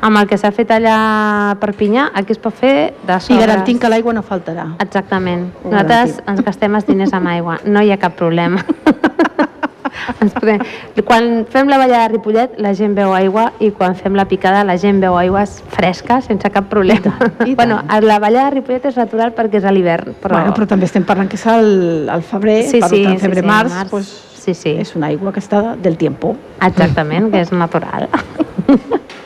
Amb 0.00 0.16
el 0.20 0.26
que 0.28 0.36
s'ha 0.38 0.50
fet 0.52 0.70
allà 0.70 0.96
a 0.96 1.54
Perpinyà, 1.60 2.10
aquí 2.14 2.32
es 2.32 2.38
pot 2.38 2.54
fer 2.54 2.94
de 3.06 3.16
I 3.16 3.20
sobres. 3.20 3.46
garantint 3.46 3.80
que 3.80 3.88
l'aigua 3.88 4.12
no 4.12 4.22
faltarà. 4.22 4.74
Exactament. 4.82 5.48
Ho 5.64 5.70
Nosaltres 5.70 6.16
garantim. 6.18 6.32
ens 6.34 6.44
gastem 6.44 6.74
els 6.74 6.86
diners 6.86 7.12
amb 7.16 7.28
aigua, 7.28 7.58
no 7.64 7.82
hi 7.82 7.90
ha 7.92 7.98
cap 7.98 8.16
problema. 8.16 8.62
ens 10.20 10.32
podem... 10.36 10.60
Quan 11.06 11.46
fem 11.50 11.68
la 11.68 11.78
ballada 11.80 12.04
de 12.06 12.12
Ripollet, 12.14 12.58
la 12.62 12.74
gent 12.74 12.94
veu 12.96 13.12
aigua 13.16 13.48
i 13.64 13.70
quan 13.74 13.94
fem 13.98 14.14
la 14.18 14.26
picada, 14.28 14.62
la 14.64 14.76
gent 14.78 15.00
veu 15.02 15.16
aigües 15.18 15.62
fresques 15.72 16.28
sense 16.28 16.50
cap 16.52 16.68
problema. 16.70 17.00
I 17.00 17.18
tant, 17.18 17.48
i 17.48 17.54
bueno, 17.58 17.80
tant. 17.86 18.04
la 18.04 18.18
ballada 18.22 18.50
de 18.50 18.56
Ripollet 18.58 18.86
és 18.92 18.96
natural 19.00 19.32
perquè 19.36 19.60
és 19.62 19.64
a 19.64 19.72
l'hivern, 19.72 20.14
però... 20.22 20.36
Bueno, 20.38 20.54
però 20.54 20.66
també 20.68 20.86
estem 20.90 21.04
parlant 21.08 21.28
que 21.32 21.38
és 21.40 21.46
el, 21.50 22.08
el 22.12 22.22
febrer, 22.22 22.62
Sí, 22.68 22.80
per 22.80 22.90
sí, 22.92 23.02
tant, 23.04 23.16
sí, 23.18 23.24
febrer, 23.26 23.42
sí, 23.42 23.48
març, 23.50 23.72
març. 23.74 23.90
Pues, 23.90 24.14
Sí, 24.46 24.52
sí. 24.54 24.76
és 24.78 24.92
una 24.94 25.08
aigua 25.08 25.32
que 25.34 25.40
està 25.42 25.72
del 25.82 25.96
tiempo. 25.98 26.36
Exactament, 26.62 27.32
que 27.32 27.40
és 27.42 27.50
natural. 27.50 28.06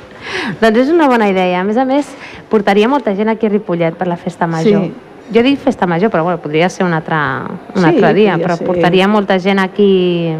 doncs 0.61 0.79
és 0.79 0.89
una 0.91 1.09
bona 1.09 1.29
idea. 1.29 1.61
A 1.61 1.65
més 1.65 1.77
a 1.77 1.85
més, 1.85 2.07
portaria 2.49 2.89
molta 2.89 3.15
gent 3.15 3.29
aquí 3.29 3.47
a 3.47 3.51
Ripollet 3.51 3.95
per 3.97 4.07
la 4.09 4.17
festa 4.17 4.47
major. 4.47 4.83
Sí. 4.85 4.93
Jo 5.33 5.43
dic 5.47 5.59
festa 5.63 5.87
major, 5.87 6.11
però 6.11 6.25
bueno, 6.25 6.39
podria 6.43 6.69
ser 6.69 6.85
un 6.85 6.93
altre, 6.93 7.15
un 7.77 7.83
Sí, 7.83 7.87
altre 7.87 8.15
dia, 8.15 8.37
però 8.37 8.57
ser. 8.57 8.67
portaria 8.67 9.07
molta 9.07 9.39
gent 9.39 9.61
aquí 9.61 10.35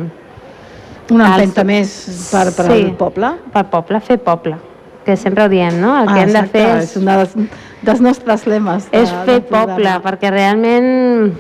Una 1.11 1.29
empenta 1.35 1.63
més 1.65 2.29
per, 2.33 2.53
per 2.55 2.67
Sí. 2.67 2.83
al 2.85 2.93
poble. 2.97 3.31
pel 3.53 3.65
poble, 3.67 4.01
fer 4.01 4.19
poble, 4.19 4.57
que 5.05 5.17
sempre 5.17 5.45
ho 5.45 5.49
diem, 5.49 5.81
no? 5.81 5.97
El 6.01 6.07
que 6.09 6.21
Ah, 6.21 6.23
hem 6.23 6.33
de 6.33 6.39
exacte, 6.39 6.59
fer 6.59 6.79
és 6.79 6.85
és, 6.91 6.97
un 6.97 7.05
dels, 7.05 7.35
dels 7.83 8.01
nostres 8.01 8.47
lemes. 8.47 8.91
de- 8.91 9.03
és 9.03 9.11
fer 9.25 9.41
poble, 9.47 9.91
perquè 10.03 10.31
realment 10.31 11.35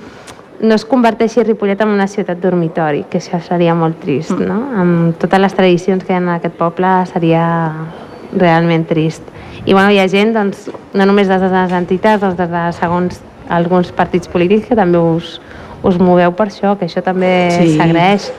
no 0.60 0.74
es 0.74 0.84
converteixi 0.84 1.42
Ripollet 1.42 1.80
en 1.80 1.88
una 1.88 2.06
ciutat 2.06 2.38
dormitori, 2.38 3.04
que 3.08 3.18
això 3.18 3.40
seria 3.40 3.74
molt 3.74 3.98
trist, 4.00 4.30
Mm. 4.32 4.46
no? 4.46 4.80
Amb 4.80 5.16
totes 5.18 5.40
les 5.40 5.54
tradicions 5.54 6.04
que 6.04 6.12
hi 6.12 6.16
ha 6.16 6.18
en 6.18 6.28
aquest 6.28 6.54
poble 6.54 7.06
seria 7.12 7.72
realment 8.36 8.86
trist. 8.88 9.22
I 9.66 9.72
bueno, 9.74 9.90
hi 9.90 9.98
ha 9.98 10.08
gent, 10.08 10.32
doncs, 10.34 10.70
no 10.94 11.06
només 11.06 11.28
des 11.28 11.40
de 11.40 11.48
les 11.50 11.72
entitats, 11.72 12.20
doncs 12.22 12.36
des 12.38 12.48
de 12.50 12.62
segons 12.78 13.20
alguns 13.48 13.90
partits 13.92 14.28
polítics 14.28 14.68
que 14.68 14.76
també 14.78 14.98
us, 14.98 15.40
us 15.82 15.98
moveu 15.98 16.32
per 16.32 16.46
això, 16.48 16.76
que 16.78 16.86
això 16.86 17.02
també 17.02 17.50
Sí. 17.58 17.76
s'agraeix. 17.76 18.30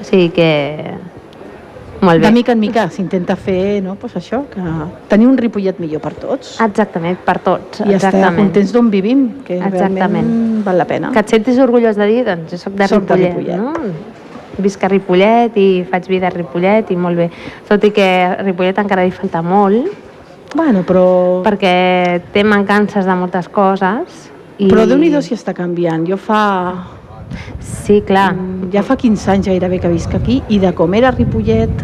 O 0.00 0.04
sigui 0.04 0.30
que... 0.30 0.94
Molt 2.00 2.20
bé. 2.20 2.26
De 2.26 2.32
mica 2.32 2.52
en 2.52 2.60
mica 2.60 2.82
s'intenta 2.92 3.36
fer 3.40 3.80
no, 3.82 3.94
pues 3.96 4.12
això, 4.16 4.42
que 4.52 4.60
tenir 5.08 5.26
un 5.26 5.38
Ripollet 5.38 5.78
millor 5.80 6.02
per 6.04 6.12
tots 6.12 6.58
Exactament, 6.60 7.16
per 7.24 7.38
tots. 7.40 7.80
i 7.88 7.94
estar 7.96 8.12
contents 8.36 8.72
d'on 8.74 8.90
vivim, 8.90 9.22
que 9.46 9.56
Exactament. 9.56 9.96
realment 9.96 10.64
val 10.66 10.76
la 10.76 10.84
pena. 10.84 11.10
Que 11.14 11.20
et 11.24 11.28
sentis 11.32 11.58
orgullós 11.58 11.96
de 11.96 12.06
dir, 12.06 12.24
doncs 12.26 12.52
jo 12.52 12.58
soc 12.58 12.74
de 12.74 12.86
Soc 12.88 13.06
de 13.08 13.16
Ripollet, 13.16 13.56
Ripollet. 13.56 13.56
no? 13.56 13.72
Visc 14.58 14.82
a 14.84 14.88
Ripollet 14.88 15.56
i 15.60 15.84
faig 15.90 16.06
vida 16.08 16.28
a 16.28 16.32
Ripollet 16.34 16.90
i 16.90 16.96
molt 16.96 17.16
bé. 17.16 17.30
Tot 17.68 17.84
i 17.84 17.90
que 17.92 18.06
a 18.24 18.42
Ripollet 18.42 18.78
encara 18.78 19.04
li 19.04 19.10
falta 19.14 19.42
molt, 19.42 20.02
Bueno, 20.56 20.84
però, 20.86 21.42
perquè 21.44 22.22
té 22.32 22.42
mancances 22.46 23.04
de 23.04 23.14
moltes 23.18 23.48
coses. 23.52 24.30
I... 24.56 24.68
però 24.70 24.86
Déu-n'hi-do 24.88 25.20
si 25.20 25.34
està 25.34 25.52
canviant. 25.52 26.06
Jo 26.08 26.16
fa, 26.16 26.38
Sí, 27.60 28.00
clar. 28.06 28.30
mm, 28.34 28.70
ja 28.72 28.82
fa 28.86 28.96
15 28.96 29.30
anys 29.34 29.48
gairebé 29.50 29.80
que 29.82 29.88
visc 29.90 30.14
aquí 30.14 30.38
i 30.48 30.58
de 30.62 30.70
com 30.74 30.94
era 30.94 31.10
Ripollet 31.10 31.82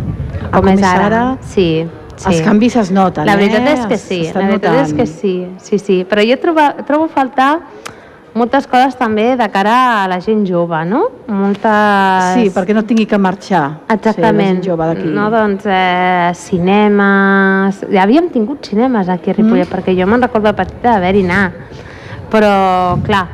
a 0.51 0.61
com 0.61 0.69
és 0.73 0.83
ara. 0.87 1.37
Sí, 1.43 1.85
sí. 2.17 2.29
els 2.31 2.41
canvis 2.47 2.77
es 2.77 2.91
noten, 2.95 3.27
La 3.27 3.37
veritat 3.37 3.67
eh? 3.67 3.73
és 3.75 3.87
que 3.91 3.99
sí, 3.99 4.21
la 4.33 4.47
veritat 4.47 4.75
és 4.87 4.93
notant. 4.93 4.97
que 4.97 5.07
sí, 5.07 5.35
sí, 5.59 5.79
sí. 5.79 5.99
Però 6.09 6.25
jo 6.25 6.39
trobo, 6.41 6.65
trobo 6.87 7.09
faltar 7.09 7.59
moltes 8.35 8.67
coses 8.71 8.97
també 8.97 9.33
de 9.37 9.49
cara 9.53 9.75
a 10.03 10.07
la 10.09 10.19
gent 10.25 10.45
jove, 10.49 10.79
no? 10.89 11.03
Moltes... 11.29 12.33
Sí, 12.39 12.49
perquè 12.55 12.75
no 12.77 12.85
tingui 12.89 13.05
que 13.09 13.19
marxar 13.21 13.65
Exactament. 13.93 14.63
Sí, 14.63 14.71
jove 14.71 14.89
d'aquí. 14.89 15.11
No, 15.13 15.29
doncs, 15.33 15.67
eh, 15.69 16.33
cinemes... 16.39 17.83
Ja 17.93 18.07
havíem 18.07 18.31
tingut 18.33 18.65
cinemes 18.71 19.11
aquí 19.13 19.33
a 19.33 19.37
Ripollet, 19.37 19.69
mm. 19.69 19.75
perquè 19.75 19.97
jo 19.99 20.09
me'n 20.09 20.25
recordo 20.25 20.49
de 20.51 20.57
petita 20.63 20.95
d'haver-hi 20.97 21.27
anar. 21.29 21.45
Però, 22.33 22.55
clar, 23.05 23.27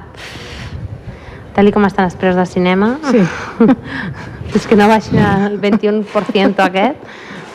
tal 1.55 1.70
com 1.74 1.86
estan 1.86 2.07
els 2.07 2.18
preus 2.18 2.36
de 2.38 2.46
cinema, 2.46 2.96
Sí. 3.11 3.22
és 4.57 4.66
que 4.66 4.76
no 4.78 4.88
baixin 4.88 5.18
el 5.22 5.59
21% 5.61 6.62
aquest, 6.64 7.09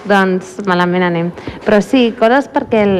doncs 0.07 0.57
malament 0.67 1.07
anem. 1.07 1.31
Però 1.65 1.79
sí, 1.81 2.11
coses 2.19 2.49
perquè 2.51 2.83
el, 2.83 2.97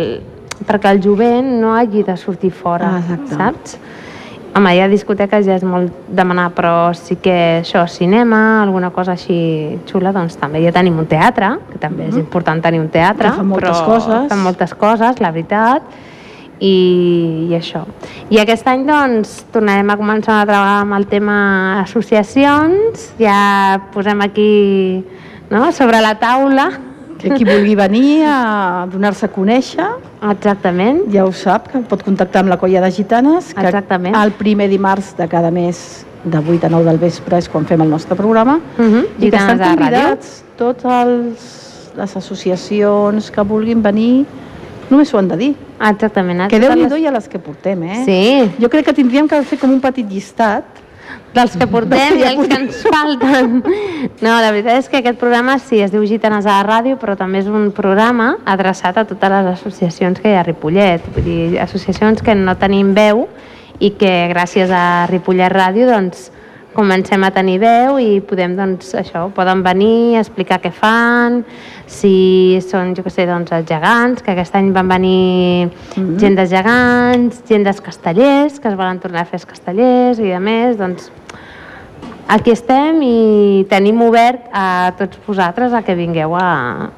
perquè 0.67 0.93
el 0.95 1.01
jovent 1.03 1.49
no 1.61 1.75
hagi 1.75 2.03
de 2.07 2.15
sortir 2.17 2.51
fora, 2.51 2.95
Ah, 2.97 3.01
exacte. 3.03 3.35
saps? 3.35 3.77
Home, 4.53 4.69
ja 4.77 4.85
discoteques 4.85 5.47
ja 5.47 5.55
és 5.57 5.63
molt 5.65 5.93
demanar, 6.13 6.51
però 6.53 6.93
sí 6.93 7.15
que 7.17 7.33
això, 7.63 7.87
cinema, 7.89 8.61
alguna 8.61 8.91
cosa 8.93 9.15
així 9.15 9.79
xula, 9.89 10.11
doncs 10.13 10.37
també 10.37 10.61
ja 10.61 10.73
tenim 10.75 10.99
un 11.01 11.07
teatre, 11.09 11.55
que 11.71 11.81
també 11.81 12.05
és 12.11 12.19
important 12.21 12.61
tenir 12.61 12.83
un 12.83 12.89
teatre. 12.93 13.29
Mhm. 13.29 13.33
Que 13.33 13.41
fa 13.41 13.43
moltes 13.43 13.77
però 13.77 13.85
coses. 13.85 14.27
Fa 14.29 14.35
moltes 14.37 14.75
coses, 14.75 15.21
la 15.21 15.31
veritat, 15.31 15.81
i, 16.59 17.47
i 17.49 17.57
això. 17.57 17.81
I 18.29 18.37
aquest 18.43 18.67
any, 18.69 18.85
doncs, 18.85 19.35
tornarem 19.51 19.89
a 19.89 19.97
començar 19.97 20.41
a 20.41 20.45
treballar 20.45 20.79
amb 20.83 20.99
el 20.99 21.07
tema 21.09 21.35
associacions, 21.81 23.09
ja 23.17 23.81
posem 23.93 24.21
aquí 24.21 25.03
no, 25.49 25.71
sobre 25.71 25.99
la 26.01 26.13
taula, 26.21 26.69
qui 27.31 27.43
vulgui 27.45 27.75
venir 27.75 28.23
a 28.27 28.85
donar-se 28.91 29.25
a 29.25 29.29
conèixer 29.31 29.85
exactament, 30.31 31.03
ja 31.13 31.25
ho 31.25 31.31
sap, 31.31 31.69
que 31.71 31.79
pot 31.87 32.03
contactar 32.03 32.41
amb 32.43 32.49
la 32.49 32.57
colla 32.57 32.81
de 32.81 32.91
gitanes, 32.91 33.53
que 33.53 33.61
Exactament. 33.65 34.15
el 34.15 34.31
primer 34.31 34.69
dimarts 34.69 35.15
de 35.17 35.27
cada 35.27 35.51
mes 35.51 36.05
de 36.23 36.37
8 36.39 36.65
a 36.67 36.69
9 36.69 36.85
del 36.85 36.97
vespre 36.97 37.37
és 37.37 37.49
quan 37.49 37.65
fem 37.65 37.81
el 37.81 37.89
nostre 37.89 38.15
programa 38.15 38.59
uh 38.77 38.81
-huh. 38.83 39.05
i 39.19 39.29
que 39.29 39.35
estan 39.35 39.59
convidats 39.59 40.43
tots 40.57 40.85
els, 40.85 41.91
les 41.97 42.15
associacions 42.15 43.31
que 43.31 43.41
vulguin 43.41 43.81
venir 43.81 44.25
només 44.89 45.13
ho 45.13 45.17
han 45.17 45.27
de 45.27 45.37
dir 45.37 45.55
Exactament. 45.79 46.49
que 46.49 46.59
déu 46.59 46.73
nhi 46.75 46.83
les- 46.87 46.99
i 47.01 47.07
a 47.07 47.11
les 47.11 47.27
que 47.27 47.39
portem 47.39 47.83
eh? 47.83 48.03
Sí, 48.05 48.51
jo 48.61 48.69
crec 48.69 48.85
que 48.85 48.93
tindríem 48.93 49.27
que 49.27 49.41
fer 49.43 49.59
com 49.59 49.71
un 49.71 49.81
petit 49.81 50.09
llistat 50.09 50.63
dels 51.33 51.55
que 51.57 51.67
portem 51.67 52.19
i 52.19 52.25
els 52.29 52.47
que 52.47 52.59
ens 52.59 52.81
falten. 52.85 53.63
No, 54.21 54.35
la 54.37 54.51
veritat 54.53 54.83
és 54.83 54.89
que 54.89 55.01
aquest 55.01 55.17
programa 55.21 55.57
sí, 55.61 55.81
es 55.81 55.91
diu 55.93 56.05
Gitanes 56.07 56.45
a 56.45 56.59
la 56.59 56.67
ràdio, 56.67 56.99
però 57.01 57.17
també 57.19 57.41
és 57.41 57.49
un 57.49 57.71
programa 57.75 58.35
adreçat 58.45 58.99
a 59.01 59.05
totes 59.09 59.33
les 59.33 59.49
associacions 59.55 60.21
que 60.21 60.29
hi 60.29 60.37
ha 60.37 60.43
a 60.43 60.47
Ripollet. 60.47 61.09
Vull 61.15 61.25
dir, 61.25 61.41
associacions 61.63 62.21
que 62.21 62.37
no 62.37 62.55
tenim 62.61 62.93
veu 62.93 63.27
i 63.81 63.95
que 63.97 64.13
gràcies 64.31 64.71
a 64.71 65.07
Ripollet 65.09 65.51
Ràdio 65.53 65.89
doncs, 65.89 66.29
comencem 66.73 67.23
a 67.23 67.31
tenir 67.33 67.59
veu 67.61 67.97
i 68.01 68.19
podem, 68.25 68.55
doncs, 68.57 68.93
això, 68.99 69.27
poden 69.35 69.63
venir, 69.65 70.17
explicar 70.19 70.59
què 70.63 70.71
fan, 70.73 71.41
si 71.87 72.59
són, 72.65 72.93
jo 72.97 73.05
què 73.05 73.13
sé, 73.13 73.25
doncs, 73.29 73.53
els 73.55 73.67
gegants, 73.69 74.23
que 74.25 74.33
aquest 74.33 74.55
any 74.59 74.71
van 74.75 74.91
venir 74.91 75.69
gent 76.21 76.37
dels 76.39 76.51
gegants, 76.51 77.43
gent 77.49 77.65
dels 77.67 77.81
castellers, 77.83 78.59
que 78.59 78.71
es 78.71 78.79
volen 78.79 79.01
tornar 79.03 79.23
a 79.23 79.29
fer 79.29 79.39
els 79.41 79.49
castellers, 79.49 80.21
i 80.23 80.33
a 80.33 80.41
més, 80.43 80.77
doncs, 80.79 81.11
aquí 82.27 82.53
estem 82.53 83.01
i 83.05 83.65
tenim 83.69 84.01
obert 84.05 84.49
a 84.53 84.93
tots 84.97 85.19
vosaltres 85.27 85.73
a 85.73 85.83
que 85.85 85.95
vingueu 85.97 86.35
a, 86.39 86.49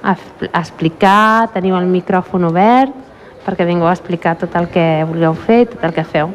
a, 0.01 0.15
a 0.51 0.61
explicar, 0.61 1.51
teniu 1.53 1.77
el 1.79 1.89
micròfon 1.91 2.47
obert 2.51 3.03
perquè 3.45 3.67
vingueu 3.67 3.91
a 3.91 3.93
explicar 3.93 4.37
tot 4.41 4.55
el 4.57 4.71
que 4.73 5.05
vulgueu 5.05 5.37
fer 5.37 5.61
i 5.65 5.69
tot 5.75 5.85
el 5.85 5.93
que 5.93 6.07
feu. 6.07 6.33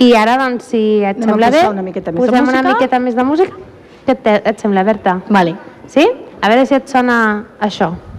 I 0.00 0.12
ara, 0.18 0.36
doncs, 0.40 0.64
si 0.72 0.80
et 1.02 1.16
Anem 1.16 1.28
sembla 1.28 1.50
bé, 1.50 1.62
una 1.68 1.82
miqueta 1.82 2.12
més 2.12 2.20
de 2.20 2.26
posem 2.26 2.42
una 2.48 2.62
música? 2.62 2.72
miqueta 2.74 2.98
més 3.00 3.14
de 3.14 3.24
música. 3.24 3.56
Què 4.06 4.16
et, 4.16 4.26
et 4.50 4.58
sembla, 4.60 4.82
Berta? 4.84 5.20
Vale. 5.30 5.54
Sí? 5.86 6.04
A 6.42 6.48
veure 6.50 6.66
si 6.66 6.74
et 6.74 6.88
sona 6.88 7.18
això. 7.60 7.92
Gràcies, 7.92 8.13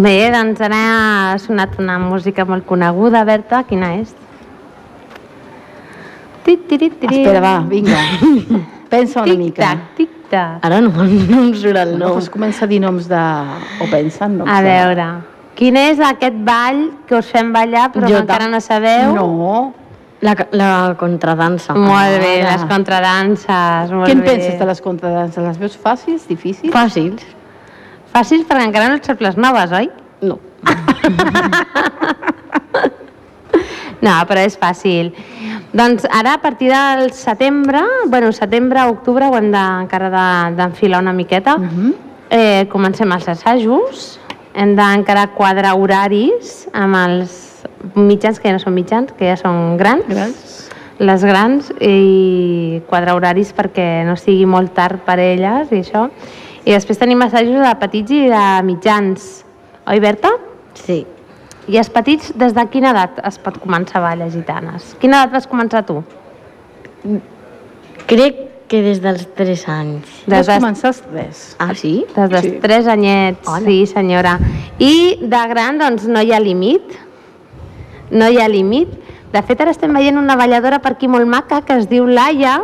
Bé, 0.00 0.30
doncs 0.32 0.60
ara 0.64 0.78
ha 1.34 1.38
sonat 1.42 1.74
una 1.82 1.98
música 2.00 2.44
molt 2.48 2.64
coneguda, 2.68 3.24
Berta. 3.28 3.62
Quina 3.68 3.92
és? 3.98 4.12
Tit, 6.46 6.62
tirit, 6.70 6.94
tirit. 7.02 7.18
Espera, 7.20 7.40
va, 7.44 7.56
vinga. 7.68 7.98
Pensa 8.90 9.22
una 9.26 9.34
mica. 9.36 9.74
Tic-tac, 9.74 9.82
tic-tac. 9.98 10.62
Ara 10.66 10.78
no, 10.80 10.92
no 10.94 11.42
em 11.44 11.50
surt 11.58 11.76
el 11.82 11.92
No, 11.98 12.06
nom. 12.06 12.14
pues 12.16 12.30
comença 12.32 12.64
a 12.64 12.68
dir 12.70 12.78
noms 12.82 13.08
de... 13.10 13.20
o 13.84 13.90
pensa 13.90 14.24
en 14.26 14.38
noms 14.40 14.50
A 14.50 14.60
de... 14.64 14.70
veure, 14.70 15.08
quin 15.58 15.76
és 15.76 16.00
aquest 16.00 16.38
ball 16.46 16.80
que 17.06 17.18
us 17.18 17.28
fem 17.34 17.52
ballar 17.52 17.90
però 17.92 18.08
Jo 18.08 18.16
que 18.16 18.22
encara 18.24 18.48
no 18.48 18.60
sabeu? 18.64 19.12
No. 19.14 19.74
La, 20.24 20.34
la 20.52 20.70
contradansa. 21.00 21.72
Molt 21.76 22.18
bé, 22.20 22.32
Ara. 22.42 22.54
les 22.56 22.64
contradanses, 22.68 23.92
molt 23.92 24.08
Què 24.08 24.16
en 24.16 24.20
bé. 24.24 24.32
penses 24.34 24.58
de 24.60 24.66
les 24.68 24.80
contradanses? 24.84 25.44
Les 25.44 25.60
veus 25.60 25.76
fàcils, 25.80 26.26
difícils? 26.28 26.72
Fàcils. 26.74 27.22
Fàcils 28.12 28.46
perquè 28.48 28.64
encara 28.66 28.88
no 28.90 28.96
et 28.98 29.04
saps 29.06 29.22
les 29.22 29.36
noves, 29.38 29.72
oi? 29.72 29.90
No. 30.22 30.38
No, 34.00 34.14
però 34.24 34.40
és 34.48 34.54
fàcil. 34.56 35.10
Doncs 35.76 36.06
ara, 36.08 36.32
a 36.38 36.40
partir 36.40 36.70
del 36.72 37.10
setembre, 37.12 37.82
bueno, 38.08 38.30
setembre, 38.32 38.80
octubre, 38.88 39.26
ho 39.28 39.34
hem 39.36 39.50
de, 39.52 39.60
encara 39.82 40.08
de- 40.14 40.54
d'enfilar 40.56 41.02
una 41.02 41.12
miqueta, 41.12 41.58
Mhm. 41.58 41.90
eh, 42.30 42.66
comencem 42.70 43.12
els 43.12 43.28
assajos, 43.28 44.18
hem 44.54 44.74
d'encara 44.74 45.26
quadrar 45.36 45.74
horaris 45.76 46.66
amb 46.72 46.96
els 46.96 47.62
mitjans, 47.94 48.40
que 48.40 48.48
ja 48.48 48.52
no 48.54 48.58
són 48.58 48.72
mitjans, 48.72 49.12
que 49.12 49.26
ja 49.28 49.36
són 49.36 49.76
grans, 49.76 50.04
Grans. 50.08 50.70
les 50.98 51.22
grans, 51.22 51.70
i 51.80 52.80
quadrar 52.88 53.16
horaris 53.16 53.52
perquè 53.54 54.02
no 54.06 54.16
sigui 54.16 54.46
molt 54.46 54.72
tard 54.72 55.00
per 55.04 55.18
elles 55.18 55.70
i 55.72 55.82
això. 55.82 56.08
I 56.70 56.74
després 56.76 57.00
tenim 57.00 57.18
assajos 57.24 57.64
de 57.64 57.70
petits 57.80 58.12
i 58.14 58.20
de 58.30 58.42
mitjans. 58.62 59.24
Oi, 59.90 59.98
Berta? 60.02 60.30
Sí. 60.78 61.00
I 61.70 61.78
els 61.80 61.90
petits, 61.90 62.30
des 62.38 62.54
de 62.54 62.62
quina 62.70 62.92
edat 62.94 63.18
es 63.26 63.38
pot 63.42 63.56
començar 63.62 63.98
a 63.98 64.04
ballar 64.04 64.28
gitanes? 64.30 64.92
Quina 65.02 65.18
edat 65.24 65.34
vas 65.34 65.48
començar 65.50 65.82
tu? 65.88 65.96
Crec 68.10 68.38
que 68.70 68.84
des 68.84 69.00
dels 69.02 69.26
3 69.34 69.64
anys. 69.74 70.14
Des 70.30 70.46
de, 70.46 70.56
començar 70.62 70.92
als 70.92 71.00
tres. 71.02 71.42
Ah, 71.58 71.72
sí? 71.74 72.04
des 72.14 72.30
dels 72.30 72.46
Sí. 72.46 72.52
3 72.62 72.86
anyets, 72.94 73.48
Hola. 73.48 73.66
sí 73.66 73.80
senyora. 73.90 74.38
I 74.78 75.18
de 75.26 75.40
gran, 75.50 75.78
doncs, 75.82 76.06
no 76.06 76.22
hi 76.22 76.30
ha 76.32 76.38
límit. 76.40 76.98
no 78.10 78.28
hi 78.28 78.38
ha 78.42 78.48
límit. 78.48 78.88
De 79.32 79.42
fet, 79.42 79.60
ara 79.60 79.70
estem 79.70 79.92
veient 79.94 80.16
una 80.18 80.34
balladora 80.34 80.80
per 80.82 80.92
aquí 80.96 81.06
molt 81.06 81.26
maca 81.30 81.60
que 81.62 81.76
es 81.78 81.88
diu 81.88 82.06
Laia, 82.06 82.60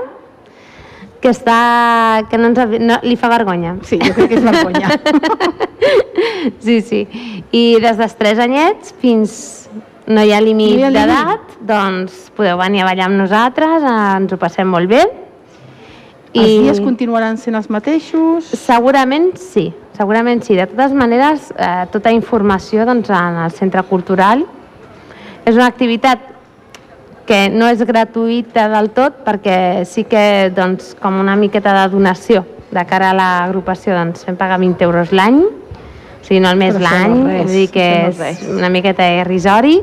que 1.21 1.33
està... 1.33 2.27
que 2.31 2.39
no 2.39 2.53
ens 2.53 2.79
no, 2.81 3.01
li 3.07 3.17
fa 3.19 3.31
vergonya. 3.33 3.77
Sí, 3.87 3.99
jo 4.03 4.13
crec 4.17 4.35
que 4.35 4.41
és 4.41 4.47
vergonya. 4.47 4.95
Sí, 6.63 6.81
sí. 6.83 7.05
I 7.55 7.77
des 7.83 7.99
dels 7.99 8.15
3 8.19 8.41
anyets 8.43 8.95
fins 9.03 9.37
no 10.07 10.23
hi 10.23 10.33
ha 10.35 10.41
límit 10.43 10.79
No 10.81 10.91
d'edat, 10.95 11.57
doncs 11.67 12.27
podeu 12.37 12.59
venir 12.61 12.83
a 12.83 12.89
ballar 12.89 13.09
amb 13.09 13.21
nosaltres, 13.21 13.83
eh, 13.83 13.95
ens 14.21 14.35
ho 14.35 14.39
passem 14.41 14.69
molt 14.71 14.91
bé. 14.91 15.03
Els 16.37 16.67
dies 16.67 16.81
continuaran 16.85 17.39
sent 17.41 17.57
els 17.57 17.69
mateixos? 17.73 18.51
Segurament 18.61 19.31
sí, 19.41 19.71
segurament 19.97 20.43
sí. 20.45 20.57
De 20.59 20.67
totes 20.69 20.93
maneres, 20.93 21.51
eh, 21.57 21.87
tota 21.93 22.13
informació 22.13 22.85
doncs, 22.85 23.11
en 23.11 23.41
el 23.47 23.55
centre 23.57 23.83
cultural 23.89 24.45
és 25.47 25.55
una 25.55 25.69
activitat 25.71 26.36
que 27.27 27.47
no 27.51 27.69
és 27.69 27.83
gratuïta 27.85 28.69
del 28.73 28.91
tot 28.95 29.23
perquè 29.27 29.85
sí 29.89 30.07
que 30.09 30.53
doncs, 30.55 30.95
com 31.03 31.19
una 31.21 31.37
miqueta 31.37 31.75
de 31.83 31.87
donació 31.93 32.45
de 32.71 32.85
cara 32.87 33.11
a 33.13 33.17
l'agrupació 33.17 33.95
doncs, 33.97 34.25
fem 34.27 34.39
pagar 34.39 34.59
20 34.63 34.87
euros 34.87 35.13
l'any, 35.15 35.41
o 35.43 36.27
sigui, 36.27 36.41
no 36.43 36.51
el 36.51 36.61
mes 36.61 36.79
l'any, 36.81 37.17
no 37.23 37.35
és 37.43 37.51
dir 37.53 37.67
que 37.75 37.87
no 38.03 38.13
és 38.15 38.21
res. 38.23 38.47
una 38.57 38.71
miqueta 38.73 39.07
irrisori 39.21 39.81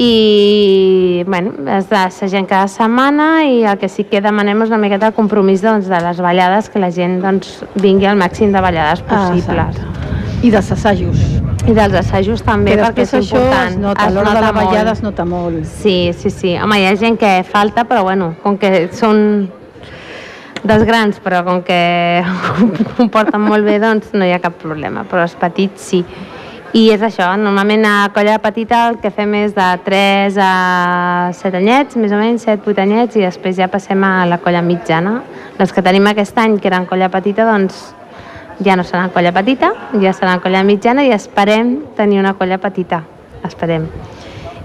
i 0.00 1.22
bueno, 1.26 1.52
és 1.76 1.90
de 1.90 2.28
gent 2.32 2.48
cada 2.48 2.70
setmana 2.70 3.44
i 3.44 3.62
el 3.68 3.76
que 3.78 3.90
sí 3.92 4.06
que 4.08 4.22
demanem 4.24 4.64
és 4.64 4.72
una 4.72 4.80
miqueta 4.82 5.12
el 5.12 5.18
compromís 5.18 5.62
doncs, 5.62 5.90
de 5.90 6.00
les 6.00 6.22
ballades, 6.24 6.70
que 6.72 6.82
la 6.82 6.90
gent 6.90 7.20
doncs, 7.22 7.60
vingui 7.74 8.08
al 8.08 8.18
màxim 8.18 8.54
de 8.54 8.64
ballades 8.64 9.04
possibles. 9.04 9.76
Exacte. 9.76 10.11
I 10.42 10.50
dels 10.50 10.70
assajos. 10.74 11.18
I 11.66 11.74
dels 11.76 11.94
assajos 11.94 12.42
també, 12.42 12.74
Que 12.74 12.82
perquè 12.82 13.04
és 13.06 13.14
això 13.14 13.38
important. 13.38 13.70
es 13.70 13.76
nota, 13.78 14.06
a 14.06 14.10
l'hora 14.10 14.34
de 14.34 14.40
la 14.40 14.52
ballada 14.52 14.92
es 14.92 15.02
nota 15.02 15.24
molt. 15.24 15.64
Sí, 15.64 16.12
sí, 16.18 16.30
sí. 16.30 16.56
Home, 16.58 16.80
hi 16.80 16.86
ha 16.86 16.96
gent 16.96 17.18
que 17.18 17.44
falta, 17.46 17.84
però 17.84 18.02
bueno, 18.02 18.34
com 18.42 18.58
que 18.58 18.88
són 18.92 19.48
dels 20.64 20.84
grans, 20.84 21.20
però 21.22 21.44
com 21.46 21.62
que 21.62 22.22
ho 22.98 23.08
porten 23.08 23.40
molt 23.40 23.64
bé, 23.64 23.78
doncs 23.82 24.12
no 24.14 24.26
hi 24.26 24.34
ha 24.34 24.40
cap 24.42 24.58
problema, 24.58 25.06
però 25.08 25.22
els 25.22 25.38
petits 25.38 25.80
sí. 25.92 26.04
I 26.72 26.86
és 26.94 27.02
això, 27.04 27.26
normalment 27.36 27.84
a 27.84 27.96
colla 28.14 28.38
petita 28.40 28.86
el 28.88 28.96
que 29.02 29.10
fem 29.12 29.34
és 29.42 29.52
de 29.54 29.66
3 29.84 30.38
a 30.40 31.30
7 31.36 31.58
anyets, 31.58 31.98
més 32.00 32.10
o 32.10 32.16
menys 32.16 32.46
7-8 32.48 32.80
anyets, 32.86 33.18
i 33.20 33.26
després 33.26 33.58
ja 33.60 33.68
passem 33.68 34.02
a 34.08 34.24
la 34.26 34.38
colla 34.40 34.62
mitjana. 34.64 35.18
Les 35.58 35.70
que 35.70 35.84
tenim 35.84 36.06
aquest 36.08 36.38
any, 36.40 36.56
que 36.58 36.70
eren 36.72 36.86
colla 36.88 37.10
petita, 37.12 37.44
doncs 37.44 37.92
ja 38.60 38.76
no 38.76 38.84
seran 38.84 39.10
colla 39.10 39.32
petita, 39.32 39.72
ja 40.00 40.12
seran 40.12 40.40
colla 40.40 40.62
mitjana 40.64 41.04
i 41.06 41.12
esperem 41.12 41.78
tenir 41.96 42.20
una 42.20 42.34
colla 42.34 42.58
petita, 42.58 43.02
esperem. 43.44 43.88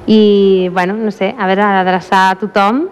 I, 0.07 0.69
bueno, 0.71 0.93
no 0.93 1.11
sé, 1.11 1.33
a 1.37 1.47
veure, 1.47 1.63
adreçar 1.63 2.29
a 2.31 2.35
tothom 2.39 2.85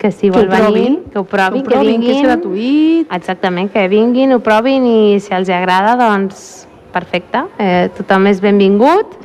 que 0.00 0.10
si 0.12 0.30
Que 0.30 0.36
vol 0.38 0.48
provin, 0.48 0.72
venir, 0.72 0.98
que 1.12 1.18
ho 1.18 1.24
provin, 1.24 1.62
que, 1.62 1.68
ho 1.68 1.78
provin, 1.78 2.00
que 2.00 2.12
és 2.14 2.22
gratuït. 2.22 3.10
Exactament, 3.12 3.68
que 3.68 3.86
vinguin, 3.92 4.32
ho 4.32 4.40
provin 4.40 4.86
i 4.88 5.18
si 5.20 5.34
els 5.36 5.50
agrada, 5.52 5.96
doncs 6.00 6.66
perfecte, 6.94 7.44
eh, 7.58 7.90
tothom 7.98 8.30
és 8.30 8.40
benvingut, 8.40 9.18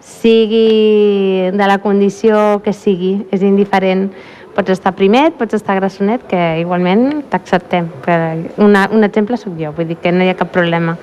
sigui 0.00 1.50
de 1.52 1.66
la 1.68 1.78
condició 1.84 2.62
que 2.64 2.72
sigui, 2.72 3.26
és 3.30 3.42
indiferent. 3.42 4.08
Pots 4.56 4.72
estar 4.72 4.94
primet, 4.96 5.34
pots 5.36 5.52
estar 5.52 5.74
grassonet, 5.76 6.22
que 6.30 6.38
igualment 6.62 7.26
t'acceptem. 7.28 7.90
Una, 8.64 8.86
un 8.88 9.04
exemple 9.04 9.36
sóc 9.36 9.52
jo, 9.60 9.68
vull 9.76 9.90
dir 9.90 9.98
que 10.00 10.08
no 10.16 10.24
hi 10.24 10.30
ha 10.32 10.36
cap 10.38 10.48
problema. 10.54 10.94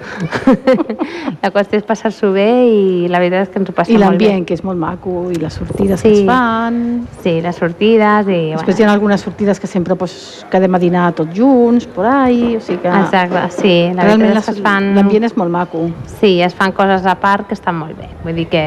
la 1.43 1.51
qüestió 1.54 1.78
és 1.78 1.86
passar-s'ho 1.86 2.32
bé 2.34 2.47
i 2.66 3.10
la 3.14 3.20
veritat 3.22 3.45
és 3.45 3.51
que 3.54 3.62
ens 3.62 3.70
ho 3.70 3.76
passem 3.78 3.93
I 3.93 3.99
molt 4.01 4.18
bé. 4.18 4.26
l'ambient, 4.26 4.47
que 4.49 4.58
és 4.58 4.64
molt 4.66 4.82
maco, 4.82 5.28
i 5.30 5.38
les 5.38 5.54
sortides 5.54 6.01
Sí. 6.01 6.10
que 6.10 6.20
es 6.24 6.26
fan. 6.26 6.80
Sí, 7.22 7.34
les 7.45 7.60
sortides 7.62 8.32
i... 8.34 8.39
Després 8.56 8.80
hi 8.82 8.88
ha 8.88 8.91
algunes 8.91 9.22
sortides 9.22 9.62
que 9.62 9.70
sempre 9.70 9.95
pues, 10.01 10.16
quedem 10.49 10.74
a 10.74 10.80
dinar 10.82 11.12
tots 11.14 11.38
junts, 11.38 11.86
por 11.86 12.08
ahí, 12.10 12.56
o 12.58 12.60
sigui 12.62 12.82
que... 12.82 12.89
Exacte, 13.04 13.43
sí, 13.60 13.76
la 13.93 14.08
Realment 14.08 14.32
veritat 14.32 14.41
és 14.41 14.49
que 14.49 14.56
es 14.58 14.64
fan... 14.66 14.89
l'ambient 14.97 15.30
és 15.30 15.38
molt 15.38 15.54
maco. 15.54 15.86
Sí, 16.20 16.39
es 16.41 16.58
fan 16.58 16.74
coses 16.74 17.06
a 17.06 17.14
part 17.22 17.45
que 17.47 17.54
estan 17.54 17.78
molt 17.78 17.93
bé. 18.01 18.10
Vull 18.26 18.34
dir 18.41 18.47
que, 18.49 18.66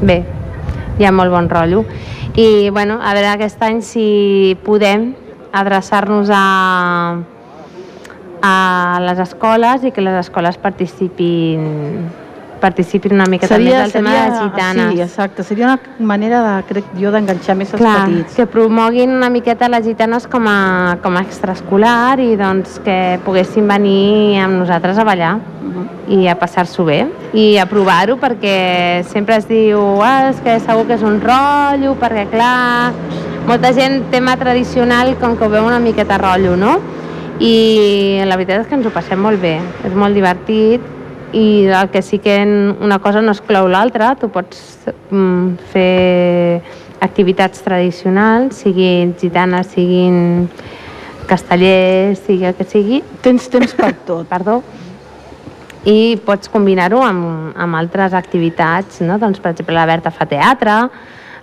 bé, 0.00 0.22
hi 0.98 1.06
ha 1.06 1.12
molt 1.12 1.32
bon 1.32 1.48
rotllo. 1.50 1.84
I, 2.34 2.70
bueno, 2.70 2.98
a 3.02 3.14
veure 3.14 3.34
aquest 3.34 3.62
any 3.62 3.80
si 3.82 4.56
podem 4.66 5.12
adreçar-nos 5.54 6.30
a, 6.34 6.42
a 8.42 8.54
les 9.06 9.22
escoles 9.22 9.86
i 9.86 9.94
que 9.94 10.02
les 10.02 10.18
escoles 10.24 10.58
participin 10.58 12.10
participin 12.64 13.14
una 13.18 13.26
mica 13.30 13.48
també 13.50 13.72
del 13.76 13.92
tema 13.92 14.10
de 14.14 14.22
les 14.30 14.40
gitanes. 14.42 14.92
Sí, 14.94 15.00
exacte. 15.04 15.44
Seria 15.44 15.66
una 15.68 16.06
manera, 16.12 16.40
de, 16.46 16.54
crec 16.70 16.92
jo, 16.98 17.12
d'enganxar 17.14 17.56
més 17.60 17.72
els 17.76 17.82
Clar, 17.82 17.96
petits. 18.08 18.36
que 18.38 18.46
promoguin 18.50 19.12
una 19.12 19.28
miqueta 19.30 19.68
les 19.68 19.84
gitanes 19.84 20.26
com 20.30 20.48
a, 20.48 20.96
com 21.04 21.16
a 21.20 21.24
extraescolar 21.26 22.20
i 22.24 22.30
doncs 22.40 22.78
que 22.84 22.98
poguessin 23.26 23.68
venir 23.68 24.40
amb 24.44 24.62
nosaltres 24.64 24.98
a 24.98 25.04
ballar 25.04 25.34
Mhm. 25.64 25.84
i 26.12 26.26
a 26.28 26.34
passar-s'ho 26.36 26.84
bé 26.84 26.98
i 27.32 27.56
a 27.58 27.64
provar-ho 27.66 28.18
perquè 28.20 29.02
sempre 29.08 29.38
es 29.40 29.46
diu 29.48 29.80
ah, 30.04 30.28
és 30.28 30.40
que 30.44 30.58
segur 30.60 30.84
que 30.86 30.98
és 30.98 31.02
un 31.02 31.16
rotllo 31.24 31.94
perquè 32.00 32.26
clar, 32.30 32.92
molta 33.48 33.72
gent 33.72 34.10
tema 34.12 34.36
tradicional 34.36 35.14
com 35.20 35.36
que 35.40 35.46
ho 35.46 35.48
veu 35.48 35.64
una 35.64 35.80
miqueta 35.80 36.18
rotllo 36.20 36.54
no? 36.60 36.76
i 37.40 38.20
la 38.28 38.36
veritat 38.36 38.60
és 38.62 38.68
que 38.68 38.76
ens 38.76 38.86
ho 38.86 38.92
passem 38.94 39.18
molt 39.18 39.40
bé 39.42 39.56
és 39.88 39.96
molt 39.96 40.14
divertit 40.14 40.84
i 41.34 41.66
el 41.66 41.90
que 41.90 42.02
sí 42.02 42.20
que 42.22 42.36
una 42.44 43.00
cosa 43.02 43.22
no 43.22 43.34
exclou 43.34 43.66
l'altra 43.68 44.12
tu 44.20 44.30
pots 44.30 44.86
mm, 45.10 45.56
fer 45.72 46.62
activitats 47.04 47.64
tradicionals 47.64 48.62
siguin 48.62 49.12
gitanes, 49.20 49.74
siguin 49.74 50.48
castellers, 51.28 52.22
sigui 52.26 52.46
el 52.48 52.56
que 52.56 52.66
sigui 52.68 53.02
Tens 53.24 53.48
temps 53.50 53.74
per 53.76 53.92
tot. 54.08 54.28
perdó, 54.28 54.60
i 55.84 56.16
pots 56.24 56.48
combinar-ho 56.48 57.02
amb, 57.04 57.52
amb 57.60 57.76
altres 57.76 58.14
activitats, 58.16 59.02
no? 59.04 59.18
doncs, 59.20 59.40
per 59.40 59.52
exemple, 59.52 59.76
la 59.76 59.84
Berta 59.88 60.12
fa 60.14 60.26
teatre, 60.28 60.78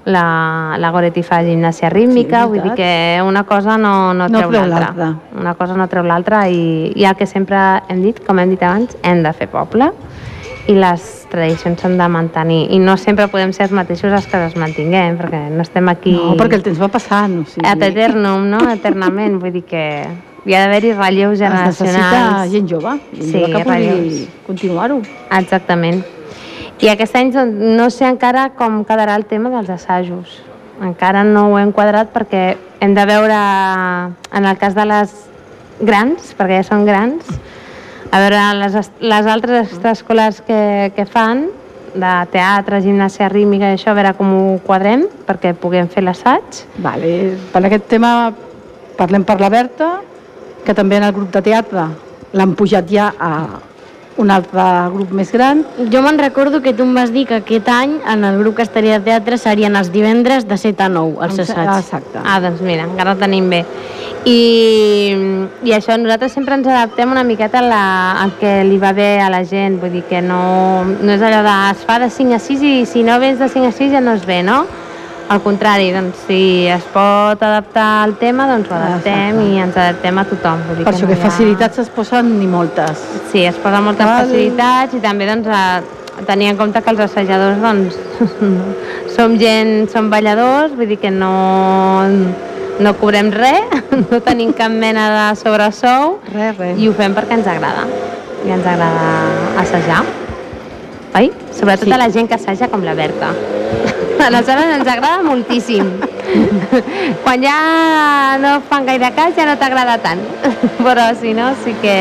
la, 0.06 0.76
la 0.82 0.90
Goretti 0.92 1.22
fa 1.24 1.44
gimnàsia 1.46 1.90
rítmica, 1.94 2.44
Sí, 2.44 2.50
vull 2.50 2.64
dir 2.64 2.74
que 2.76 3.22
una 3.26 3.44
cosa 3.46 3.78
no, 3.78 4.14
no, 4.14 4.28
No 4.28 4.40
treu 4.40 4.50
treu 4.50 4.66
l'altra. 4.68 5.12
Una 5.38 5.54
cosa 5.56 5.76
no 5.78 5.88
treu 5.88 6.04
l'altra 6.04 6.48
i, 6.50 6.92
i 6.96 7.06
el 7.06 7.16
que 7.16 7.28
sempre 7.30 7.58
hem 7.90 8.02
dit, 8.02 8.24
com 8.26 8.40
hem 8.40 8.50
dit 8.50 8.64
abans, 8.64 8.98
hem 9.04 9.22
de 9.24 9.34
fer 9.34 9.48
poble 9.52 9.92
i 10.70 10.74
les 10.78 11.06
tradicions 11.32 11.80
s'han 11.82 11.98
de 11.98 12.08
mantenir 12.12 12.68
i 12.72 12.78
no 12.80 12.94
sempre 12.98 13.26
podem 13.32 13.50
ser 13.54 13.66
els 13.66 13.72
mateixos 13.74 14.14
els 14.14 14.28
que 14.30 14.38
les 14.38 14.54
mantinguem 14.56 15.18
perquè 15.18 15.40
no 15.50 15.64
estem 15.66 15.90
aquí 15.90 16.14
No, 16.14 16.36
perquè 16.38 16.60
el 16.60 16.64
temps 16.64 16.80
va 16.82 16.88
passant. 16.94 17.40
O 17.42 17.46
sigui, 17.50 17.66
ad 17.68 17.82
eternum, 17.82 18.46
no? 18.50 18.60
eternament, 18.70 19.40
vull 19.42 19.52
dir 19.56 19.64
que 19.66 19.86
hi 20.46 20.56
ha 20.56 20.64
d'haver-hi 20.64 20.94
relleus 20.94 21.42
es 21.42 21.50
necessita 21.50 21.92
generacionals. 21.92 22.52
gent 22.54 22.70
jove, 22.70 22.96
gent 23.14 23.28
Sí, 23.30 23.42
jove 23.42 23.52
que 23.54 23.64
pugui 23.66 24.28
continuar-ho. 24.48 25.02
Exactament. 25.40 26.04
I 26.82 26.90
aquest 26.90 27.14
any 27.16 27.30
doncs, 27.30 27.60
no 27.78 27.90
sé 27.94 28.08
encara 28.10 28.50
com 28.58 28.82
quedarà 28.90 29.14
el 29.20 29.28
tema 29.30 29.52
dels 29.54 29.70
assajos. 29.70 30.40
Encara 30.82 31.22
no 31.24 31.52
ho 31.52 31.60
hem 31.60 31.70
quadrat 31.76 32.10
perquè 32.10 32.56
hem 32.82 32.96
de 32.98 33.06
veure, 33.06 33.38
en 34.34 34.50
el 34.50 34.58
cas 34.58 34.74
de 34.74 34.88
les 34.90 35.14
grans, 35.78 36.34
perquè 36.38 36.58
ja 36.58 36.66
són 36.72 36.88
grans, 36.90 37.30
a 38.10 38.20
veure 38.24 38.42
les, 38.58 38.92
les 38.98 39.30
altres 39.30 39.70
extraescolars 39.70 40.42
que, 40.48 40.62
que 40.98 41.06
fan, 41.06 41.52
de 41.94 42.12
teatre, 42.34 42.82
gimnàsia 42.82 43.30
rítmica 43.30 43.70
i 43.70 43.78
això, 43.78 43.92
a 43.92 43.98
veure 44.00 44.16
com 44.18 44.32
ho 44.34 44.44
quadrem 44.66 45.06
perquè 45.28 45.54
puguem 45.54 45.90
fer 45.92 46.02
l'assaig. 46.06 46.64
Vale. 46.82 47.36
Per 47.54 47.62
aquest 47.68 47.90
tema 47.92 48.32
parlem 48.98 49.26
per 49.28 49.38
la 49.42 49.52
Berta, 49.54 50.00
que 50.66 50.74
també 50.78 50.98
en 50.98 51.06
el 51.06 51.14
grup 51.14 51.30
de 51.36 51.44
teatre 51.46 51.92
l'han 52.34 52.56
pujat 52.58 52.90
ja 52.90 53.12
a 53.20 53.32
un 54.18 54.32
altre 54.32 54.64
grup 54.94 55.12
més 55.16 55.32
gran. 55.32 55.64
Jo 55.92 56.02
me'n 56.04 56.20
recordo 56.20 56.62
que 56.62 56.74
tu 56.74 56.84
em 56.84 56.94
vas 56.96 57.14
dir 57.14 57.26
que 57.30 57.40
aquest 57.40 57.70
any 57.72 57.98
en 58.12 58.26
el 58.28 58.40
grup 58.42 58.58
castellà 58.60 59.00
de 59.00 59.06
teatre 59.08 59.38
serien 59.40 59.76
els 59.80 59.92
divendres 59.94 60.48
de 60.48 60.58
7 60.58 60.88
a 60.88 60.90
9, 60.92 61.18
els 61.28 61.40
assaigs. 61.46 61.86
Exacte. 61.86 62.20
Ah, 62.24 62.40
doncs 62.44 62.62
mira, 62.66 62.88
encara 62.90 63.16
ho 63.16 63.22
tenim 63.22 63.50
bé. 63.50 63.64
I, 64.26 64.38
I 65.66 65.74
això, 65.74 65.96
nosaltres 65.98 66.36
sempre 66.36 66.60
ens 66.60 66.68
adaptem 66.70 67.10
una 67.10 67.24
miqueta 67.26 67.58
a 67.62 67.66
la, 67.66 67.86
al 68.22 68.36
que 68.38 68.60
li 68.68 68.78
va 68.82 68.92
bé 68.94 69.16
a 69.22 69.32
la 69.34 69.42
gent, 69.48 69.80
vull 69.82 69.96
dir 69.96 70.04
que 70.10 70.22
no, 70.22 70.84
no 70.84 71.16
és 71.16 71.26
allò 71.26 71.42
de 71.48 71.58
es 71.72 71.88
fa 71.88 71.98
de 72.04 72.12
5 72.14 72.38
a 72.38 72.40
6 72.44 72.68
i 72.68 72.76
si 72.86 73.02
no 73.08 73.18
vens 73.24 73.42
de 73.42 73.50
5 73.50 73.72
a 73.72 73.74
6 73.80 73.96
ja 73.96 74.04
no 74.04 74.14
es 74.20 74.28
ve, 74.30 74.44
no? 74.46 74.66
Al 75.32 75.40
contrari, 75.40 75.92
doncs 75.96 76.26
si 76.28 76.68
es 76.68 76.84
pot 76.92 77.40
adaptar 77.40 78.04
al 78.04 78.18
tema, 78.20 78.50
doncs 78.50 78.68
ho 78.68 78.76
adaptem 78.76 79.38
Exacte. 79.38 79.48
i 79.54 79.62
ens 79.64 79.78
adaptem 79.80 80.18
a 80.20 80.26
tothom. 80.28 80.60
Vull 80.68 80.78
dir 80.82 80.84
Per 80.84 80.92
això 80.94 81.08
no 81.08 81.14
que 81.14 81.16
ha- 81.22 81.24
facilitats 81.30 81.80
es 81.86 81.90
posen 81.90 82.34
ni 82.40 82.48
moltes. 82.52 83.00
Sí, 83.32 83.46
es 83.48 83.56
posen 83.56 83.84
moltes 83.86 84.06
Val. 84.06 84.26
facilitats 84.26 84.94
i 84.94 85.00
també 85.00 85.30
doncs, 85.30 85.48
a 85.48 85.82
tenir 86.28 86.50
en 86.52 86.58
compte 86.60 86.82
que 86.84 86.90
els 86.92 87.00
assajadors 87.00 87.62
doncs, 87.64 87.96
som 89.16 89.38
gent, 89.40 89.88
som 89.90 90.10
balladors, 90.12 90.76
vull 90.76 90.88
dir 90.92 91.00
que 91.00 91.10
no, 91.16 91.32
no 92.84 92.94
cobrem 93.00 93.32
res, 93.32 93.72
no 94.12 94.20
tenim 94.20 94.52
cap 94.54 94.70
mena 94.72 95.08
de 95.16 95.36
sobresou 95.40 96.20
Res, 96.34 96.58
res. 96.60 96.76
i 96.78 96.90
ho 96.90 96.94
fem 96.94 97.16
perquè 97.16 97.40
ens 97.40 97.48
agrada 97.48 97.88
i 98.44 98.52
ens 98.52 98.66
agrada 98.68 99.08
assajar. 99.64 100.04
Oi? 101.16 101.32
Sobretot 101.56 101.88
Sí. 101.88 101.92
a 101.96 101.98
la 102.04 102.10
gent 102.12 102.28
que 102.28 102.36
assaja 102.36 102.68
com 102.68 102.84
la 102.84 102.94
Berta. 102.96 103.32
Aleshores 104.28 104.70
ens 104.78 104.88
agrada 104.88 105.22
moltíssim. 105.26 105.88
Quan 107.24 107.44
ja 107.44 108.38
no 108.42 108.58
fan 108.70 108.86
gaire 108.88 109.12
cas 109.18 109.36
ja 109.36 109.46
no 109.50 109.58
t'agrada 109.60 109.98
tant. 110.04 110.22
Però 110.86 111.10
si 111.20 111.34
no, 111.38 111.52
sí 111.64 111.74
que 111.82 111.96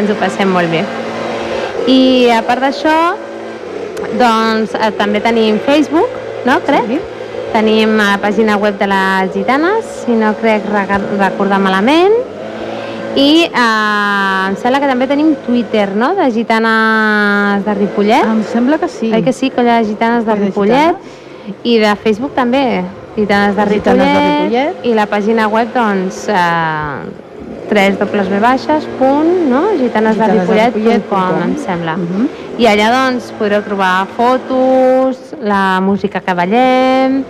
ens 0.00 0.10
ho 0.10 0.16
passem 0.20 0.50
molt 0.54 0.70
bé. 0.72 0.84
I 1.90 2.30
a 2.32 2.40
part 2.46 2.62
d'això, 2.64 2.94
doncs 4.20 4.72
eh, 4.78 4.92
també 4.98 5.20
tenim 5.24 5.58
Facebook, 5.66 6.08
no? 6.46 6.60
Crec? 6.64 6.86
Sí. 6.94 7.00
Tenim 7.54 7.92
la 8.00 8.16
pàgina 8.22 8.56
web 8.58 8.78
de 8.80 8.88
les 8.90 9.34
gitanes, 9.34 9.84
si 10.04 10.16
no 10.18 10.32
crec 10.40 10.64
re- 10.72 11.02
recordar 11.20 11.60
malament. 11.62 12.14
I 13.14 13.44
eh, 13.46 14.48
em 14.48 14.56
sembla 14.58 14.80
que 14.82 14.88
també 14.90 15.06
tenim 15.06 15.34
Twitter, 15.44 15.90
no?, 15.94 16.14
de 16.18 16.30
gitanes 16.34 17.62
de 17.66 17.74
Ripollet. 17.78 18.24
Em 18.26 18.40
sembla 18.50 18.80
que 18.82 18.88
sí. 18.90 19.12
Oi 19.14 19.22
que 19.22 19.32
sí, 19.36 19.52
colla 19.54 19.76
de 19.82 19.92
gitanes 19.92 20.24
de 20.24 20.32
Colla 20.32 20.40
de 20.40 20.48
Ripollet. 20.48 21.12
I 21.62 21.78
de 21.78 21.96
Facebook 22.02 22.34
també, 22.34 22.84
gitanes 23.16 23.56
de 23.56 23.66
Gitanes 23.74 24.06
de 24.06 24.14
Ripollet. 24.14 24.40
Ripollet. 24.44 24.86
I 24.88 24.94
la 24.96 25.06
pàgina 25.06 25.48
web, 25.48 25.68
doncs, 25.74 26.26
eh, 26.28 27.22
3 27.68 27.98
dobles 27.98 28.28
v 28.28 28.40
baixes, 28.40 28.84
punt, 28.98 29.30
no? 29.50 29.62
gitanes 29.78 30.18
de 30.18 30.26
Ripollet, 30.32 30.72
punt 30.74 31.08
com, 31.08 31.42
em 31.42 31.56
sembla. 31.58 31.96
Mhm. 31.96 32.28
I 32.58 32.68
allà 32.70 32.90
doncs 32.92 33.32
podreu 33.38 33.62
trobar 33.62 34.06
fotos, 34.16 35.34
la 35.42 35.80
música 35.80 36.20
que 36.20 36.34
ballem, 36.34 37.24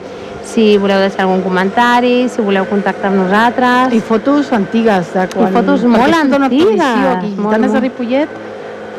si 0.45 0.77
voleu 0.79 1.01
deixar 1.01 1.25
algun 1.25 1.41
comentari, 1.43 2.29
si 2.29 2.43
voleu 2.43 2.67
contactar 2.69 3.11
amb 3.11 3.23
nosaltres. 3.23 3.95
I 3.95 4.01
fotos 4.01 4.53
antigues 4.53 5.13
de 5.15 5.27
quan... 5.33 5.53
fotos 5.53 5.81
perquè 5.81 5.99
molt 5.99 6.15
antigues, 6.15 6.81
Aquí, 7.17 7.33
molt, 7.37 7.55
Gitanes 7.55 7.73
de 7.73 7.81
molt. 7.81 7.83
Ripollet, 7.83 8.29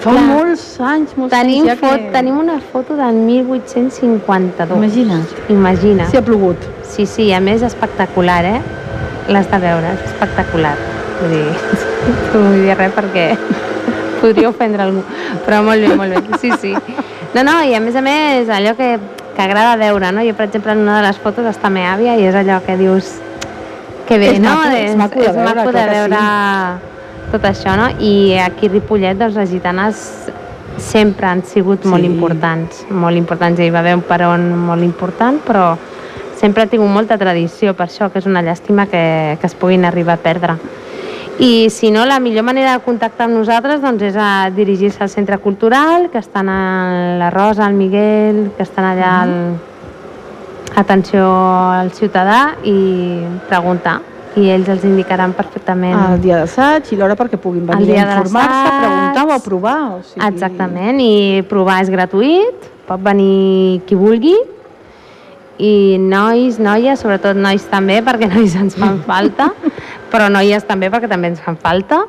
fa 0.03 0.11
Clar. 0.11 0.23
molts 0.27 0.63
anys, 0.79 1.15
molts 1.17 1.33
Tenim, 1.33 1.63
anys 1.63 1.71
ja 1.71 1.75
fot, 1.79 2.01
que... 2.03 2.11
tenim 2.13 2.37
una 2.39 2.59
foto 2.71 2.97
del 2.99 3.15
1852. 3.25 4.77
Imagina't. 4.77 5.49
Imagina. 5.49 6.09
Si 6.11 6.17
ha 6.17 6.23
plogut. 6.25 6.67
Sí, 6.83 7.05
sí, 7.09 7.31
a 7.33 7.39
més 7.41 7.63
espectacular, 7.65 8.43
eh? 8.45 8.59
L'has 9.31 9.49
de 9.49 9.59
veure, 9.63 9.95
és 9.95 10.05
espectacular. 10.11 10.75
Vull 11.21 11.33
dir, 11.33 11.43
no 12.33 12.43
vull 12.45 12.61
dir 12.61 12.77
res 12.77 12.93
perquè 12.95 13.27
podria 14.21 14.49
ofendre 14.51 14.85
algú, 14.85 15.03
però 15.45 15.61
molt 15.65 15.81
bé, 15.85 15.95
molt 15.97 16.15
bé, 16.15 16.39
sí, 16.41 16.51
sí. 16.61 16.73
No, 17.35 17.43
no, 17.43 17.59
i 17.67 17.75
a 17.75 17.81
més 17.83 17.95
a 17.99 18.03
més, 18.05 18.49
allò 18.53 18.75
que, 18.77 18.95
que 19.35 19.43
agrada 19.43 19.75
veure, 19.79 20.11
no? 20.15 20.23
Jo, 20.23 20.35
per 20.37 20.47
exemple, 20.49 20.75
en 20.75 20.85
una 20.85 20.99
de 21.01 21.07
les 21.07 21.17
fotos 21.19 21.47
està 21.49 21.71
me 21.73 21.83
àvia 21.89 22.15
i 22.19 22.27
és 22.29 22.35
allò 22.35 22.61
que 22.63 22.77
dius 22.79 23.15
que 24.05 24.19
bé, 24.21 24.35
És 24.35 24.39
no? 24.39 24.53
maco, 24.53 24.75
és 24.77 24.95
maco 24.95 25.19
de 25.19 25.25
és 25.25 25.35
veure, 25.35 25.49
maco 25.49 25.71
de 25.71 25.71
clar 25.71 25.89
que 25.89 25.95
sí. 25.95 26.94
Tot 27.31 27.43
això, 27.47 27.75
no? 27.77 27.89
I 27.99 28.37
aquí 28.39 28.67
a 28.67 28.73
Ripollet, 28.73 29.17
doncs, 29.17 29.35
les 29.35 29.49
gitanes 29.49 30.01
sempre 30.77 31.27
han 31.27 31.43
sigut 31.43 31.85
molt 31.85 32.03
Sí. 32.03 32.09
importants, 32.11 32.85
molt 32.89 33.17
importants. 33.17 33.59
Hi 33.59 33.69
va 33.69 33.79
haver 33.79 33.95
un 33.95 34.01
peron 34.01 34.57
molt 34.57 34.83
important, 34.83 35.39
però 35.45 35.77
sempre 36.35 36.63
ha 36.63 36.67
tingut 36.67 36.89
molta 36.89 37.17
tradició 37.17 37.73
per 37.73 37.87
això, 37.87 38.11
que 38.11 38.19
és 38.19 38.25
una 38.25 38.41
llàstima 38.43 38.87
que, 38.87 39.37
que 39.39 39.47
es 39.47 39.55
puguin 39.55 39.85
arribar 39.85 40.15
a 40.15 40.17
perdre. 40.17 40.57
I 41.39 41.69
si 41.69 41.91
no, 41.91 42.05
la 42.05 42.19
millor 42.19 42.43
manera 42.43 42.73
de 42.73 42.79
contactar 42.79 43.25
amb 43.27 43.35
nosaltres 43.35 43.81
doncs, 43.81 44.01
és 44.03 44.15
a 44.15 44.49
dirigir-se 44.55 45.03
al 45.03 45.09
centre 45.09 45.37
cultural, 45.37 46.09
que 46.09 46.17
estan 46.17 46.47
a 46.47 47.17
la 47.19 47.29
Rosa, 47.29 47.67
el 47.67 47.73
Miguel, 47.73 48.51
que 48.55 48.63
estan 48.63 48.85
allà 48.85 49.21
al... 49.21 49.57
atenció 50.75 51.25
al 51.71 51.91
ciutadà 51.91 52.55
i 52.63 53.23
preguntar. 53.49 53.99
I 54.35 54.49
ells 54.51 54.67
els 54.71 54.83
indicaran 54.83 55.31
perfectament. 55.35 55.95
El 56.15 56.23
dia 56.23 56.41
d'assaig 56.41 56.89
i 56.91 56.97
l'hora 56.99 57.15
perquè 57.15 57.39
puguin 57.39 57.63
venir 57.69 57.95
a 58.01 58.07
informar-se, 58.09 58.73
preguntar 58.81 59.23
o 59.29 59.39
provar. 59.45 59.77
O 59.95 60.01
sigui... 60.03 60.25
Exactament, 60.27 60.99
i 60.99 61.45
provar 61.47 61.79
és 61.85 61.91
gratuït, 61.93 62.67
pot 62.89 63.01
venir 63.05 63.81
qui 63.87 63.95
vulgui, 63.95 64.35
i 65.55 65.95
nois, 66.01 66.57
noies, 66.59 66.99
sobretot 66.99 67.37
nois 67.39 67.63
també, 67.71 68.01
perquè 68.03 68.27
nois 68.33 68.55
ens 68.59 68.75
fan 68.79 68.99
falta, 69.07 69.51
però 70.11 70.27
noies 70.31 70.67
també, 70.67 70.91
perquè 70.91 71.11
també 71.11 71.31
ens 71.31 71.43
fan 71.43 71.59
falta. 71.61 72.03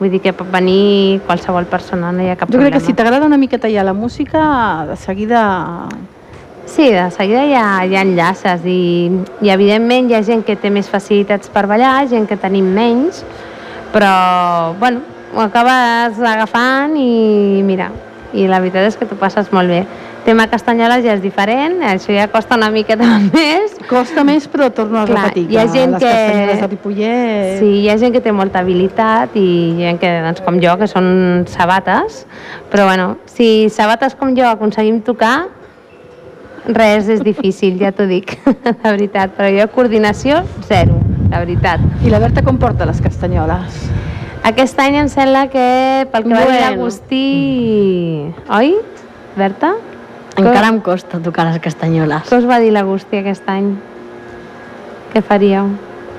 Vull 0.00 0.08
dir 0.08 0.22
que 0.24 0.32
pot 0.32 0.48
venir 0.48 1.20
qualsevol 1.26 1.66
persona, 1.68 2.08
no 2.08 2.24
hi 2.24 2.30
ha 2.32 2.38
cap 2.40 2.48
Jo 2.48 2.56
crec 2.56 2.70
problema. 2.70 2.78
que 2.78 2.86
si 2.86 2.96
t'agrada 2.96 3.26
una 3.28 3.36
miqueta 3.36 3.68
ja 3.68 3.84
la 3.84 3.92
música, 3.92 4.86
de 4.88 4.96
seguida... 4.96 5.42
Sí, 6.70 6.86
de 6.94 7.10
seguida 7.10 7.42
hi 7.48 7.54
ha, 7.58 7.84
hi 7.84 7.96
ha 7.98 8.02
enllaces 8.06 8.62
i, 8.64 9.10
i 9.42 9.50
evidentment 9.50 10.10
hi 10.10 10.14
ha 10.14 10.22
gent 10.26 10.44
que 10.46 10.54
té 10.56 10.70
més 10.70 10.88
facilitats 10.88 11.50
per 11.50 11.66
ballar, 11.68 12.04
gent 12.08 12.28
que 12.30 12.38
tenim 12.38 12.68
menys, 12.76 13.24
però 13.92 14.74
bueno, 14.78 15.02
ho 15.34 15.42
acabes 15.42 16.20
agafant 16.22 16.94
i 16.98 17.60
mira, 17.66 17.90
i 18.32 18.46
la 18.46 18.62
veritat 18.62 18.86
és 18.86 18.96
que 18.96 19.08
t'ho 19.10 19.18
passes 19.18 19.50
molt 19.52 19.68
bé. 19.74 19.82
Tema 20.22 20.44
castanyoles 20.52 21.00
ja 21.02 21.14
és 21.16 21.22
diferent, 21.24 21.78
això 21.90 22.12
ja 22.14 22.26
costa 22.30 22.54
una 22.60 22.68
miqueta 22.70 23.06
més, 23.34 23.74
Costa 23.90 24.22
més, 24.22 24.44
però 24.52 24.68
torno 24.70 25.00
a 25.00 25.06
Clar, 25.08 25.24
repetir 25.30 25.46
hi 25.50 25.56
ha 25.58 25.64
que 25.66 25.72
gent 25.74 25.94
les 25.96 26.02
que- 26.04 26.10
castanyoles 26.14 26.60
de 26.60 26.66
Ripollet... 26.70 27.54
Sí, 27.58 27.70
hi 27.82 27.88
ha 27.90 27.96
gent 27.98 28.12
que 28.14 28.20
té 28.22 28.30
molta 28.36 28.60
habilitat 28.62 29.34
i 29.40 29.46
gent 29.80 29.98
que, 29.98 30.10
doncs, 30.22 30.44
com 30.46 30.60
jo, 30.62 30.76
que 30.78 30.86
són 30.92 31.08
sabates, 31.50 32.26
però 32.70 32.86
bueno, 32.92 33.16
si 33.26 33.66
sabates 33.74 34.14
com 34.14 34.36
jo 34.38 34.46
aconseguim 34.52 35.00
tocar, 35.02 35.48
res 36.68 37.08
és 37.08 37.22
difícil, 37.24 37.78
ja 37.80 37.92
t'ho 37.92 38.06
dic, 38.10 38.36
la 38.84 38.90
veritat, 38.92 39.32
però 39.36 39.48
jo 39.54 39.66
coordinació, 39.74 40.42
zero, 40.68 40.98
la 41.30 41.40
veritat. 41.42 41.80
I 42.04 42.10
la 42.12 42.18
Berta 42.22 42.42
com 42.46 42.58
porta 42.58 42.86
les 42.88 43.00
castanyoles? 43.00 43.86
Aquest 44.44 44.78
any 44.80 44.96
em 45.02 45.08
sembla 45.12 45.46
que, 45.52 46.06
pel 46.12 46.24
que 46.24 46.32
va 46.32 46.40
dir 46.40 46.46
Bueno. 46.48 46.60
l'Agustí... 46.70 47.24
Oi, 48.56 48.74
Berta? 49.36 49.74
Encara 50.40 50.68
em 50.72 50.78
costa 50.80 51.18
tocar 51.20 51.44
les 51.50 51.58
castanyoles. 51.60 52.24
Què 52.30 52.38
us 52.38 52.46
va 52.48 52.60
dir 52.62 52.70
l'Agustí 52.72 53.18
aquest 53.20 53.44
any? 53.52 53.74
Què 55.12 55.20
faríeu? 55.26 55.68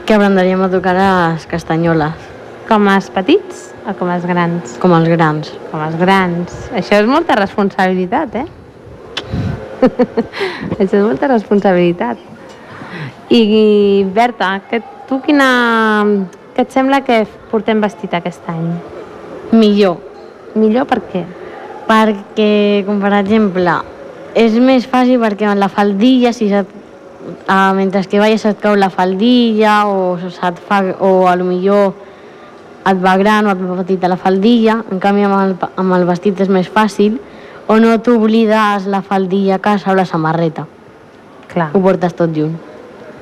Que 0.05 0.13
aprenderíem 0.17 0.61
a 0.61 0.69
tocar 0.69 0.93
les 0.97 1.45
castanyoles, 1.49 2.27
Com 2.67 2.85
els 2.87 3.09
petits 3.11 3.69
o 3.89 3.93
com 3.97 4.09
els 4.13 4.23
grans? 4.29 4.77
com 4.79 4.93
els 4.95 5.07
grans. 5.09 5.49
Com 5.71 5.81
els 5.83 5.95
grans. 5.99 6.53
Això 6.77 6.99
és 7.01 7.07
molta 7.09 7.35
responsabilitat, 7.39 8.35
eh? 8.35 8.45
Això 10.79 10.97
és 10.97 11.03
molta 11.03 11.31
responsabilitat. 11.31 12.21
I, 13.31 14.05
Berta, 14.13 14.57
que 14.69 14.81
tu 15.09 15.21
quina... 15.25 15.49
Què 16.51 16.65
et 16.65 16.73
sembla 16.73 16.99
que 17.07 17.21
portem 17.51 17.79
vestit 17.79 18.11
aquest 18.17 18.49
any? 18.51 18.65
Millor, 19.55 20.01
Millor 20.59 20.83
per 20.89 20.99
què? 21.13 21.21
perquè, 21.91 22.83
com 22.87 23.01
per 23.03 23.11
exemple, 23.19 23.73
és 24.37 24.55
més 24.63 24.85
fàcil 24.87 25.19
perquè 25.21 25.49
amb 25.49 25.59
la 25.59 25.69
faldilla, 25.71 26.31
si 26.35 26.47
se't, 26.51 26.69
uh, 27.47 27.71
mentre 27.75 28.03
que 28.07 28.21
balles 28.21 28.45
se't 28.45 28.61
cau 28.63 28.77
la 28.79 28.91
faldilla 28.93 29.81
o 29.89 30.15
se't 30.21 30.61
fa, 30.67 30.81
o 30.99 31.27
a 31.27 31.35
lo 31.35 31.47
millor 31.49 31.91
et 32.87 33.01
va 33.01 33.17
gran 33.19 33.45
o 33.45 33.51
et 33.51 33.59
va 33.61 33.81
petita 33.81 34.09
la 34.09 34.17
faldilla, 34.17 34.79
en 34.89 35.01
canvi 35.03 35.27
amb 35.27 35.37
el, 35.41 35.55
amb 35.83 35.97
el 35.97 36.07
vestit 36.07 36.39
és 36.41 36.49
més 36.49 36.69
fàcil, 36.71 37.19
o 37.71 37.79
no 37.79 37.93
t'oblides 38.03 38.85
la 38.91 38.99
faldilla 39.01 39.55
a 39.55 39.59
casa 39.63 39.93
o 39.93 39.95
la 39.95 40.03
samarreta, 40.03 40.65
Clar. 41.53 41.69
ho 41.71 41.79
portes 41.79 42.13
tot 42.19 42.33
junt. 42.35 42.57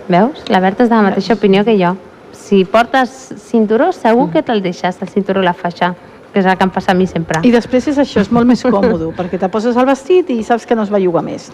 Veus? 0.09 0.41
La 0.49 0.59
Berta 0.59 0.87
és 0.87 0.89
de 0.89 0.95
la 0.95 1.03
mateixa 1.05 1.35
opinió 1.37 1.61
que 1.67 1.75
jo. 1.77 1.91
Si 2.33 2.63
portes 2.65 3.11
cinturó, 3.37 3.91
segur 3.93 4.31
que 4.33 4.41
te'l 4.41 4.63
deixes, 4.65 4.97
el 5.05 5.11
cinturó 5.13 5.43
i 5.43 5.45
la 5.45 5.53
faixa, 5.53 5.91
que 6.33 6.41
és 6.41 6.49
el 6.49 6.57
que 6.57 6.65
em 6.65 6.73
passa 6.73 6.95
a 6.95 6.97
mi 6.97 7.05
sempre. 7.05 7.43
I 7.45 7.53
després 7.53 7.91
és 7.93 8.01
això, 8.01 8.25
és 8.25 8.33
molt 8.33 8.49
més 8.49 8.65
còmode, 8.65 9.11
perquè 9.19 9.37
te 9.37 9.51
poses 9.53 9.77
el 9.77 9.85
vestit 9.85 10.33
i 10.33 10.41
saps 10.41 10.65
que 10.65 10.73
no 10.73 10.87
es 10.87 10.89
belluga 10.89 11.21
més. 11.21 11.51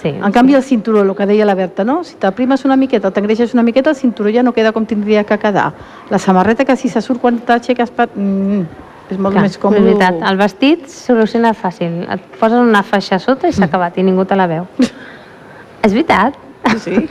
Sí. 0.00 0.14
En 0.14 0.32
canvi, 0.32 0.54
el 0.54 0.62
cinturó, 0.64 1.02
el 1.02 1.14
que 1.18 1.26
deia 1.28 1.44
la 1.44 1.58
Berta, 1.58 1.84
no? 1.84 2.00
Si 2.06 2.16
t'aprimes 2.16 2.64
una 2.64 2.80
miqueta 2.80 3.10
t'engreixes 3.10 3.52
una 3.52 3.66
miqueta, 3.66 3.90
el 3.90 3.96
cinturó 3.96 4.32
ja 4.32 4.44
no 4.46 4.56
queda 4.56 4.72
com 4.72 4.86
tindria 4.86 5.24
que 5.28 5.36
quedar. 5.36 5.72
La 6.08 6.18
samarreta, 6.18 6.64
que 6.64 6.76
si 6.80 6.88
se 6.88 7.02
surt 7.02 7.20
quan 7.20 7.42
t'aixeques... 7.44 7.90
Per... 7.92 8.08
Mm, 8.14 8.87
és 9.10 9.18
molt 9.18 9.34
Clar, 9.34 9.44
més 9.46 9.56
còmode. 9.60 9.80
És 9.80 9.86
veritat, 9.88 10.20
el 10.30 10.36
vestit 10.40 10.88
soluciona 10.92 11.54
fàcil. 11.56 12.02
Et 12.12 12.26
poses 12.40 12.58
una 12.60 12.82
faixa 12.82 13.18
sota 13.22 13.48
i 13.48 13.52
s'ha 13.56 13.66
acabat 13.68 13.98
i 13.98 14.04
ningú 14.06 14.24
te 14.28 14.36
la 14.38 14.46
veu. 14.50 14.66
és 15.86 15.92
veritat. 15.92 16.36
Sí. 16.82 16.96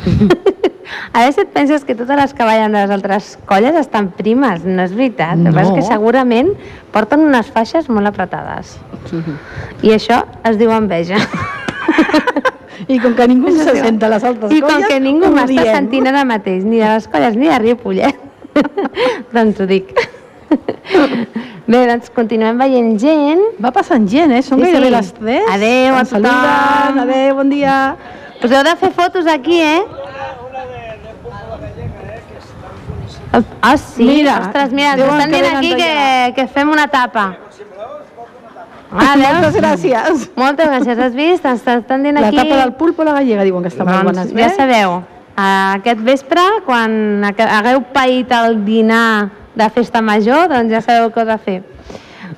A 1.11 1.19
veure 1.19 1.33
si 1.35 1.41
et 1.43 1.49
penses 1.51 1.83
que 1.83 1.95
totes 1.99 2.15
les 2.15 2.33
que 2.33 2.45
ballen 2.47 2.71
de 2.71 2.79
les 2.79 2.91
altres 2.95 3.33
colles 3.49 3.75
estan 3.75 4.07
primes. 4.15 4.63
No 4.63 4.85
és 4.85 4.93
veritat. 4.95 5.35
El 5.35 5.49
que 5.49 5.55
passa 5.57 5.73
és 5.73 5.75
que 5.75 5.83
No. 5.83 5.87
segurament 5.89 6.51
porten 6.93 7.25
unes 7.25 7.49
faixes 7.51 7.89
molt 7.91 8.07
apretades. 8.07 8.77
I 9.83 9.91
això 9.97 10.21
es 10.47 10.55
diu 10.61 10.71
enveja. 10.71 11.19
I 12.87 12.99
com 13.03 13.15
que 13.17 13.27
ningú 13.27 13.51
se 13.57 13.73
sent 13.81 13.99
a 14.03 14.09
les 14.13 14.23
altres 14.23 14.51
I 14.53 14.61
colles, 14.61 14.75
com 14.77 14.87
que 14.87 14.99
ningú 15.03 15.31
m'està 15.33 15.65
sentint 15.73 16.07
ara 16.07 16.23
mateix, 16.29 16.63
ni 16.63 16.79
de 16.79 16.87
les 16.93 17.07
colles 17.11 17.35
ni 17.35 17.49
de 17.49 17.57
Ripollet, 17.59 18.19
doncs 19.33 19.59
ho 19.59 19.67
dic. 19.67 19.91
Bé, 21.67 21.81
doncs 21.89 22.09
continuem 22.15 22.57
veient 22.61 22.93
gent. 23.01 23.41
Va 23.63 23.71
passant 23.75 24.05
gent, 24.07 24.31
eh? 24.31 24.41
Són 24.45 24.59
Sí, 24.61 24.65
gairebé 24.69 24.87
sí. 24.87 24.93
les 24.95 25.09
3. 25.17 25.49
Adéu 25.55 25.95
a 25.97 25.99
Ens 26.03 26.13
saluden, 26.13 26.31
tothom. 26.31 26.99
adéu, 27.03 27.35
bon 27.41 27.49
dia. 27.51 27.77
Us 28.43 28.51
heu 28.53 28.63
de 28.63 28.75
fer 28.79 28.91
fotos 28.95 29.27
aquí, 29.27 29.59
eh? 29.59 29.81
Ah, 33.61 33.75
sí? 33.77 34.03
Mira, 34.03 34.39
Ostres, 34.47 34.71
mira, 34.71 34.93
ens 34.93 35.03
estan 35.03 35.31
dient 35.31 35.55
aquí 35.57 35.73
que, 35.75 36.33
que 36.37 36.47
fem 36.47 36.69
una 36.71 36.87
tapa. 36.87 37.25
Ah, 38.89 39.15
Moltes 39.19 39.51
veus? 39.51 39.57
gràcies. 39.59 40.29
Moltes 40.39 40.69
gràcies. 40.71 40.97
Has 41.03 41.13
vist? 41.17 41.45
Ens 41.45 41.65
estan 41.67 42.05
dient 42.07 42.15
La 42.21 42.29
aquí... 42.29 42.37
tapa 42.39 42.55
del 42.63 42.71
pulpo 42.79 43.03
a 43.03 43.09
la 43.09 43.17
gallega 43.19 43.43
diuen 43.43 43.65
que 43.65 43.69
està 43.73 43.83
molt 43.85 44.07
bona. 44.07 44.23
Doncs 44.23 44.39
ja 44.39 44.47
sabeu, 44.55 44.95
aquest 45.35 45.99
vespre, 46.07 46.45
quan 46.65 47.27
hagueu 47.27 47.83
paït 47.93 48.31
el 48.39 48.61
dinar 48.65 49.27
de 49.57 49.69
festa 49.73 50.01
major, 50.05 50.47
doncs 50.51 50.71
ja 50.71 50.81
sabeu 50.85 51.09
què 51.13 51.23
heu 51.23 51.29
de 51.31 51.37
fer. 51.41 51.57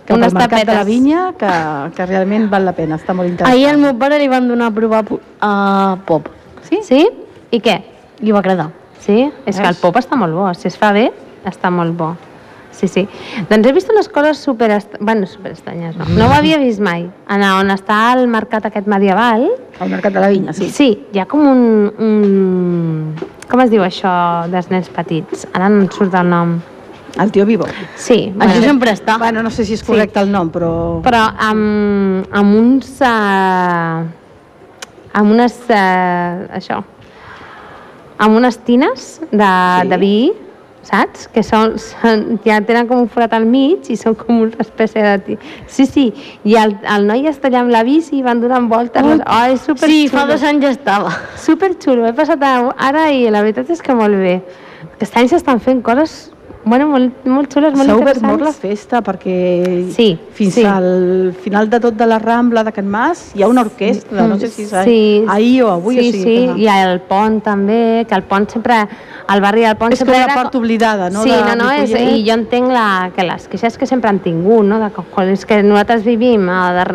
Cap 0.08 0.16
Unes 0.18 0.34
mercat 0.34 0.64
de 0.66 0.74
la 0.74 0.80
tapetes. 0.80 0.88
vinya, 0.88 1.24
que, 1.38 1.50
que 1.96 2.06
realment 2.10 2.48
val 2.50 2.66
la 2.66 2.74
pena, 2.78 2.98
està 2.98 3.14
molt 3.14 3.30
interessant. 3.30 3.54
Ahir 3.56 3.68
al 3.70 3.82
meu 3.82 3.94
pare 4.00 4.18
li 4.22 4.30
van 4.32 4.48
donar 4.50 4.72
a 4.72 4.76
provar 4.76 5.04
a 5.46 5.52
pop. 6.08 6.30
Sí? 6.70 6.80
Sí? 6.86 7.04
I 7.52 7.60
què? 7.62 7.76
Li 8.22 8.34
va 8.34 8.42
agradar. 8.42 8.72
Sí? 9.04 9.28
És 9.46 9.60
que 9.60 9.68
el 9.68 9.78
pop 9.82 9.96
està 10.00 10.18
molt 10.20 10.34
bo. 10.36 10.48
Si 10.58 10.68
es 10.70 10.78
fa 10.78 10.92
bé, 10.96 11.10
està 11.50 11.70
molt 11.74 11.96
bo. 11.98 12.16
Sí, 12.80 12.88
sí. 12.88 13.04
Doncs 13.50 13.68
he 13.68 13.74
vist 13.76 13.90
unes 13.92 14.08
coses 14.08 14.40
super... 14.40 14.70
Bueno, 15.02 15.28
super 15.28 15.52
estranyes, 15.52 15.98
no. 16.00 16.06
No 16.16 16.30
ho 16.30 16.34
havia 16.34 16.58
vist 16.62 16.80
mai. 16.80 17.10
En 17.28 17.44
on 17.44 17.74
està 17.74 17.98
el 18.16 18.28
mercat 18.32 18.70
aquest 18.70 18.88
medieval, 18.88 19.50
Al 19.80 19.90
mercat 19.92 20.14
de 20.16 20.20
la 20.24 20.30
vinya, 20.32 20.54
sí. 20.56 20.70
Sí, 20.72 20.90
hi 21.12 21.20
ha 21.20 21.26
com 21.28 21.44
un, 21.48 21.62
un... 22.00 23.30
Com 23.50 23.64
es 23.64 23.72
diu 23.72 23.84
això 23.84 24.12
dels 24.52 24.70
nens 24.72 24.90
petits? 24.96 25.48
Ara 25.54 25.70
no 25.72 25.84
em 25.84 25.90
surt 25.92 26.16
el 26.16 26.30
nom. 26.32 26.60
El 27.18 27.32
tio 27.32 27.46
Vivo. 27.46 27.66
Sí, 27.96 28.30
Això 28.30 28.38
bueno, 28.38 28.62
sempre 28.62 28.92
està. 28.94 29.18
Bueno, 29.18 29.42
no 29.44 29.50
sé 29.52 29.66
si 29.66 29.74
és 29.74 29.84
correcte 29.84 30.20
el 30.22 30.30
nom, 30.32 30.52
però... 30.54 31.02
però 31.04 31.26
amb, 31.50 32.28
amb 32.32 32.56
uns... 32.60 32.92
Uh, 33.02 34.06
amb 35.14 35.32
unes... 35.34 35.56
Uh, 35.70 36.46
això... 36.60 36.84
Amb 38.20 38.36
unes 38.36 38.58
tines 38.68 39.20
de, 39.32 39.48
Sí. 39.82 39.88
de 39.90 39.98
vi, 39.98 40.16
saps? 40.84 41.28
Que 41.32 41.40
són, 41.44 41.78
són, 41.80 42.40
ja 42.44 42.58
tenen 42.68 42.88
com 42.90 43.00
un 43.06 43.08
forat 43.12 43.32
al 43.38 43.46
mig 43.48 43.88
i 43.92 43.96
són 44.00 44.16
com 44.20 44.42
una 44.44 44.60
espècie 44.60 45.04
de... 45.06 45.14
Ti... 45.24 45.38
Sí, 45.72 45.86
sí, 45.88 46.06
i 46.44 46.56
el, 46.60 46.76
el 46.84 47.08
noi 47.08 47.28
està 47.32 47.48
allà 47.48 47.62
amb 47.64 47.72
la 47.72 47.84
bici 47.88 48.18
i 48.20 48.24
van 48.26 48.42
donant 48.44 48.68
voltes. 48.72 49.06
Ui. 49.08 49.22
Oh, 49.24 49.44
és 49.54 49.64
super 49.64 49.88
Sí, 49.92 50.02
fa 50.12 50.26
dos 50.28 50.44
anys 50.44 50.66
ja 50.68 50.74
estava. 50.76 51.14
Super 51.40 51.72
xulo, 51.80 52.06
he 52.10 52.14
passat 52.18 52.44
a- 52.44 52.74
ara 52.90 53.08
i 53.16 53.24
la 53.32 53.42
veritat 53.46 53.72
és 53.72 53.82
que 53.82 53.96
molt 53.96 54.20
bé. 54.20 54.42
Aquest 54.98 55.16
any 55.20 55.32
s'estan 55.32 55.64
fent 55.64 55.80
coses 55.86 56.18
bueno, 56.66 56.88
molt, 56.92 57.26
molt 57.26 57.54
xules, 57.54 57.74
molt 57.78 57.90
S'ha 57.90 57.96
obert 57.98 58.24
molt 58.24 58.44
la 58.44 58.52
festa 58.54 59.00
perquè 59.06 59.36
Sí, 59.96 60.10
fins 60.36 60.58
sí. 60.60 60.66
al 60.68 61.34
final 61.40 61.70
de 61.72 61.80
tot 61.80 61.96
de 61.98 62.08
la 62.10 62.20
Rambla 62.20 62.64
de 62.68 62.74
Can 62.76 62.88
Mas 62.92 63.30
hi 63.36 63.44
ha 63.44 63.48
una 63.48 63.62
orquestra, 63.62 64.28
no 64.28 64.38
sé 64.40 64.50
si 64.52 64.68
és 64.68 64.74
sí, 64.84 65.00
ahir 65.28 65.64
o 65.64 65.72
avui. 65.72 65.96
Sí, 65.96 66.10
o 66.10 66.12
sigui, 66.12 66.24
sí, 66.24 66.36
que... 66.54 66.60
i 66.66 66.68
el 66.74 67.02
pont 67.08 67.40
també, 67.46 68.06
que 68.10 68.16
el 68.18 68.26
pont 68.28 68.50
sempre, 68.52 68.82
el 69.30 69.42
barri 69.46 69.66
del 69.66 69.78
pont 69.80 69.96
És 69.96 70.00
com 70.00 70.06
sempre 70.06 70.20
la 70.20 70.28
era... 70.28 70.36
part 70.42 70.56
oblidada, 70.60 71.10
no, 71.10 71.24
Sí, 71.24 71.32
de 71.32 71.42
no, 71.56 71.56
no, 71.64 71.72
és, 71.72 71.96
i 71.96 72.24
jo 72.28 72.36
entenc 72.36 72.74
la, 72.76 72.88
que 73.16 73.28
les 73.28 73.48
queixes 73.48 73.80
que 73.80 73.88
sempre 73.90 74.12
han 74.12 74.20
tingut, 74.26 74.66
no? 74.68 74.82
De, 74.84 74.92
és 75.32 75.46
que 75.46 75.62
nosaltres 75.64 76.04
vivim 76.04 76.50
a, 76.52 76.62
de, 76.76 76.88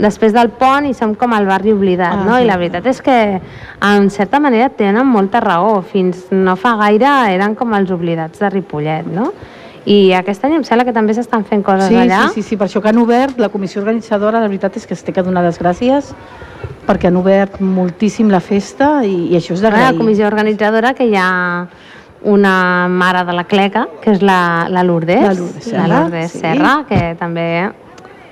després 0.00 0.32
del 0.32 0.50
pont 0.50 0.86
i 0.88 0.94
som 0.96 1.14
com 1.14 1.32
el 1.36 1.46
barri 1.46 1.72
oblidat, 1.72 2.16
Ah, 2.18 2.24
no? 2.24 2.36
sí. 2.36 2.42
I 2.44 2.46
la 2.48 2.56
veritat 2.56 2.86
és 2.86 3.00
que, 3.02 3.40
en 3.80 4.10
certa 4.10 4.40
manera, 4.40 4.68
tenen 4.70 5.06
molta 5.06 5.40
raó. 5.40 5.80
Fins 5.82 6.26
no 6.30 6.56
fa 6.56 6.76
gaire 6.76 7.08
eren 7.34 7.54
com 7.54 7.72
els 7.74 7.90
oblidats 7.90 8.38
de 8.40 8.50
Ripollet, 8.50 9.06
no? 9.06 9.32
I 9.86 10.12
aquest 10.12 10.44
any 10.44 10.52
em 10.58 10.64
sembla 10.64 10.84
que 10.84 10.92
també 10.92 11.14
s'estan 11.16 11.44
fent 11.48 11.62
coses 11.64 11.88
Sí, 11.88 11.96
allà. 11.96 12.26
sí, 12.28 12.42
sí, 12.42 12.48
sí, 12.50 12.56
per 12.60 12.66
això 12.68 12.82
que 12.82 12.90
han 12.90 12.98
obert, 13.00 13.38
la 13.40 13.48
comissió 13.48 13.80
organitzadora, 13.80 14.38
la 14.40 14.46
veritat 14.48 14.76
és 14.76 14.86
que 14.86 14.92
es 14.94 15.02
té 15.02 15.12
que 15.12 15.22
donar 15.22 15.42
les 15.42 15.58
gràcies 15.58 16.12
perquè 16.86 17.08
han 17.08 17.16
obert 17.16 17.60
moltíssim 17.60 18.28
la 18.28 18.40
festa 18.40 19.02
i, 19.06 19.30
i 19.32 19.36
això 19.38 19.54
és 19.54 19.62
la 19.62 19.70
d'agrair. 19.70 19.96
comissió 19.96 20.26
organitzadora 20.26 20.92
que 20.94 21.06
hi 21.08 21.14
ha 21.16 21.66
una 22.22 22.88
mare 22.88 23.24
de 23.24 23.32
la 23.32 23.44
cleca, 23.44 23.86
que 24.02 24.10
és 24.12 24.20
la, 24.22 24.66
la 24.68 24.82
Lourdes, 24.84 25.22
La 25.22 25.32
Lourdes 25.32 25.64
Serra, 25.64 25.86
la 25.88 26.00
Lourdes 26.02 26.30
sí. 26.32 26.38
Serra, 26.40 26.84
que 26.86 27.16
també 27.18 27.46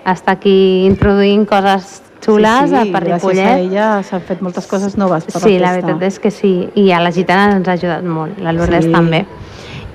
està 0.06 0.32
aquí 0.38 0.86
introduint 0.86 1.46
coses 1.48 2.02
xules 2.24 2.70
sí, 2.70 2.76
sí, 2.82 2.90
per 2.92 3.02
gràcies 3.04 3.12
a 3.12 3.16
Ripollet. 3.18 3.58
ella 3.70 4.02
s'han 4.02 4.20
fet 4.26 4.40
moltes 4.42 4.66
coses 4.66 4.96
noves 4.98 5.24
per 5.24 5.40
Sí, 5.40 5.58
la 5.58 5.68
la 5.68 5.72
festa. 5.74 5.86
veritat 5.86 6.02
és 6.08 6.18
que 6.18 6.30
sí, 6.30 6.68
i 6.74 6.90
a 6.92 7.00
la 7.00 7.12
gitana 7.12 7.56
ens 7.56 7.68
ha 7.68 7.72
ajudat 7.72 8.02
molt, 8.04 8.38
la 8.40 8.52
Lourdes 8.52 8.84
Sí. 8.84 8.92
també. 8.92 9.24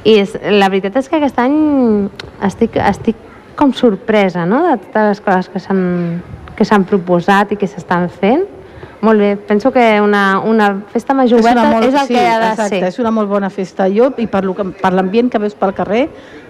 I 0.06 0.18
és, 0.20 0.38
la 0.50 0.68
veritat 0.70 0.98
és 0.98 1.10
que 1.10 1.16
aquest 1.18 1.38
any 1.40 2.10
estic, 2.42 2.76
estic 2.76 3.16
com 3.56 3.72
sorpresa 3.74 4.46
no? 4.46 4.64
de 4.70 4.78
totes 4.78 5.08
les 5.08 5.22
coses 5.22 5.50
que 5.50 5.60
s'han 5.60 6.22
que 6.56 6.66
s'han 6.66 6.84
proposat 6.86 7.52
i 7.52 7.56
que 7.58 7.66
s'estan 7.68 8.10
fent. 8.10 8.44
Molt 9.02 9.20
bé, 9.20 9.36
penso 9.36 9.72
que 9.72 10.00
una, 10.00 10.40
una 10.40 10.84
festa 10.94 11.14
major 11.14 11.40
És, 11.40 11.46
una 11.46 11.52
oberta 11.52 11.72
molt, 11.72 11.86
és 11.88 11.94
el 12.02 12.08
sí, 12.08 12.14
que 12.14 12.28
ha 12.28 12.40
de 12.40 12.50
exacte, 12.52 12.80
ser. 12.80 12.88
és 12.88 13.00
una 13.00 13.12
molt 13.12 13.28
bona 13.28 13.50
festa. 13.50 13.88
Jo, 13.90 14.14
i 14.18 14.28
per 14.28 14.44
l'ambient 14.94 15.30
que 15.32 15.40
veus 15.40 15.56
pel 15.56 15.74
carrer, 15.74 16.10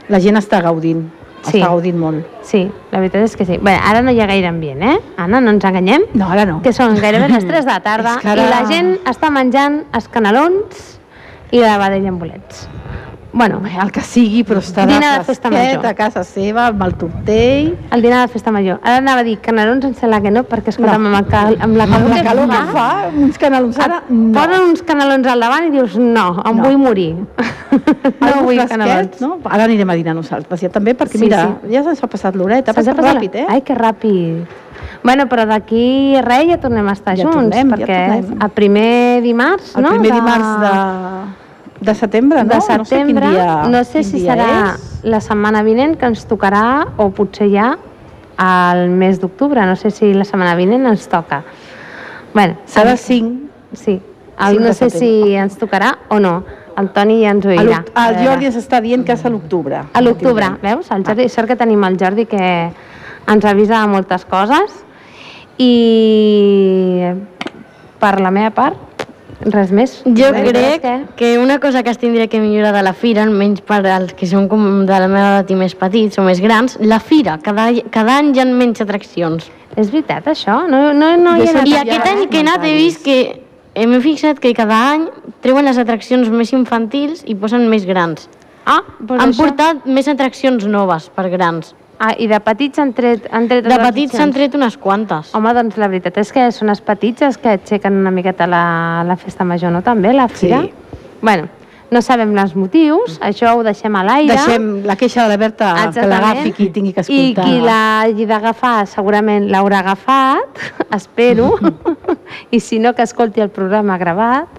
la 0.10 0.20
gent 0.20 0.36
està 0.38 0.62
gaudint. 0.62 1.10
Sí. 1.44 1.58
Està 1.60 1.68
gaudint 1.68 1.98
molt. 2.00 2.26
Sí, 2.48 2.64
la 2.92 3.00
veritat 3.02 3.24
és 3.28 3.36
que 3.36 3.44
sí. 3.46 3.58
Bé, 3.60 3.74
ara 3.76 4.02
no 4.02 4.12
hi 4.16 4.20
ha 4.24 4.28
gaire 4.30 4.48
ambient, 4.48 4.82
eh? 4.82 4.98
Anna, 5.18 5.42
no 5.44 5.52
ens 5.52 5.66
enganyem, 5.68 6.06
No, 6.16 6.30
ara 6.32 6.46
no. 6.48 6.62
que 6.64 6.72
són 6.72 6.96
gairebé 6.96 7.28
les 7.30 7.44
3 7.46 7.66
de 7.66 7.72
la 7.72 7.80
tarda 7.84 8.16
ara- 8.24 8.46
i 8.46 8.50
la 8.50 8.62
gent 8.70 8.94
està 9.12 9.30
menjant 9.30 9.82
escanalons 10.00 10.86
i 11.52 11.60
la 11.60 11.78
vedella 11.78 12.10
amb 12.14 12.24
bolets. 12.24 12.68
Bueno, 13.34 13.62
El 13.66 13.92
que 13.92 14.02
sigui, 14.06 14.44
però 14.46 14.60
està 14.62 14.86
Dinar 14.86 15.18
de 15.18 15.24
festa 15.26 15.50
major. 15.50 15.84
a 15.88 15.94
casa 15.96 16.24
seva, 16.24 16.68
amb 16.68 16.84
el 16.86 16.94
tortell, 16.94 17.72
el 17.92 18.02
dinar 18.04 18.22
de 18.22 18.28
festa 18.32 18.52
major. 18.52 18.78
Ara 18.84 18.98
anava 19.02 19.22
a 19.22 19.24
dir 19.24 19.40
canelons, 19.42 19.84
em 19.86 19.96
sembla 19.96 20.22
que 20.22 20.30
no, 20.30 20.44
perquè 20.44 20.70
escolta'm, 20.70 21.02
No. 21.02 21.10
amb, 21.10 21.18
el 21.26 21.32
cal, 21.32 21.58
amb 21.60 21.76
la 21.76 21.88
calor, 21.88 22.04
amb 22.06 22.10
la 22.14 22.16
que 22.16 22.24
calor 22.28 22.48
que 22.48 22.56
fa, 22.56 22.72
fa, 22.74 23.10
uns 23.18 23.38
canelons 23.42 23.80
ara, 23.80 24.04
no. 24.08 24.32
posen 24.38 24.62
uns 24.70 24.84
canelons 24.84 25.28
al 25.28 25.40
davant 25.40 25.66
i 25.66 25.72
dius, 25.72 25.98
no, 25.98 26.28
em 26.46 26.56
No. 26.58 26.64
vull 26.64 26.78
morir. 26.78 27.16
no 28.22 28.44
vull 28.44 28.62
canelons. 28.68 29.20
no? 29.22 29.40
Ara 29.46 29.64
anirem 29.64 29.90
a 29.90 29.96
dinar 29.96 30.14
nosaltres, 30.14 30.62
ja 30.62 30.70
també, 30.70 30.94
perquè 30.96 31.18
Sí, 31.18 31.26
mira, 31.26 31.58
sí. 31.64 31.74
ja 31.74 31.82
se'ns 31.84 32.04
ha 32.04 32.08
passat 32.08 32.36
l'horeta, 32.36 32.72
passat 32.72 32.96
ràpid, 33.02 33.36
eh? 33.36 33.46
Ai, 33.50 33.62
que 33.62 33.74
ràpid. 33.74 34.46
Bueno, 35.04 35.26
però 35.28 35.46
d'aquí 35.48 36.16
res 36.22 36.46
ja 36.54 36.58
tornem 36.62 36.88
a 36.88 36.94
estar 36.94 37.18
Ja 37.18 37.24
junts, 37.24 37.36
tornem, 37.36 37.70
ja 37.70 37.76
perquè 37.76 38.22
tornem. 38.22 38.42
el 38.44 38.50
primer 38.52 39.22
dimarts, 39.24 39.76
El 39.76 39.82
no? 39.84 39.90
primer 39.90 40.12
dimarts 40.14 40.60
de, 40.62 40.70
de 40.70 41.43
setembre, 41.92 42.44
no? 42.44 42.54
de 42.54 42.62
setembre, 42.62 43.26
no 43.28 43.32
sé, 43.32 43.38
dia, 43.38 43.68
no 43.68 43.84
sé 43.84 44.04
si 44.08 44.22
serà 44.24 44.48
és. 44.74 45.04
la 45.04 45.20
setmana 45.20 45.64
vinent 45.68 45.98
que 46.00 46.08
ens 46.08 46.24
tocarà 46.30 46.86
o 46.98 47.10
potser 47.12 47.50
ja 47.52 47.74
al 48.40 48.88
mes 48.90 49.20
d'octubre, 49.22 49.66
no 49.68 49.76
sé 49.76 49.92
si 49.92 50.14
la 50.16 50.26
setmana 50.26 50.56
vinent 50.56 50.88
ens 50.90 51.08
toca. 51.12 51.44
Bueno, 52.34 52.58
Serà 52.66 52.96
5. 52.98 53.50
sí, 53.74 54.00
el, 54.40 54.56
cinc 54.56 54.62
no 54.62 54.68
de 54.68 54.74
sé 54.74 54.90
si 54.90 55.34
ens 55.36 55.58
tocarà 55.60 55.98
o 56.10 56.20
no. 56.20 56.44
El 56.78 56.90
Toni 56.90 57.20
ja 57.22 57.36
ens 57.36 57.46
ho 57.46 57.52
dirà. 57.54 57.84
El 58.02 58.16
Jordi 58.26 58.48
ens 58.50 58.58
està 58.58 58.80
dient 58.82 59.04
que 59.06 59.14
és 59.14 59.26
a 59.26 59.30
l'octubre. 59.30 59.84
A 59.94 60.02
l'octubre, 60.02 60.48
veus? 60.64 60.90
El 60.90 61.06
Jordi, 61.06 61.28
sort 61.30 61.52
que 61.52 61.58
tenim 61.60 61.84
el 61.86 62.00
Jordi 62.02 62.26
que 62.26 62.48
ens 63.30 63.46
avisa 63.46 63.84
de 63.84 63.92
moltes 63.92 64.26
coses 64.26 64.80
i 65.62 67.14
per 68.02 68.18
la 68.20 68.32
meva 68.34 68.50
part, 68.56 68.80
res 69.42 69.72
més. 69.72 69.96
Jo 70.06 70.30
és 70.34 70.50
crec 70.52 70.86
que 71.18 71.38
una 71.40 71.60
cosa 71.60 71.84
que 71.84 71.92
es 71.92 71.98
tindria 71.98 72.28
que 72.28 72.40
millorar 72.40 72.74
de 72.76 72.84
la 72.84 72.94
fira, 72.94 73.24
almenys 73.24 73.62
per 73.62 73.82
als 73.86 74.14
que 74.14 74.28
són 74.30 74.48
com 74.52 74.86
de 74.86 75.00
la 75.00 75.08
meva 75.08 75.40
edat 75.40 75.52
i 75.52 75.58
més 75.60 75.76
petits 75.76 76.20
o 76.20 76.26
més 76.26 76.42
grans, 76.44 76.78
la 76.82 77.00
fira, 77.00 77.40
cada, 77.44 77.70
cada 77.92 78.18
any 78.22 78.34
hi 78.36 78.44
ha 78.44 78.46
menys 78.46 78.84
atraccions. 78.86 79.50
És 79.76 79.90
veritat, 79.90 80.28
això? 80.30 80.62
No, 80.70 80.92
no, 80.94 81.16
no 81.18 81.38
hi 81.38 81.48
he 81.48 81.50
sé 81.50 81.58
anat 81.58 81.68
I 81.68 81.80
aquest 81.82 82.08
any 82.12 82.28
que 82.30 82.38
he 82.38 82.46
anat 82.46 82.66
he 82.68 82.74
vist 82.78 83.04
que 83.06 83.20
eh, 83.74 83.88
m'he 83.90 84.00
fixat 84.04 84.40
que 84.40 84.54
cada 84.54 84.80
any 84.94 85.08
treuen 85.42 85.66
les 85.66 85.80
atraccions 85.82 86.30
més 86.30 86.54
infantils 86.54 87.24
i 87.26 87.36
posen 87.36 87.66
més 87.72 87.88
grans. 87.90 88.28
Ah, 88.66 88.82
doncs 89.00 89.22
Han 89.22 89.32
això. 89.34 89.42
portat 89.42 89.88
més 89.90 90.08
atraccions 90.08 90.66
noves 90.70 91.10
per 91.16 91.28
grans. 91.34 91.74
Ah, 92.00 92.14
i 92.18 92.28
de 92.28 92.40
petits 92.44 92.80
han 92.82 92.92
tret, 92.94 93.28
han 93.32 93.48
tret 93.48 93.64
De 93.70 93.78
petits 93.80 94.16
s'han 94.18 94.32
tret 94.36 94.56
unes 94.58 94.76
quantes. 94.82 95.34
Home, 95.38 95.54
doncs 95.56 95.78
la 95.80 95.88
veritat 95.88 96.18
és 96.20 96.32
que 96.36 96.48
són 96.52 96.70
els 96.74 96.82
petits 96.84 97.22
els 97.24 97.38
que 97.40 97.54
aixequen 97.54 98.00
una 98.02 98.12
miqueta 98.12 98.48
la, 98.50 99.04
la 99.08 99.16
festa 99.16 99.46
major, 99.48 99.72
no? 99.72 99.84
També, 99.86 100.12
la 100.14 100.28
fira? 100.28 100.64
Sí. 100.66 100.74
Bueno, 101.22 101.48
no 101.94 102.02
sabem 102.02 102.34
els 102.42 102.56
motius, 102.58 103.20
això 103.22 103.54
ho 103.56 103.62
deixem 103.64 103.96
a 103.96 104.02
l'aire. 104.04 104.34
Deixem 104.34 104.66
la 104.88 104.96
queixa 105.00 105.24
de 105.24 105.30
la 105.30 105.38
Berta 105.38 105.74
que 105.76 105.84
Exactament. 105.92 106.14
l'agafi 106.26 106.54
qui 106.58 106.70
tingui 106.74 106.94
que 106.96 107.04
I 107.06 107.20
escoltar. 107.30 107.46
qui 107.46 107.60
l'hagi 107.62 108.26
d'agafar 108.26 108.88
segurament 108.90 109.46
l'haurà 109.54 109.84
agafat, 109.86 110.64
espero, 110.98 111.52
i 112.56 112.60
si 112.60 112.80
no 112.80 112.96
que 112.98 113.06
escolti 113.06 113.46
el 113.46 113.54
programa 113.54 114.00
gravat 114.02 114.50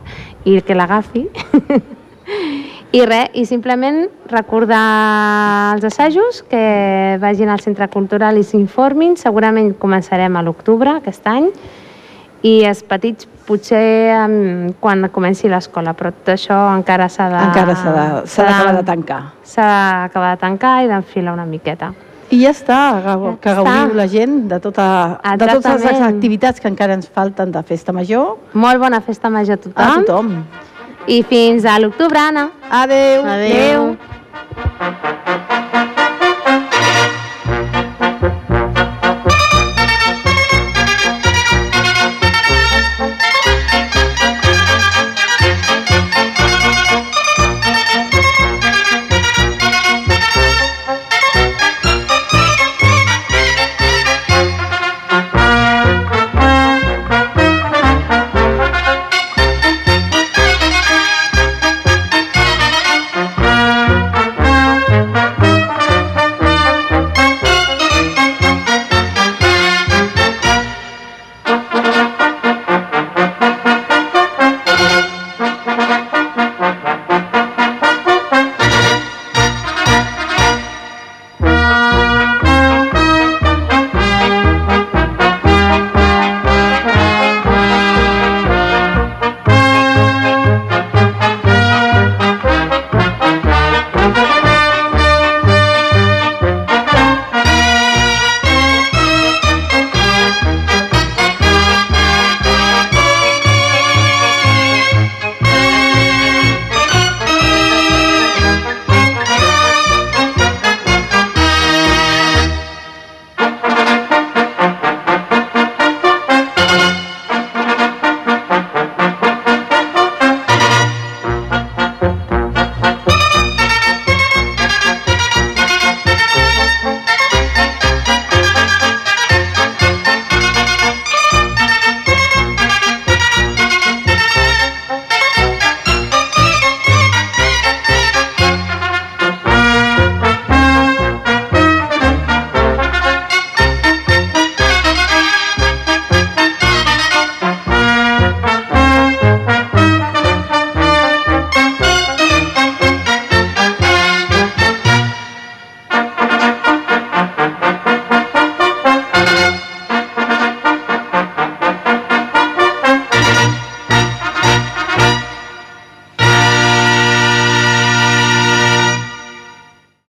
i 0.44 0.60
que 0.62 0.78
l'agafi. 0.78 1.26
I 2.94 3.00
res, 3.08 3.30
i 3.34 3.42
simplement 3.48 4.04
recordar 4.30 5.74
els 5.74 5.84
assajos, 5.88 6.44
que 6.48 7.16
vagin 7.20 7.50
al 7.50 7.58
Centre 7.64 7.88
Cultural 7.90 8.38
i 8.38 8.44
s'informin, 8.46 9.16
segurament 9.18 9.72
començarem 9.82 10.36
a 10.38 10.42
l'octubre 10.46 10.92
aquest 11.00 11.26
any, 11.26 11.48
i 12.44 12.58
els 12.68 12.84
petits 12.86 13.26
potser 13.48 14.14
um, 14.14 14.68
quan 14.80 15.08
comenci 15.12 15.48
l'escola, 15.50 15.94
però 15.96 16.12
tot 16.12 16.34
això 16.36 16.56
encara 16.76 17.08
s'ha 17.10 17.26
de... 17.32 17.40
Encara 17.48 17.74
s'ha 17.80 17.92
de- 17.96 18.26
s'ha 18.30 18.44
d'acabar 18.46 18.74
de 18.78 18.82
tancar. 18.92 19.20
S'ha 19.42 19.68
d'acabar 20.04 20.34
de 20.36 20.40
tancar 20.44 20.74
i 20.84 20.90
d'enfilar 20.92 21.34
una 21.34 21.46
miqueta. 21.48 21.90
I 22.30 22.38
ja 22.44 22.52
està, 22.54 22.78
que 23.40 23.50
Ja 23.50 23.56
gaudiu 23.58 23.88
està. 23.90 23.96
la 23.96 24.06
gent 24.08 24.36
de, 24.48 24.58
tota, 24.60 24.86
de 25.36 25.46
totes 25.50 25.82
les 25.84 26.00
activitats 26.12 26.60
que 26.60 26.68
encara 26.70 26.94
ens 26.96 27.08
falten 27.12 27.50
de 27.52 27.62
festa 27.68 27.92
major 27.92 28.38
Molt 28.54 28.80
bona 28.80 29.00
festa 29.04 29.28
major 29.30 29.58
a 29.58 29.60
tothom. 29.66 29.82
a 29.84 29.98
tothom. 30.04 30.30
E 31.06 31.22
fins 31.22 31.64
a 31.64 31.78
l'octubrana. 31.78 32.50
Adeu. 32.70 33.24
Adeu. 33.24 33.96
Adeu. 34.80 35.63